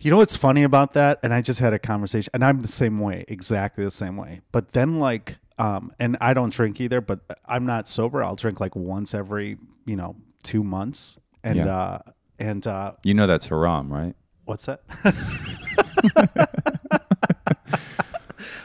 You 0.00 0.10
know 0.10 0.16
what's 0.16 0.34
funny 0.34 0.64
about 0.64 0.94
that? 0.94 1.20
And 1.22 1.32
I 1.32 1.42
just 1.42 1.60
had 1.60 1.72
a 1.72 1.78
conversation, 1.78 2.28
and 2.34 2.44
I'm 2.44 2.60
the 2.62 2.66
same 2.66 2.98
way, 2.98 3.24
exactly 3.28 3.84
the 3.84 3.90
same 3.92 4.16
way. 4.16 4.40
But 4.50 4.72
then, 4.72 4.98
like, 4.98 5.36
um, 5.58 5.92
and 5.98 6.16
I 6.20 6.34
don't 6.34 6.52
drink 6.52 6.80
either, 6.80 7.00
but 7.00 7.20
I'm 7.46 7.66
not 7.66 7.88
sober. 7.88 8.22
I'll 8.22 8.36
drink 8.36 8.60
like 8.60 8.76
once 8.76 9.14
every, 9.14 9.58
you 9.86 9.96
know, 9.96 10.16
two 10.42 10.62
months. 10.64 11.18
And, 11.44 11.56
Yeah. 11.56 11.74
uh, 11.76 11.98
and, 12.38 12.66
uh, 12.66 12.92
You 13.04 13.14
know 13.14 13.26
that's 13.26 13.46
haram, 13.46 13.92
right? 13.92 14.14
what's 14.44 14.66
that? 14.66 14.80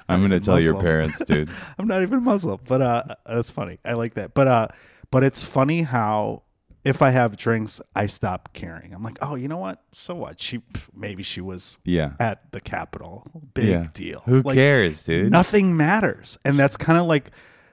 I'm 0.09 0.19
going 0.21 0.31
to 0.31 0.39
tell 0.39 0.59
your 0.59 0.81
parents, 0.81 1.23
dude. 1.25 1.49
I'm 1.77 1.87
not 1.87 2.01
even 2.01 2.23
Muslim, 2.23 2.59
but, 2.67 2.81
uh, 2.81 3.03
that's 3.25 3.51
funny. 3.51 3.79
I 3.83 3.93
like 3.93 4.13
that. 4.15 4.33
But, 4.33 4.47
uh, 4.47 4.67
but 5.11 5.23
it's 5.23 5.43
funny 5.43 5.81
how 5.83 6.43
if 6.87 7.01
I 7.01 7.09
have 7.11 7.35
drinks, 7.37 7.81
I 7.95 8.05
stop 8.07 8.53
caring. 8.53 8.93
I'm 8.93 9.03
like, 9.03 9.17
oh, 9.21 9.35
you 9.35 9.47
know 9.47 9.57
what? 9.57 9.83
So 9.91 10.15
what? 10.15 10.39
She, 10.41 10.61
maybe 10.95 11.21
she 11.23 11.41
was 11.41 11.77
Yeah. 11.83 12.13
at 12.19 12.51
the 12.51 12.61
Capitol. 12.61 13.27
Big 13.53 13.67
Yeah. 13.69 13.87
deal. 13.93 14.19
Who 14.21 14.41
Like, 14.41 14.55
cares, 14.55 15.03
dude? 15.03 15.31
Nothing 15.31 15.75
matters. 15.75 16.37
And 16.45 16.57
that's 16.57 16.77
kind 16.77 16.97
of 16.97 17.05
like 17.05 17.31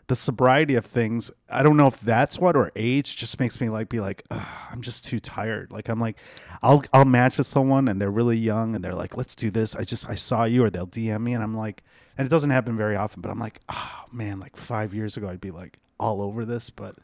the 0.09 0.17
sobriety 0.17 0.75
of 0.75 0.85
things. 0.85 1.31
I 1.49 1.63
don't 1.63 1.77
know 1.77 1.87
if 1.87 1.99
that's 2.01 2.39
what 2.39 2.57
or 2.57 2.73
age 2.77 3.17
just 3.17 3.41
makes 3.41 3.61
me 3.61 3.69
like 3.71 3.89
be 3.89 4.01
like, 4.01 4.23
I'm 4.31 4.83
just 4.83 5.05
too 5.05 5.19
tired. 5.21 5.71
Like 5.71 5.89
I'm 5.89 5.99
like, 6.01 6.17
I'll 6.63 6.83
I'll 6.93 7.05
match 7.07 7.39
with 7.39 7.47
someone 7.47 7.89
and 7.89 8.01
they're 8.03 8.11
really 8.11 8.37
young 8.37 8.75
and 8.75 8.85
they're 8.85 8.95
like, 8.95 9.17
let's 9.17 9.35
do 9.35 9.51
this. 9.51 9.75
I 9.75 9.85
just 9.85 10.09
I 10.11 10.15
saw 10.17 10.45
you 10.45 10.63
or 10.65 10.69
they'll 10.71 10.87
DM 10.87 11.23
me 11.23 11.33
and 11.33 11.43
I'm 11.43 11.55
like, 11.55 11.83
and 12.19 12.27
it 12.27 12.29
doesn't 12.31 12.51
happen 12.51 12.77
very 12.77 12.97
often, 12.97 13.23
but 13.23 13.31
I'm 13.31 13.39
like, 13.39 13.61
oh 13.71 14.03
man, 14.13 14.41
like 14.41 14.57
five 14.57 14.93
years 14.93 15.17
ago 15.17 15.29
I'd 15.29 15.41
be 15.41 15.51
like 15.53 15.79
all 15.99 16.21
over 16.21 16.45
this, 16.45 16.69
but 16.69 16.97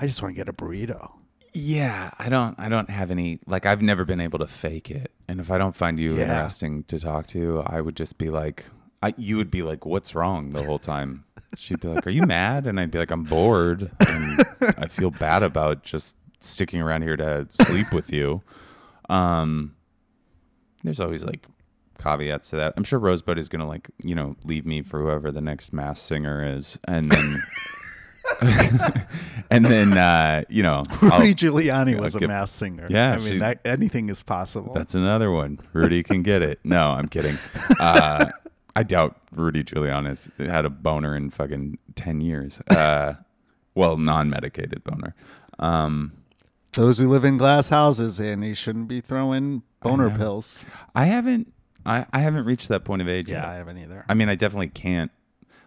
I 0.00 0.06
just 0.06 0.20
want 0.20 0.34
to 0.34 0.36
get 0.36 0.48
a 0.48 0.52
burrito. 0.52 1.12
Yeah, 1.54 2.10
I 2.18 2.28
don't 2.28 2.58
I 2.58 2.68
don't 2.68 2.88
have 2.90 3.10
any 3.10 3.38
like 3.46 3.66
I've 3.66 3.82
never 3.82 4.04
been 4.04 4.20
able 4.20 4.38
to 4.38 4.46
fake 4.46 4.90
it. 4.90 5.10
And 5.28 5.38
if 5.40 5.50
I 5.50 5.58
don't 5.58 5.74
find 5.76 5.98
you 5.98 6.16
Yeah. 6.16 6.22
interesting 6.24 6.84
to 6.84 6.98
talk 6.98 7.26
to, 7.28 7.62
I 7.66 7.80
would 7.80 7.96
just 7.96 8.16
be 8.18 8.30
like 8.30 8.66
I 9.02 9.14
you 9.18 9.36
would 9.36 9.50
be 9.50 9.62
like, 9.62 9.84
What's 9.84 10.14
wrong 10.14 10.50
the 10.52 10.62
whole 10.62 10.78
time? 10.78 11.24
She'd 11.56 11.80
be 11.80 11.88
like, 11.88 12.06
Are 12.06 12.10
you 12.10 12.22
mad? 12.22 12.66
And 12.66 12.80
I'd 12.80 12.90
be 12.90 12.98
like, 12.98 13.10
I'm 13.10 13.24
bored 13.24 13.90
and 14.08 14.40
I 14.78 14.86
feel 14.86 15.10
bad 15.10 15.42
about 15.42 15.82
just 15.82 16.16
sticking 16.40 16.80
around 16.80 17.02
here 17.02 17.16
to 17.16 17.46
sleep 17.52 17.92
with 17.92 18.10
you. 18.12 18.42
Um 19.10 19.74
there's 20.84 21.00
always 21.00 21.22
like 21.22 21.46
caveats 21.98 22.50
to 22.50 22.56
that. 22.56 22.72
I'm 22.76 22.84
sure 22.84 22.98
Rosebud 22.98 23.38
is 23.38 23.48
gonna 23.50 23.68
like, 23.68 23.90
you 24.02 24.14
know, 24.14 24.36
leave 24.44 24.64
me 24.64 24.80
for 24.82 25.02
whoever 25.02 25.30
the 25.30 25.40
next 25.42 25.72
Masked 25.74 26.04
Singer 26.06 26.42
is. 26.44 26.78
And 26.88 27.12
then 27.12 27.42
and 29.50 29.64
then 29.64 29.96
uh, 29.96 30.42
you 30.48 30.62
know 30.62 30.84
I'll- 31.02 31.20
Rudy 31.20 31.34
Giuliani 31.34 31.94
I'll 31.96 32.00
was 32.02 32.14
a 32.14 32.26
Masked 32.26 32.56
Singer. 32.58 32.86
Yeah, 32.90 33.12
I 33.12 33.18
mean 33.18 33.32
she- 33.34 33.38
that 33.38 33.60
anything 33.64 34.08
is 34.08 34.22
possible. 34.22 34.74
That's 34.74 34.94
another 34.94 35.30
one. 35.30 35.58
Rudy 35.72 36.02
can 36.02 36.22
get 36.22 36.42
it. 36.42 36.60
No, 36.64 36.90
I'm 36.90 37.08
kidding. 37.08 37.36
Uh, 37.80 38.26
I 38.76 38.82
doubt 38.84 39.16
Rudy 39.34 39.62
Giuliani's 39.64 40.30
had 40.38 40.64
a 40.64 40.70
boner 40.70 41.14
in 41.14 41.30
fucking 41.30 41.78
ten 41.94 42.20
years. 42.20 42.60
Uh, 42.70 43.14
well, 43.74 43.96
non-medicated 43.98 44.82
boner. 44.84 45.14
Um, 45.58 46.12
Those 46.72 46.98
who 46.98 47.08
live 47.08 47.24
in 47.24 47.36
glass 47.36 47.68
houses, 47.68 48.18
and 48.18 48.42
he 48.42 48.54
shouldn't 48.54 48.88
be 48.88 49.00
throwing 49.02 49.62
boner 49.80 50.08
know. 50.10 50.16
pills. 50.16 50.64
I 50.94 51.04
haven't. 51.06 51.52
I, 51.84 52.06
I 52.12 52.20
haven't 52.20 52.44
reached 52.44 52.68
that 52.68 52.84
point 52.84 53.02
of 53.02 53.08
age 53.08 53.28
Yeah, 53.28 53.42
yet. 53.42 53.44
I 53.44 53.54
haven't 53.56 53.76
either. 53.78 54.04
I 54.08 54.14
mean, 54.14 54.28
I 54.28 54.36
definitely 54.36 54.68
can't. 54.68 55.10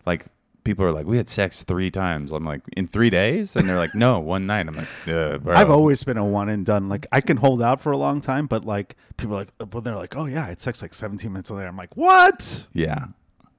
Like, 0.05 0.27
people 0.65 0.83
are 0.83 0.91
like, 0.91 1.05
"We 1.05 1.15
had 1.15 1.29
sex 1.29 1.63
three 1.63 1.89
times." 1.89 2.33
I'm 2.33 2.43
like, 2.43 2.61
"In 2.75 2.87
three 2.87 3.09
days?" 3.09 3.55
And 3.55 3.69
they're 3.69 3.77
like, 3.77 3.95
"No, 3.95 4.19
one 4.35 4.45
night." 4.45 4.67
I'm 4.67 4.75
like, 4.75 5.07
uh, 5.07 5.37
bro. 5.37 5.55
I've 5.55 5.69
always 5.69 6.03
been 6.03 6.17
a 6.17 6.25
one 6.25 6.49
and 6.49 6.65
done. 6.65 6.89
Like 6.89 7.07
I 7.13 7.21
can 7.21 7.37
hold 7.37 7.61
out 7.61 7.79
for 7.79 7.93
a 7.93 7.97
long 7.97 8.19
time, 8.19 8.47
but 8.47 8.65
like 8.65 8.97
people 9.15 9.35
are 9.35 9.39
like, 9.39 9.53
but 9.69 9.85
they're 9.85 9.95
like, 9.95 10.17
oh 10.17 10.25
yeah, 10.25 10.43
I 10.43 10.47
had 10.47 10.59
sex 10.59 10.81
like 10.81 10.93
17 10.93 11.31
minutes 11.31 11.49
later. 11.49 11.69
I'm 11.69 11.77
like, 11.77 11.95
what? 11.95 12.67
yeah. 12.73 13.05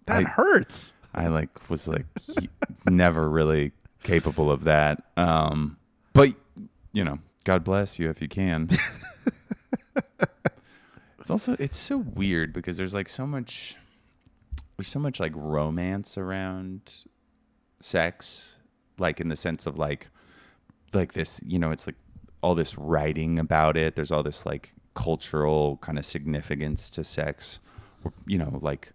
That 0.05 0.21
I- 0.21 0.29
hurts. 0.29 0.93
I 1.15 1.29
like 1.29 1.71
was 1.71 1.89
like 1.89 2.05
never 2.87 3.31
really 3.31 3.73
capable 4.03 4.51
of 4.51 4.65
that. 4.65 5.03
Um, 5.17 5.79
but 6.13 6.35
you 6.93 7.05
know, 7.05 7.21
God 7.45 7.65
bless 7.65 7.99
you 7.99 8.11
if 8.11 8.21
you 8.21 8.29
can. 8.29 8.69
it's 11.21 11.31
also 11.31 11.57
it's 11.59 11.79
so 11.79 11.97
weird 11.97 12.53
because 12.53 12.77
there's 12.77 12.93
like 12.95 13.09
so 13.09 13.27
much 13.27 13.77
there's 14.77 14.89
so 14.89 14.99
much 14.99 15.21
like 15.21 15.33
romance 15.35 16.19
around 16.19 17.05
sex, 17.81 18.57
like 18.99 19.21
in 19.21 19.29
the 19.29 19.37
sense 19.37 19.67
of 19.67 19.79
like 19.79 20.09
like 20.93 21.13
this, 21.13 21.41
you 21.45 21.59
know, 21.59 21.71
it's 21.71 21.87
like 21.87 21.97
all 22.43 22.55
this 22.55 22.77
writing 22.79 23.39
about 23.39 23.77
it. 23.77 23.97
There's 23.97 24.13
all 24.13 24.23
this 24.23 24.47
like 24.47 24.75
cultural 24.95 25.79
kind 25.79 25.99
of 25.99 26.05
significance 26.05 26.91
to 26.91 27.05
sex. 27.05 27.61
You 28.27 28.39
know, 28.39 28.59
like 28.63 28.93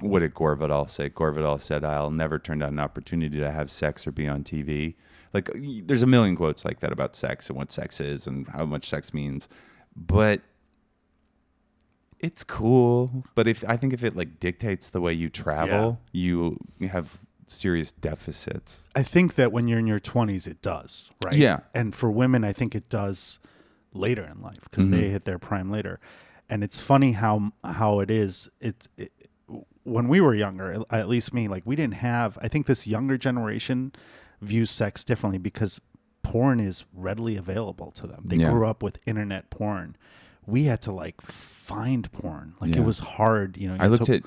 what 0.00 0.20
did 0.20 0.34
Gore 0.34 0.54
Vidal 0.54 0.86
say? 0.88 1.08
Gore 1.08 1.58
said, 1.58 1.84
"I'll 1.84 2.10
never 2.10 2.38
turn 2.38 2.60
down 2.60 2.70
an 2.70 2.78
opportunity 2.78 3.38
to 3.38 3.50
have 3.50 3.70
sex 3.70 4.06
or 4.06 4.12
be 4.12 4.28
on 4.28 4.44
TV." 4.44 4.94
Like, 5.32 5.50
there's 5.54 6.02
a 6.02 6.06
million 6.06 6.36
quotes 6.36 6.64
like 6.64 6.80
that 6.80 6.92
about 6.92 7.16
sex 7.16 7.48
and 7.48 7.56
what 7.56 7.72
sex 7.72 8.00
is 8.00 8.26
and 8.26 8.46
how 8.48 8.66
much 8.66 8.88
sex 8.88 9.14
means, 9.14 9.48
but 9.96 10.42
it's 12.22 12.44
cool. 12.44 13.24
But 13.34 13.48
if 13.48 13.64
I 13.68 13.76
think 13.76 13.92
if 13.92 14.02
it 14.04 14.16
like 14.16 14.40
dictates 14.40 14.88
the 14.88 15.00
way 15.00 15.12
you 15.12 15.28
travel, 15.28 16.00
you 16.12 16.58
have 16.90 17.18
serious 17.46 17.92
deficits. 17.92 18.88
I 18.94 19.02
think 19.02 19.34
that 19.34 19.52
when 19.52 19.68
you're 19.68 19.78
in 19.78 19.86
your 19.86 20.00
20s, 20.00 20.46
it 20.46 20.62
does, 20.62 21.12
right? 21.24 21.36
Yeah. 21.36 21.60
And 21.74 21.94
for 21.94 22.10
women, 22.10 22.44
I 22.44 22.52
think 22.52 22.74
it 22.74 22.88
does 22.88 23.38
later 23.92 24.24
in 24.24 24.40
life 24.40 24.62
because 24.70 24.88
they 24.88 25.02
mm-hmm. 25.02 25.10
hit 25.10 25.24
their 25.24 25.38
prime 25.38 25.70
later. 25.70 26.00
And 26.48 26.64
it's 26.64 26.80
funny 26.80 27.12
how 27.12 27.52
how 27.64 28.00
it 28.00 28.10
is. 28.10 28.50
It, 28.60 28.88
it 28.96 29.12
when 29.84 30.08
we 30.08 30.20
were 30.20 30.34
younger, 30.34 30.84
at 30.90 31.08
least 31.08 31.34
me, 31.34 31.48
like 31.48 31.64
we 31.66 31.76
didn't 31.76 31.94
have. 31.94 32.38
I 32.40 32.48
think 32.48 32.66
this 32.66 32.86
younger 32.86 33.18
generation 33.18 33.92
views 34.40 34.70
sex 34.70 35.04
differently 35.04 35.38
because 35.38 35.80
porn 36.22 36.60
is 36.60 36.84
readily 36.94 37.36
available 37.36 37.90
to 37.92 38.06
them. 38.06 38.24
They 38.26 38.36
Yeah. 38.36 38.50
grew 38.50 38.66
up 38.66 38.82
with 38.82 39.00
internet 39.06 39.50
porn. 39.50 39.96
We 40.46 40.64
had 40.64 40.80
to 40.82 40.92
like 40.92 41.20
find 41.20 42.10
porn. 42.12 42.54
Like 42.60 42.74
Yeah. 42.74 42.82
it 42.82 42.84
was 42.84 42.98
hard. 42.98 43.56
You 43.56 43.68
know, 43.68 43.74
you 43.74 43.80
I 43.80 43.86
looked 43.86 44.06
to- 44.06 44.16
at 44.16 44.22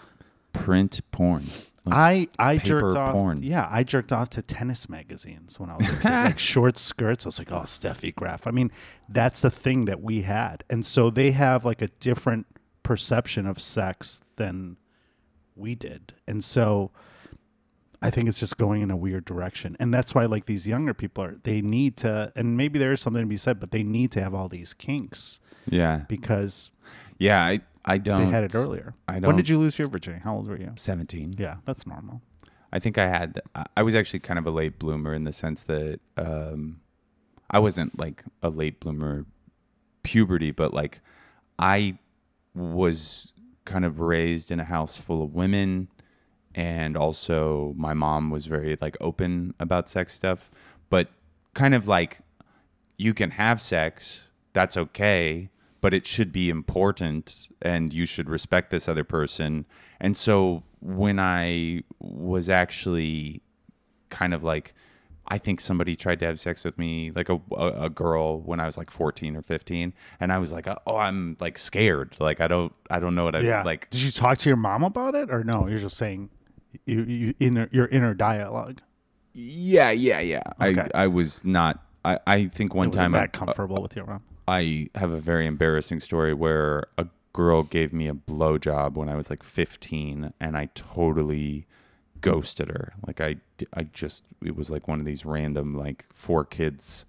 print 0.53 1.01
porn. 1.11 1.43
Like, 1.87 2.29
I 2.39 2.53
I 2.53 2.57
jerked 2.57 2.95
off. 2.95 3.13
porn. 3.13 3.43
Yeah, 3.43 3.67
I 3.69 3.83
jerked 3.83 4.11
off 4.11 4.29
to 4.31 4.41
tennis 4.41 4.89
magazines 4.89 5.59
when 5.59 5.69
I 5.69 5.75
was 5.77 5.87
a 5.87 5.95
kid, 5.99 6.03
like 6.09 6.39
short 6.39 6.77
skirts. 6.79 7.25
I 7.25 7.27
was 7.27 7.37
like, 7.37 7.51
oh, 7.51 7.61
Steffi 7.65 8.15
Graf. 8.15 8.47
I 8.47 8.51
mean, 8.51 8.71
that's 9.07 9.41
the 9.43 9.51
thing 9.51 9.85
that 9.85 10.01
we 10.01 10.21
had, 10.23 10.63
and 10.69 10.83
so 10.83 11.09
they 11.11 11.31
have 11.31 11.63
like 11.63 11.83
a 11.83 11.87
different 11.99 12.47
perception 12.81 13.45
of 13.45 13.61
sex 13.61 14.21
than 14.37 14.77
we 15.55 15.75
did, 15.75 16.13
and 16.27 16.43
so 16.43 16.89
I 18.01 18.09
think 18.09 18.29
it's 18.29 18.39
just 18.39 18.57
going 18.57 18.81
in 18.81 18.89
a 18.89 18.97
weird 18.97 19.25
direction, 19.25 19.77
and 19.79 19.93
that's 19.93 20.15
why 20.15 20.25
like 20.25 20.47
these 20.47 20.67
younger 20.67 20.93
people 20.95 21.23
are 21.23 21.35
they 21.43 21.61
need 21.61 21.97
to, 21.97 22.31
and 22.35 22.57
maybe 22.57 22.79
there 22.79 22.93
is 22.93 23.01
something 23.01 23.21
to 23.21 23.27
be 23.27 23.37
said, 23.37 23.59
but 23.59 23.69
they 23.69 23.83
need 23.83 24.11
to 24.13 24.23
have 24.23 24.33
all 24.33 24.49
these 24.49 24.73
kinks 24.73 25.39
yeah, 25.67 26.05
because 26.07 26.71
yeah. 27.17 27.41
I 27.43 27.61
I 27.87 27.97
don't. 27.99 28.25
they 28.25 28.31
had 28.31 28.43
it 28.43 28.55
earlier. 28.55 28.93
I 29.07 29.13
When 29.13 29.21
don't- 29.21 29.29
When 29.29 29.35
did 29.37 29.49
you 29.49 29.57
lose 29.59 29.77
your 29.77 29.87
virginity? 29.87 30.23
How 30.23 30.35
old 30.35 30.47
were 30.47 30.57
you? 30.59 30.71
Seventeen. 30.75 31.33
Yeah, 31.37 31.57
that's 31.65 31.85
normal. 31.85 32.21
I 32.71 32.79
think 32.79 32.97
I 32.97 33.07
had. 33.07 33.41
I- 33.53 33.65
I 33.77 33.83
was 33.83 33.93
actually 33.95 34.19
kind 34.19 34.39
of 34.39 34.45
a 34.47 34.51
late 34.51 34.79
bloomer 34.79 35.13
in 35.13 35.23
the 35.23 35.33
sense 35.33 35.63
that 35.65 35.99
um, 36.17 36.81
I 37.49 37.59
wasn't 37.59 37.97
like 37.99 38.23
a 38.41 38.49
late 38.49 38.79
bloomer 38.79 39.25
puberty, 40.03 40.51
but 40.51 40.73
like 40.73 40.99
I 41.59 41.97
was 42.53 43.33
kind 43.65 43.85
of 43.85 43.99
raised 43.99 44.51
in 44.51 44.59
a 44.59 44.63
house 44.65 44.97
full 44.97 45.23
of 45.23 45.33
women, 45.33 45.87
and 46.53 46.95
also 46.97 47.73
my 47.77 47.93
mom 47.93 48.29
was 48.29 48.45
very 48.45 48.77
like 48.81 48.97
open 49.01 49.53
about 49.59 49.89
sex 49.89 50.13
stuff, 50.13 50.49
but 50.89 51.09
kind 51.53 51.73
of 51.73 51.87
like 51.87 52.19
you 52.97 53.13
can 53.13 53.31
have 53.31 53.61
sex, 53.61 54.29
that's 54.53 54.77
okay, 54.77 55.49
but 55.85 55.93
it 55.93 56.07
should 56.07 56.31
be 56.31 56.49
important 56.49 57.47
and 57.61 57.93
you 57.93 58.07
should 58.07 58.27
respect 58.27 58.71
this 58.71 58.87
other 58.87 59.03
person. 59.03 59.67
And 59.99 60.17
so 60.17 60.63
when 60.79 61.19
I 61.19 61.83
was 61.99 62.49
actually 62.49 63.43
kind 64.09 64.33
of 64.33 64.43
like 64.43 64.73
I 65.27 65.37
think 65.37 65.61
somebody 65.61 65.95
tried 65.95 66.19
to 66.21 66.25
have 66.25 66.39
sex 66.39 66.63
with 66.65 66.79
me, 66.79 67.11
like 67.11 67.29
a, 67.29 67.39
a, 67.55 67.91
girl, 67.91 68.41
when 68.41 68.59
I 68.59 68.65
was 68.65 68.79
like 68.79 68.89
14 68.89 69.35
or 69.35 69.43
15, 69.43 69.93
and 70.19 70.33
I 70.33 70.39
was 70.39 70.51
like, 70.51 70.67
"Oh, 70.87 70.97
I'm 70.97 71.37
like 71.39 71.59
scared. 71.59 72.15
Like 72.19 72.41
I 72.41 72.47
don't, 72.47 72.73
I 72.89 72.99
don't 72.99 73.13
know 73.13 73.25
what 73.25 73.35
I 73.35 73.41
Yeah. 73.41 73.61
like." 73.61 73.87
Did 73.91 74.01
you 74.01 74.11
talk 74.11 74.39
to 74.39 74.49
your 74.49 74.57
mom 74.57 74.83
about 74.83 75.13
it, 75.13 75.29
or 75.29 75.43
no? 75.43 75.67
You're 75.67 75.77
just 75.77 75.97
saying 75.97 76.31
you, 76.87 77.03
you 77.03 77.33
inner 77.39 77.69
your 77.71 77.85
inner 77.87 78.15
dialogue. 78.15 78.81
Yeah, 79.33 79.91
yeah, 79.91 80.19
yeah. 80.19 80.41
Okay. 80.59 80.89
I, 80.95 81.03
I 81.03 81.07
was 81.07 81.43
not. 81.43 81.83
I, 82.03 82.19
I 82.25 82.45
think 82.45 82.73
one 82.73 82.89
time 82.89 83.11
that 83.11 83.23
I, 83.23 83.27
comfortable 83.27 83.83
with 83.83 83.95
your 83.95 84.07
mom? 84.07 84.23
I 84.47 84.89
have 84.95 85.11
a 85.11 85.19
very 85.19 85.47
embarrassing 85.47 85.99
story 85.99 86.33
where 86.33 86.85
a 86.97 87.07
girl 87.33 87.63
gave 87.63 87.91
me 87.91 88.07
a 88.07 88.13
blowjob 88.13 88.93
when 88.93 89.09
I 89.09 89.15
was 89.15 89.29
like 89.29 89.43
15, 89.43 90.33
and 90.39 90.57
I 90.57 90.69
totally 90.73 91.65
ghosted 92.21 92.69
her. 92.69 92.93
Like 93.05 93.21
I, 93.21 93.37
I 93.73 93.83
just 93.83 94.23
it 94.43 94.55
was 94.55 94.69
like 94.69 94.87
one 94.87 94.99
of 94.99 95.05
these 95.05 95.25
random 95.25 95.75
like 95.75 96.05
four 96.13 96.45
kids, 96.45 97.05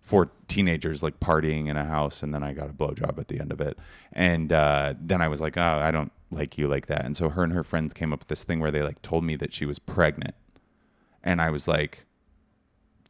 four 0.00 0.30
teenagers 0.46 1.02
like 1.02 1.20
partying 1.20 1.68
in 1.68 1.76
a 1.76 1.84
house, 1.84 2.22
and 2.22 2.32
then 2.32 2.42
I 2.42 2.52
got 2.52 2.70
a 2.70 2.72
blowjob 2.72 3.18
at 3.18 3.28
the 3.28 3.40
end 3.40 3.52
of 3.52 3.60
it, 3.60 3.78
and 4.12 4.52
uh, 4.52 4.94
then 5.00 5.20
I 5.20 5.28
was 5.28 5.40
like, 5.40 5.56
oh, 5.56 5.80
I 5.82 5.90
don't 5.90 6.12
like 6.30 6.58
you 6.58 6.68
like 6.68 6.86
that, 6.86 7.04
and 7.04 7.16
so 7.16 7.28
her 7.28 7.42
and 7.42 7.52
her 7.52 7.64
friends 7.64 7.92
came 7.92 8.12
up 8.12 8.20
with 8.20 8.28
this 8.28 8.44
thing 8.44 8.60
where 8.60 8.70
they 8.70 8.82
like 8.82 9.02
told 9.02 9.24
me 9.24 9.36
that 9.36 9.52
she 9.52 9.66
was 9.66 9.78
pregnant, 9.78 10.34
and 11.22 11.40
I 11.40 11.50
was 11.50 11.66
like. 11.68 12.04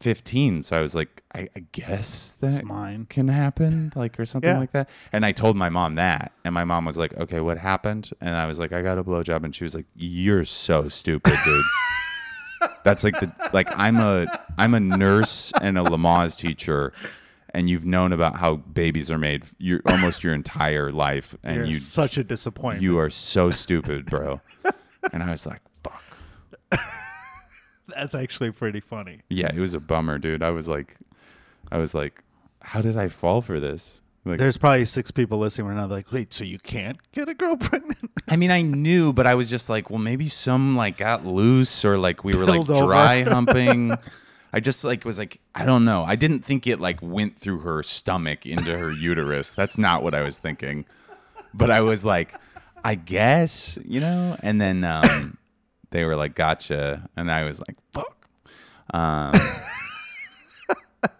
15 0.00 0.62
so 0.62 0.76
i 0.78 0.80
was 0.80 0.94
like 0.94 1.22
i, 1.34 1.48
I 1.56 1.64
guess 1.72 2.36
that 2.40 2.46
It's 2.48 2.62
mine. 2.62 3.06
can 3.10 3.26
happen 3.28 3.90
like 3.96 4.18
or 4.20 4.26
something 4.26 4.48
Yeah. 4.50 4.58
like 4.58 4.70
that 4.72 4.88
and 5.12 5.26
i 5.26 5.32
told 5.32 5.56
my 5.56 5.68
mom 5.70 5.96
that 5.96 6.32
and 6.44 6.54
my 6.54 6.64
mom 6.64 6.84
was 6.84 6.96
like 6.96 7.16
okay 7.16 7.40
what 7.40 7.58
happened 7.58 8.10
and 8.20 8.36
i 8.36 8.46
was 8.46 8.58
like 8.60 8.72
i 8.72 8.80
got 8.82 8.96
a 8.98 9.02
blowjob 9.04 9.44
and 9.44 9.54
she 9.56 9.64
was 9.64 9.74
like 9.74 9.86
you're 9.96 10.44
so 10.44 10.88
stupid 10.88 11.34
dude 11.44 11.64
that's 12.84 13.02
like 13.02 13.18
the 13.18 13.32
like 13.52 13.68
i'm 13.76 13.96
a 13.96 14.26
i'm 14.56 14.74
a 14.74 14.80
nurse 14.80 15.52
and 15.60 15.76
a 15.78 15.82
lamaze 15.82 16.38
teacher 16.38 16.92
and 17.54 17.68
you've 17.68 17.84
known 17.86 18.12
about 18.12 18.36
how 18.36 18.56
babies 18.56 19.10
are 19.10 19.18
made 19.18 19.42
your 19.58 19.80
almost 19.88 20.22
your 20.22 20.34
entire 20.34 20.92
life 20.92 21.34
and 21.42 21.56
You're 21.56 21.64
you 21.66 21.74
such 21.74 22.18
a 22.18 22.24
disappointment. 22.24 22.82
you 22.82 22.98
are 22.98 23.10
so 23.10 23.50
stupid 23.50 24.06
bro 24.06 24.40
and 25.12 25.22
i 25.24 25.30
was 25.30 25.44
like 25.46 25.60
That's 27.88 28.14
actually 28.14 28.50
pretty 28.52 28.80
funny. 28.80 29.20
yeah 29.28 29.50
it 29.54 29.58
was 29.58 29.74
a 29.74 29.80
bummer 29.80 30.18
dude 30.18 30.42
i 30.42 30.50
was 30.50 30.68
like 30.68 30.96
i 31.72 31.78
was 31.78 31.94
like 31.94 32.22
how 32.62 32.80
did 32.80 32.96
i 32.96 33.08
fall 33.08 33.40
for 33.40 33.58
this 33.60 34.02
like 34.24 34.38
There's 34.38 34.58
probably 34.58 34.84
six 34.84 35.10
people 35.10 35.38
listening 35.38 35.68
right 35.68 35.76
now. 35.76 35.86
Like, 35.86 36.12
wait, 36.12 36.34
so 36.34 36.44
you 36.44 36.58
can't 36.58 36.98
get 37.12 37.30
a 37.30 37.34
girl 37.34 37.56
pregnant? 37.68 38.10
I 38.28 38.36
mean, 38.36 38.50
I 38.50 38.60
knew, 38.60 39.14
but 39.14 39.26
I 39.26 39.34
was 39.34 39.48
just 39.48 39.70
like, 39.70 39.88
well, 39.88 40.00
maybe 40.00 40.28
some 40.28 40.76
like 40.76 40.98
got 40.98 41.24
loose 41.24 41.82
or 41.82 41.96
like 41.96 42.24
we 42.24 42.34
were 42.34 42.44
like 42.44 42.60
Spilled 42.62 42.70
over. 42.72 42.86
dry 42.86 43.22
humping. 43.26 43.94
I 44.52 44.60
just 44.60 44.84
like 44.84 45.06
was 45.06 45.18
like, 45.18 45.40
I 45.54 45.64
don't 45.64 45.86
know. 45.86 46.04
I 46.04 46.14
didn't 46.16 46.44
think 46.44 46.66
it 46.66 46.78
like 46.78 47.00
went 47.00 47.38
through 47.38 47.60
her 47.60 47.82
stomach 47.82 48.44
into 48.44 48.76
her 48.76 48.92
uterus. 49.00 49.52
That's 49.52 49.78
not 49.78 50.02
what 50.02 50.14
I 50.14 50.20
was 50.22 50.36
thinking. 50.36 50.84
But 51.54 51.70
I 51.70 51.80
was 51.80 52.04
like, 52.04 52.34
I 52.84 52.96
guess, 52.96 53.78
you 53.82 54.00
know? 54.00 54.36
And 54.42 54.60
then 54.60 54.84
um, 54.84 55.38
they 55.90 56.04
were 56.04 56.16
like, 56.16 56.34
gotcha. 56.34 57.08
And 57.16 57.30
I 57.30 57.44
was 57.44 57.60
like, 57.60 57.76
fuck. 57.92 58.28
Um, 58.92 59.32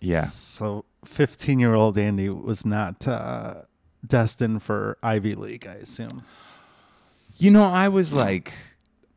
yeah. 0.00 0.22
So, 0.22 0.84
15 1.04 1.58
year 1.58 1.74
old 1.74 1.98
Andy 1.98 2.28
was 2.28 2.64
not 2.64 3.06
uh, 3.06 3.62
destined 4.06 4.62
for 4.62 4.98
Ivy 5.02 5.34
League, 5.34 5.66
I 5.66 5.74
assume. 5.74 6.24
You 7.36 7.50
know, 7.50 7.64
I 7.64 7.88
was 7.88 8.14
like, 8.14 8.52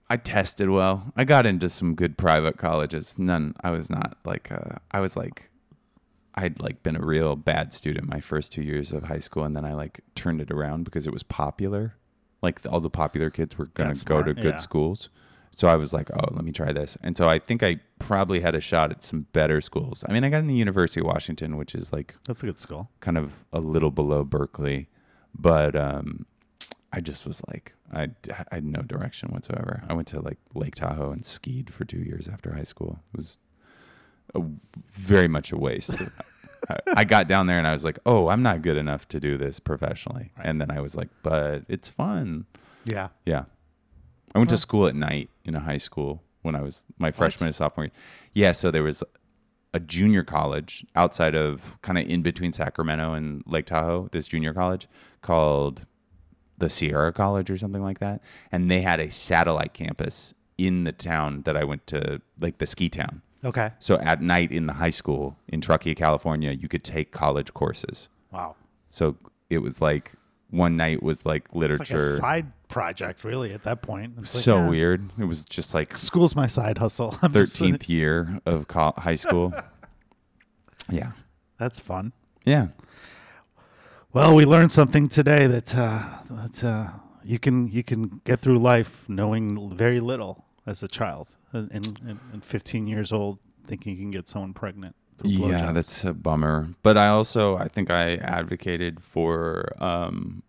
I 0.09 0.17
tested 0.17 0.69
well. 0.69 1.13
I 1.15 1.23
got 1.23 1.45
into 1.45 1.69
some 1.69 1.95
good 1.95 2.17
private 2.17 2.57
colleges. 2.57 3.17
None, 3.17 3.53
I 3.63 3.71
was 3.71 3.89
not 3.89 4.17
like, 4.25 4.51
uh, 4.51 4.77
I 4.91 4.99
was 4.99 5.15
like, 5.15 5.49
I'd 6.35 6.59
like 6.59 6.83
been 6.83 6.95
a 6.95 7.05
real 7.05 7.35
bad 7.35 7.73
student 7.73 8.09
my 8.09 8.19
first 8.19 8.51
two 8.51 8.63
years 8.63 8.93
of 8.93 9.03
high 9.03 9.19
school, 9.19 9.43
and 9.43 9.55
then 9.55 9.65
I 9.65 9.73
like 9.73 10.01
turned 10.15 10.41
it 10.41 10.51
around 10.51 10.83
because 10.83 11.05
it 11.05 11.13
was 11.13 11.23
popular. 11.23 11.95
Like 12.41 12.61
all 12.65 12.79
the 12.79 12.89
popular 12.89 13.29
kids 13.29 13.57
were 13.57 13.65
gonna 13.67 13.95
go 14.05 14.23
to 14.23 14.33
good 14.33 14.45
yeah. 14.45 14.57
schools, 14.57 15.09
so 15.59 15.67
I 15.67 15.75
was 15.75 15.91
like, 15.91 16.09
oh, 16.11 16.29
let 16.31 16.45
me 16.45 16.53
try 16.53 16.71
this. 16.71 16.97
And 17.03 17.17
so 17.17 17.27
I 17.27 17.37
think 17.37 17.63
I 17.63 17.81
probably 17.99 18.39
had 18.39 18.55
a 18.55 18.61
shot 18.61 18.91
at 18.91 19.03
some 19.03 19.27
better 19.33 19.59
schools. 19.59 20.05
I 20.07 20.13
mean, 20.13 20.23
I 20.23 20.29
got 20.29 20.37
in 20.37 20.47
the 20.47 20.55
University 20.55 21.01
of 21.01 21.07
Washington, 21.07 21.57
which 21.57 21.75
is 21.75 21.91
like 21.91 22.15
That's 22.25 22.41
a 22.43 22.45
good 22.45 22.57
school. 22.57 22.89
kind 23.01 23.17
of 23.17 23.43
a 23.51 23.59
little 23.59 23.91
below 23.91 24.23
Berkeley, 24.23 24.87
but 25.37 25.75
um, 25.75 26.25
I 26.93 27.01
just 27.01 27.27
was 27.27 27.41
like, 27.49 27.73
I, 27.93 28.09
I 28.51 28.55
had 28.55 28.63
no 28.63 28.83
direction 28.83 29.31
whatsoever. 29.31 29.83
I 29.89 29.93
went 29.93 30.07
to 30.09 30.21
like 30.21 30.37
Lake 30.53 30.75
Tahoe 30.75 31.11
and 31.11 31.25
skied 31.25 31.73
for 31.73 31.83
two 31.83 31.99
years 31.99 32.29
after 32.29 32.53
high 32.53 32.63
school. 32.63 32.99
It 33.13 33.17
was 33.17 33.37
a, 34.35 34.41
very 34.91 35.27
much 35.27 35.51
a 35.51 35.57
waste. 35.57 35.91
I, 36.95 37.03
got 37.03 37.27
down 37.27 37.47
there 37.47 37.57
and 37.57 37.67
I 37.67 37.71
was 37.71 37.85
like, 37.85 37.99
oh, 38.05 38.27
I'm 38.27 38.43
not 38.43 38.61
good 38.61 38.77
enough 38.77 39.07
to 39.09 39.19
do 39.19 39.37
this 39.37 39.59
professionally. 39.59 40.31
And 40.41 40.59
then 40.59 40.71
I 40.71 40.81
was 40.81 40.95
like, 40.95 41.09
but 41.23 41.63
it's 41.67 41.89
fun. 41.89 42.45
Yeah. 42.85 43.09
Yeah. 43.25 43.45
I 44.35 44.39
went 44.39 44.49
to 44.51 44.57
school 44.57 44.87
at 44.87 44.95
night 44.95 45.29
in 45.45 45.55
a 45.55 45.59
high 45.59 45.77
school 45.77 46.23
when 46.41 46.55
I 46.55 46.61
was 46.61 46.85
my 46.97 47.11
freshman 47.11 47.47
and 47.47 47.55
sophomore 47.55 47.85
year. 47.85 47.91
Yeah, 48.33 48.51
so 48.51 48.71
there 48.71 48.83
was 48.83 49.03
a 49.73 49.79
junior 49.79 50.23
college 50.23 50.85
outside 50.95 51.35
of 51.35 51.77
kind 51.81 51.97
of 51.97 52.07
in 52.07 52.21
between 52.21 52.53
Sacramento 52.53 53.13
and 53.13 53.43
Lake 53.45 53.65
Tahoe, 53.65 54.09
this 54.11 54.27
junior 54.27 54.53
college 54.53 54.87
called 55.21 55.85
the 56.57 56.69
Sierra 56.69 57.13
College 57.13 57.49
or 57.49 57.57
something 57.57 57.81
like 57.81 57.99
that. 57.99 58.21
And 58.51 58.69
they 58.69 58.81
had 58.81 58.99
a 58.99 59.11
satellite 59.11 59.73
campus 59.73 60.33
in 60.57 60.83
the 60.83 60.91
town 60.91 61.43
that 61.43 61.55
I 61.55 61.63
went 61.63 61.87
to, 61.87 62.21
like 62.39 62.57
the 62.57 62.65
ski 62.65 62.89
town. 62.89 63.21
Okay. 63.43 63.71
So 63.79 63.97
at 63.99 64.21
night 64.21 64.51
in 64.51 64.65
the 64.67 64.73
high 64.73 64.89
school 64.89 65.37
in 65.47 65.61
Truckee, 65.61 65.95
California, 65.95 66.51
you 66.51 66.67
could 66.67 66.83
take 66.83 67.11
college 67.11 67.53
courses. 67.53 68.09
Wow. 68.31 68.55
So 68.89 69.15
it 69.49 69.59
was 69.59 69.81
like 69.81 70.11
one 70.49 70.75
night 70.75 71.01
was 71.03 71.25
like 71.25 71.43
It's 71.45 71.53
like 71.53 71.61
literature. 71.61 71.95
a 71.97 72.15
side 72.17 72.51
project, 72.67 73.23
really, 73.23 73.53
at 73.53 73.63
that 73.63 73.81
point. 73.81 74.13
It's 74.19 74.35
like, 74.35 74.43
so 74.43 74.55
yeah, 74.57 74.69
weird. 74.69 75.09
It 75.17 75.25
was 75.25 75.45
just 75.45 75.73
like 75.73 75.97
School's 75.97 76.35
my 76.35 76.47
side 76.47 76.79
hustle. 76.79 77.11
Thirteenth 77.11 77.87
year 77.89 78.39
of 78.45 78.67
co- 78.67 78.93
high 78.97 79.15
school. 79.15 79.53
yeah, 80.89 81.11
That's 81.57 81.79
fun. 81.79 82.13
yeah. 82.45 82.67
Well, 84.11 84.35
we 84.35 84.43
learned 84.45 84.71
something 84.71 85.07
today 85.07 85.45
that 85.45 85.75
uh, 85.77 86.03
that 86.31 86.63
uh, 86.63 86.87
you 87.23 87.37
can 87.37 87.67
you 87.67 87.83
can 87.83 88.21
get 88.25 88.39
through 88.39 88.57
life 88.57 89.07
knowing 89.07 89.75
very 89.75 89.99
little 89.99 90.45
as 90.69 90.83
a 90.83 90.87
child, 90.87 91.35
and, 91.51 91.71
and, 91.71 92.19
and 92.31 92.43
15 92.43 92.87
years 92.87 93.11
old, 93.11 93.39
thinking 93.65 93.93
you 93.93 93.99
can 93.99 94.11
get 94.11 94.29
someone 94.29 94.53
pregnant. 94.53 94.95
Yeah, 95.23 95.39
blowjobs. 95.39 95.73
that's 95.73 96.05
a 96.05 96.13
bummer. 96.13 96.69
But 96.81 96.97
I 96.97 97.09
also 97.09 97.57
I 97.57 97.67
think 97.67 97.91
I 97.91 98.15
advocated 98.15 99.03
for 99.03 99.73
um, 99.83 100.43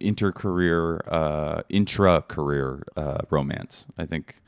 inter-career, 0.00 1.02
uh, 1.06 1.62
intra-career 1.68 2.82
uh, 2.96 3.18
romance. 3.28 3.86
I 3.98 4.06
think 4.06 4.40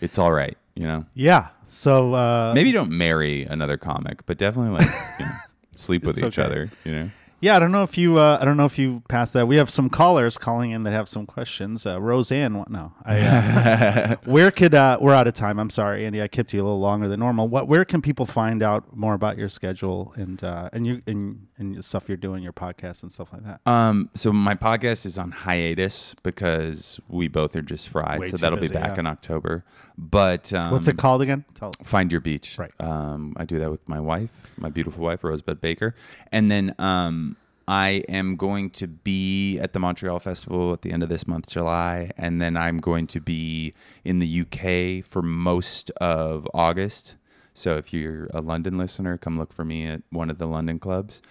it's 0.00 0.18
all 0.18 0.32
right. 0.32 0.58
You 0.74 0.86
know, 0.86 1.06
yeah. 1.14 1.48
So 1.68 2.14
uh, 2.14 2.52
maybe 2.54 2.72
don't 2.72 2.90
marry 2.90 3.44
another 3.44 3.76
comic, 3.76 4.26
but 4.26 4.36
definitely 4.36 4.78
like 4.78 4.88
you 5.18 5.24
know, 5.24 5.32
sleep 5.76 6.04
with 6.04 6.18
each 6.18 6.38
okay. 6.38 6.42
other. 6.42 6.70
You 6.84 6.92
know. 6.92 7.10
Yeah, 7.42 7.56
I 7.56 7.58
don't 7.58 7.72
know 7.72 7.82
if 7.82 7.96
you. 7.96 8.18
Uh, 8.18 8.38
I 8.38 8.44
don't 8.44 8.58
know 8.58 8.66
if 8.66 8.78
you 8.78 9.02
passed 9.08 9.32
that. 9.32 9.48
We 9.48 9.56
have 9.56 9.70
some 9.70 9.88
callers 9.88 10.36
calling 10.36 10.72
in 10.72 10.82
that 10.82 10.92
have 10.92 11.08
some 11.08 11.24
questions. 11.24 11.86
Uh, 11.86 11.98
Roseanne, 11.98 12.58
what- 12.58 12.70
no, 12.70 12.92
I, 13.02 13.20
uh, 13.20 14.16
where 14.24 14.50
could 14.50 14.74
uh, 14.74 14.98
we're 15.00 15.14
out 15.14 15.26
of 15.26 15.32
time. 15.32 15.58
I'm 15.58 15.70
sorry, 15.70 16.04
Andy. 16.04 16.20
I 16.20 16.28
kept 16.28 16.52
you 16.52 16.60
a 16.60 16.64
little 16.64 16.80
longer 16.80 17.08
than 17.08 17.18
normal. 17.18 17.48
What? 17.48 17.66
Where 17.66 17.86
can 17.86 18.02
people 18.02 18.26
find 18.26 18.62
out 18.62 18.94
more 18.94 19.14
about 19.14 19.38
your 19.38 19.48
schedule 19.48 20.12
and 20.16 20.44
uh, 20.44 20.68
and 20.74 20.86
you 20.86 21.00
and 21.06 21.46
and 21.56 21.82
stuff 21.82 22.08
you're 22.08 22.18
doing, 22.18 22.42
your 22.42 22.52
podcast 22.52 23.02
and 23.02 23.10
stuff 23.10 23.32
like 23.32 23.44
that? 23.44 23.60
Um, 23.64 24.10
so 24.14 24.32
my 24.32 24.54
podcast 24.54 25.06
is 25.06 25.16
on 25.16 25.30
hiatus 25.30 26.14
because 26.22 27.00
we 27.08 27.28
both 27.28 27.56
are 27.56 27.62
just 27.62 27.88
fried. 27.88 28.20
Way 28.20 28.28
so 28.28 28.36
that'll 28.36 28.58
busy, 28.58 28.74
be 28.74 28.80
back 28.80 28.96
yeah. 28.96 29.00
in 29.00 29.06
October. 29.06 29.64
But 30.00 30.52
um, 30.54 30.72
What's 30.72 30.88
it 30.88 30.96
called 30.96 31.20
again? 31.20 31.44
Tell. 31.52 31.72
Find 31.84 32.10
Your 32.10 32.22
Beach. 32.22 32.56
Right. 32.58 32.72
Um, 32.80 33.34
I 33.36 33.44
do 33.44 33.58
that 33.58 33.70
with 33.70 33.86
my 33.86 34.00
wife, 34.00 34.32
my 34.56 34.70
beautiful 34.70 35.04
wife, 35.04 35.22
Rosebud 35.22 35.60
Baker. 35.60 35.94
And 36.32 36.50
then 36.50 36.74
um, 36.78 37.29
I 37.70 38.02
am 38.08 38.34
going 38.34 38.70
to 38.70 38.88
be 38.88 39.60
at 39.60 39.72
the 39.74 39.78
Montreal 39.78 40.18
Festival 40.18 40.72
at 40.72 40.82
the 40.82 40.90
end 40.90 41.04
of 41.04 41.08
this 41.08 41.28
month, 41.28 41.48
July. 41.48 42.10
And 42.16 42.42
then 42.42 42.56
I'm 42.56 42.80
going 42.80 43.06
to 43.06 43.20
be 43.20 43.74
in 44.04 44.18
the 44.18 44.40
UK 44.40 45.06
for 45.06 45.22
most 45.22 45.90
of 46.00 46.48
August. 46.52 47.16
So 47.54 47.76
if 47.76 47.92
you're 47.92 48.26
a 48.34 48.40
London 48.40 48.76
listener, 48.76 49.16
come 49.16 49.38
look 49.38 49.52
for 49.52 49.64
me 49.64 49.86
at 49.86 50.02
one 50.10 50.30
of 50.30 50.38
the 50.38 50.46
London 50.48 50.80
clubs 50.80 51.22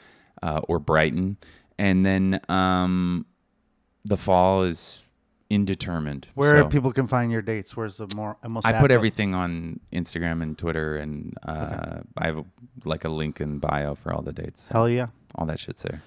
uh, 0.41 0.61
or 0.69 0.79
Brighton. 0.79 1.35
And 1.77 2.05
then 2.05 2.39
um, 2.47 3.25
the 4.05 4.15
fall 4.15 4.63
is 4.63 4.99
indetermined. 5.49 6.27
Where 6.35 6.59
So- 6.59 6.67
people 6.69 6.93
can 6.93 7.07
find 7.07 7.33
your 7.33 7.41
dates? 7.41 7.75
Where's 7.75 7.97
the 7.97 8.07
more 8.15 8.37
most? 8.47 8.65
I 8.65 8.79
put 8.79 8.91
everything 8.91 9.33
on 9.35 9.81
Instagram 9.91 10.41
and 10.41 10.57
Twitter, 10.57 10.95
and 10.95 11.33
uh, 11.45 11.99
I 12.17 12.27
have 12.27 12.45
like 12.85 13.03
a 13.03 13.09
link 13.09 13.41
in 13.41 13.59
bio 13.59 13.93
for 13.93 14.13
all 14.13 14.21
the 14.21 14.31
dates. 14.31 14.69
Hell 14.69 14.87
yeah! 14.87 15.07
All 15.35 15.45
that 15.47 15.59
shit's 15.59 15.83
there. 15.83 16.01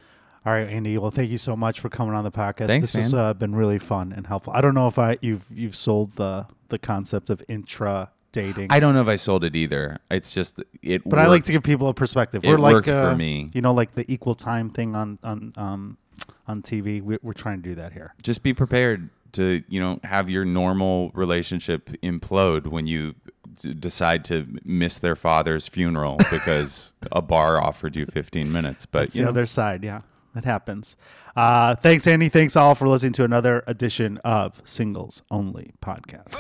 All 0.45 0.53
right, 0.53 0.68
Andy. 0.68 0.99
Well, 0.99 1.11
thank 1.11 1.30
you 1.30 1.38
so 1.38 1.55
much 1.55 1.78
for 1.78 1.88
coming 1.88 2.14
on 2.14 2.24
the 2.24 2.32
podcast. 2.32 2.66
Thanks, 2.66 2.93
this 2.93 3.05
has 3.05 3.14
uh, 3.14 3.32
been 3.34 3.55
really 3.55 3.78
fun 3.78 4.12
and 4.12 4.26
helpful. 4.26 4.53
I 4.53 4.61
don't 4.61 4.74
know 4.74 4.88
if 4.88 4.99
I 4.99 5.18
you've 5.20 5.47
you've 5.55 5.76
sold 5.76 6.16
the 6.16 6.47
the 6.68 6.78
concept 6.78 7.30
of 7.30 7.43
intra 7.49 8.11
dating. 8.32 8.68
I 8.70 8.80
don't 8.80 8.95
know 8.95 9.03
if 9.03 9.09
I 9.09 9.16
sold 9.16 9.45
it 9.45 9.55
either. 9.55 9.99
It's 10.11 10.32
just 10.32 10.61
it. 10.82 11.09
But 11.09 11.18
I 11.18 11.28
like 11.28 11.45
to 11.45 11.53
give 11.53 11.62
people 11.62 11.88
a 11.88 11.95
perspective. 11.95 12.45
It 12.45 12.49
We're 12.49 12.59
like 12.59 12.74
worked 12.74 12.88
for 12.88 13.11
uh, 13.11 13.16
me. 13.16 13.51
You 13.53 13.61
know, 13.62 13.72
like 13.72 13.95
the 13.95 14.05
equal 14.12 14.34
time 14.34 14.68
thing 14.70 14.97
on 14.97 15.18
on 15.22 15.53
um 15.57 15.99
on 16.49 16.62
TV. 16.62 17.01
We're, 17.01 17.20
we're 17.22 17.34
trying 17.34 17.62
to 17.62 17.68
do 17.68 17.74
that 17.76 17.93
here. 17.93 18.14
just 18.22 18.43
be 18.43 18.53
prepared 18.53 19.11
to 19.32 19.62
you 19.68 19.80
know 19.80 20.01
have 20.05 20.28
your 20.28 20.45
normal 20.45 21.11
relationship 21.14 21.88
implode 22.03 22.66
when 22.66 22.86
you 22.86 23.14
d- 23.61 23.74
decide 23.74 24.24
to 24.26 24.47
miss 24.64 24.99
their 24.99 25.16
father's 25.16 25.68
funeral 25.68 26.16
because 26.30 26.95
a 27.12 27.22
bar 27.22 27.62
offered 27.62 27.97
you 27.97 28.07
15 28.07 28.53
minutes. 28.53 28.86
But 28.86 29.01
That's 29.01 29.14
the 29.14 29.22
know, 29.22 29.28
other 29.28 29.47
side. 29.47 29.84
Yeah, 29.84 30.01
that 30.35 30.45
happens. 30.45 30.97
Uh, 31.37 31.74
thanks, 31.76 32.07
Andy. 32.07 32.28
Thanks 32.28 32.57
all 32.57 32.74
for 32.74 32.89
listening 32.89 33.12
to 33.14 33.24
another 33.24 33.62
edition 33.66 34.18
of 34.18 34.61
Singles 34.64 35.22
Only 35.30 35.72
Podcast. 35.83 36.33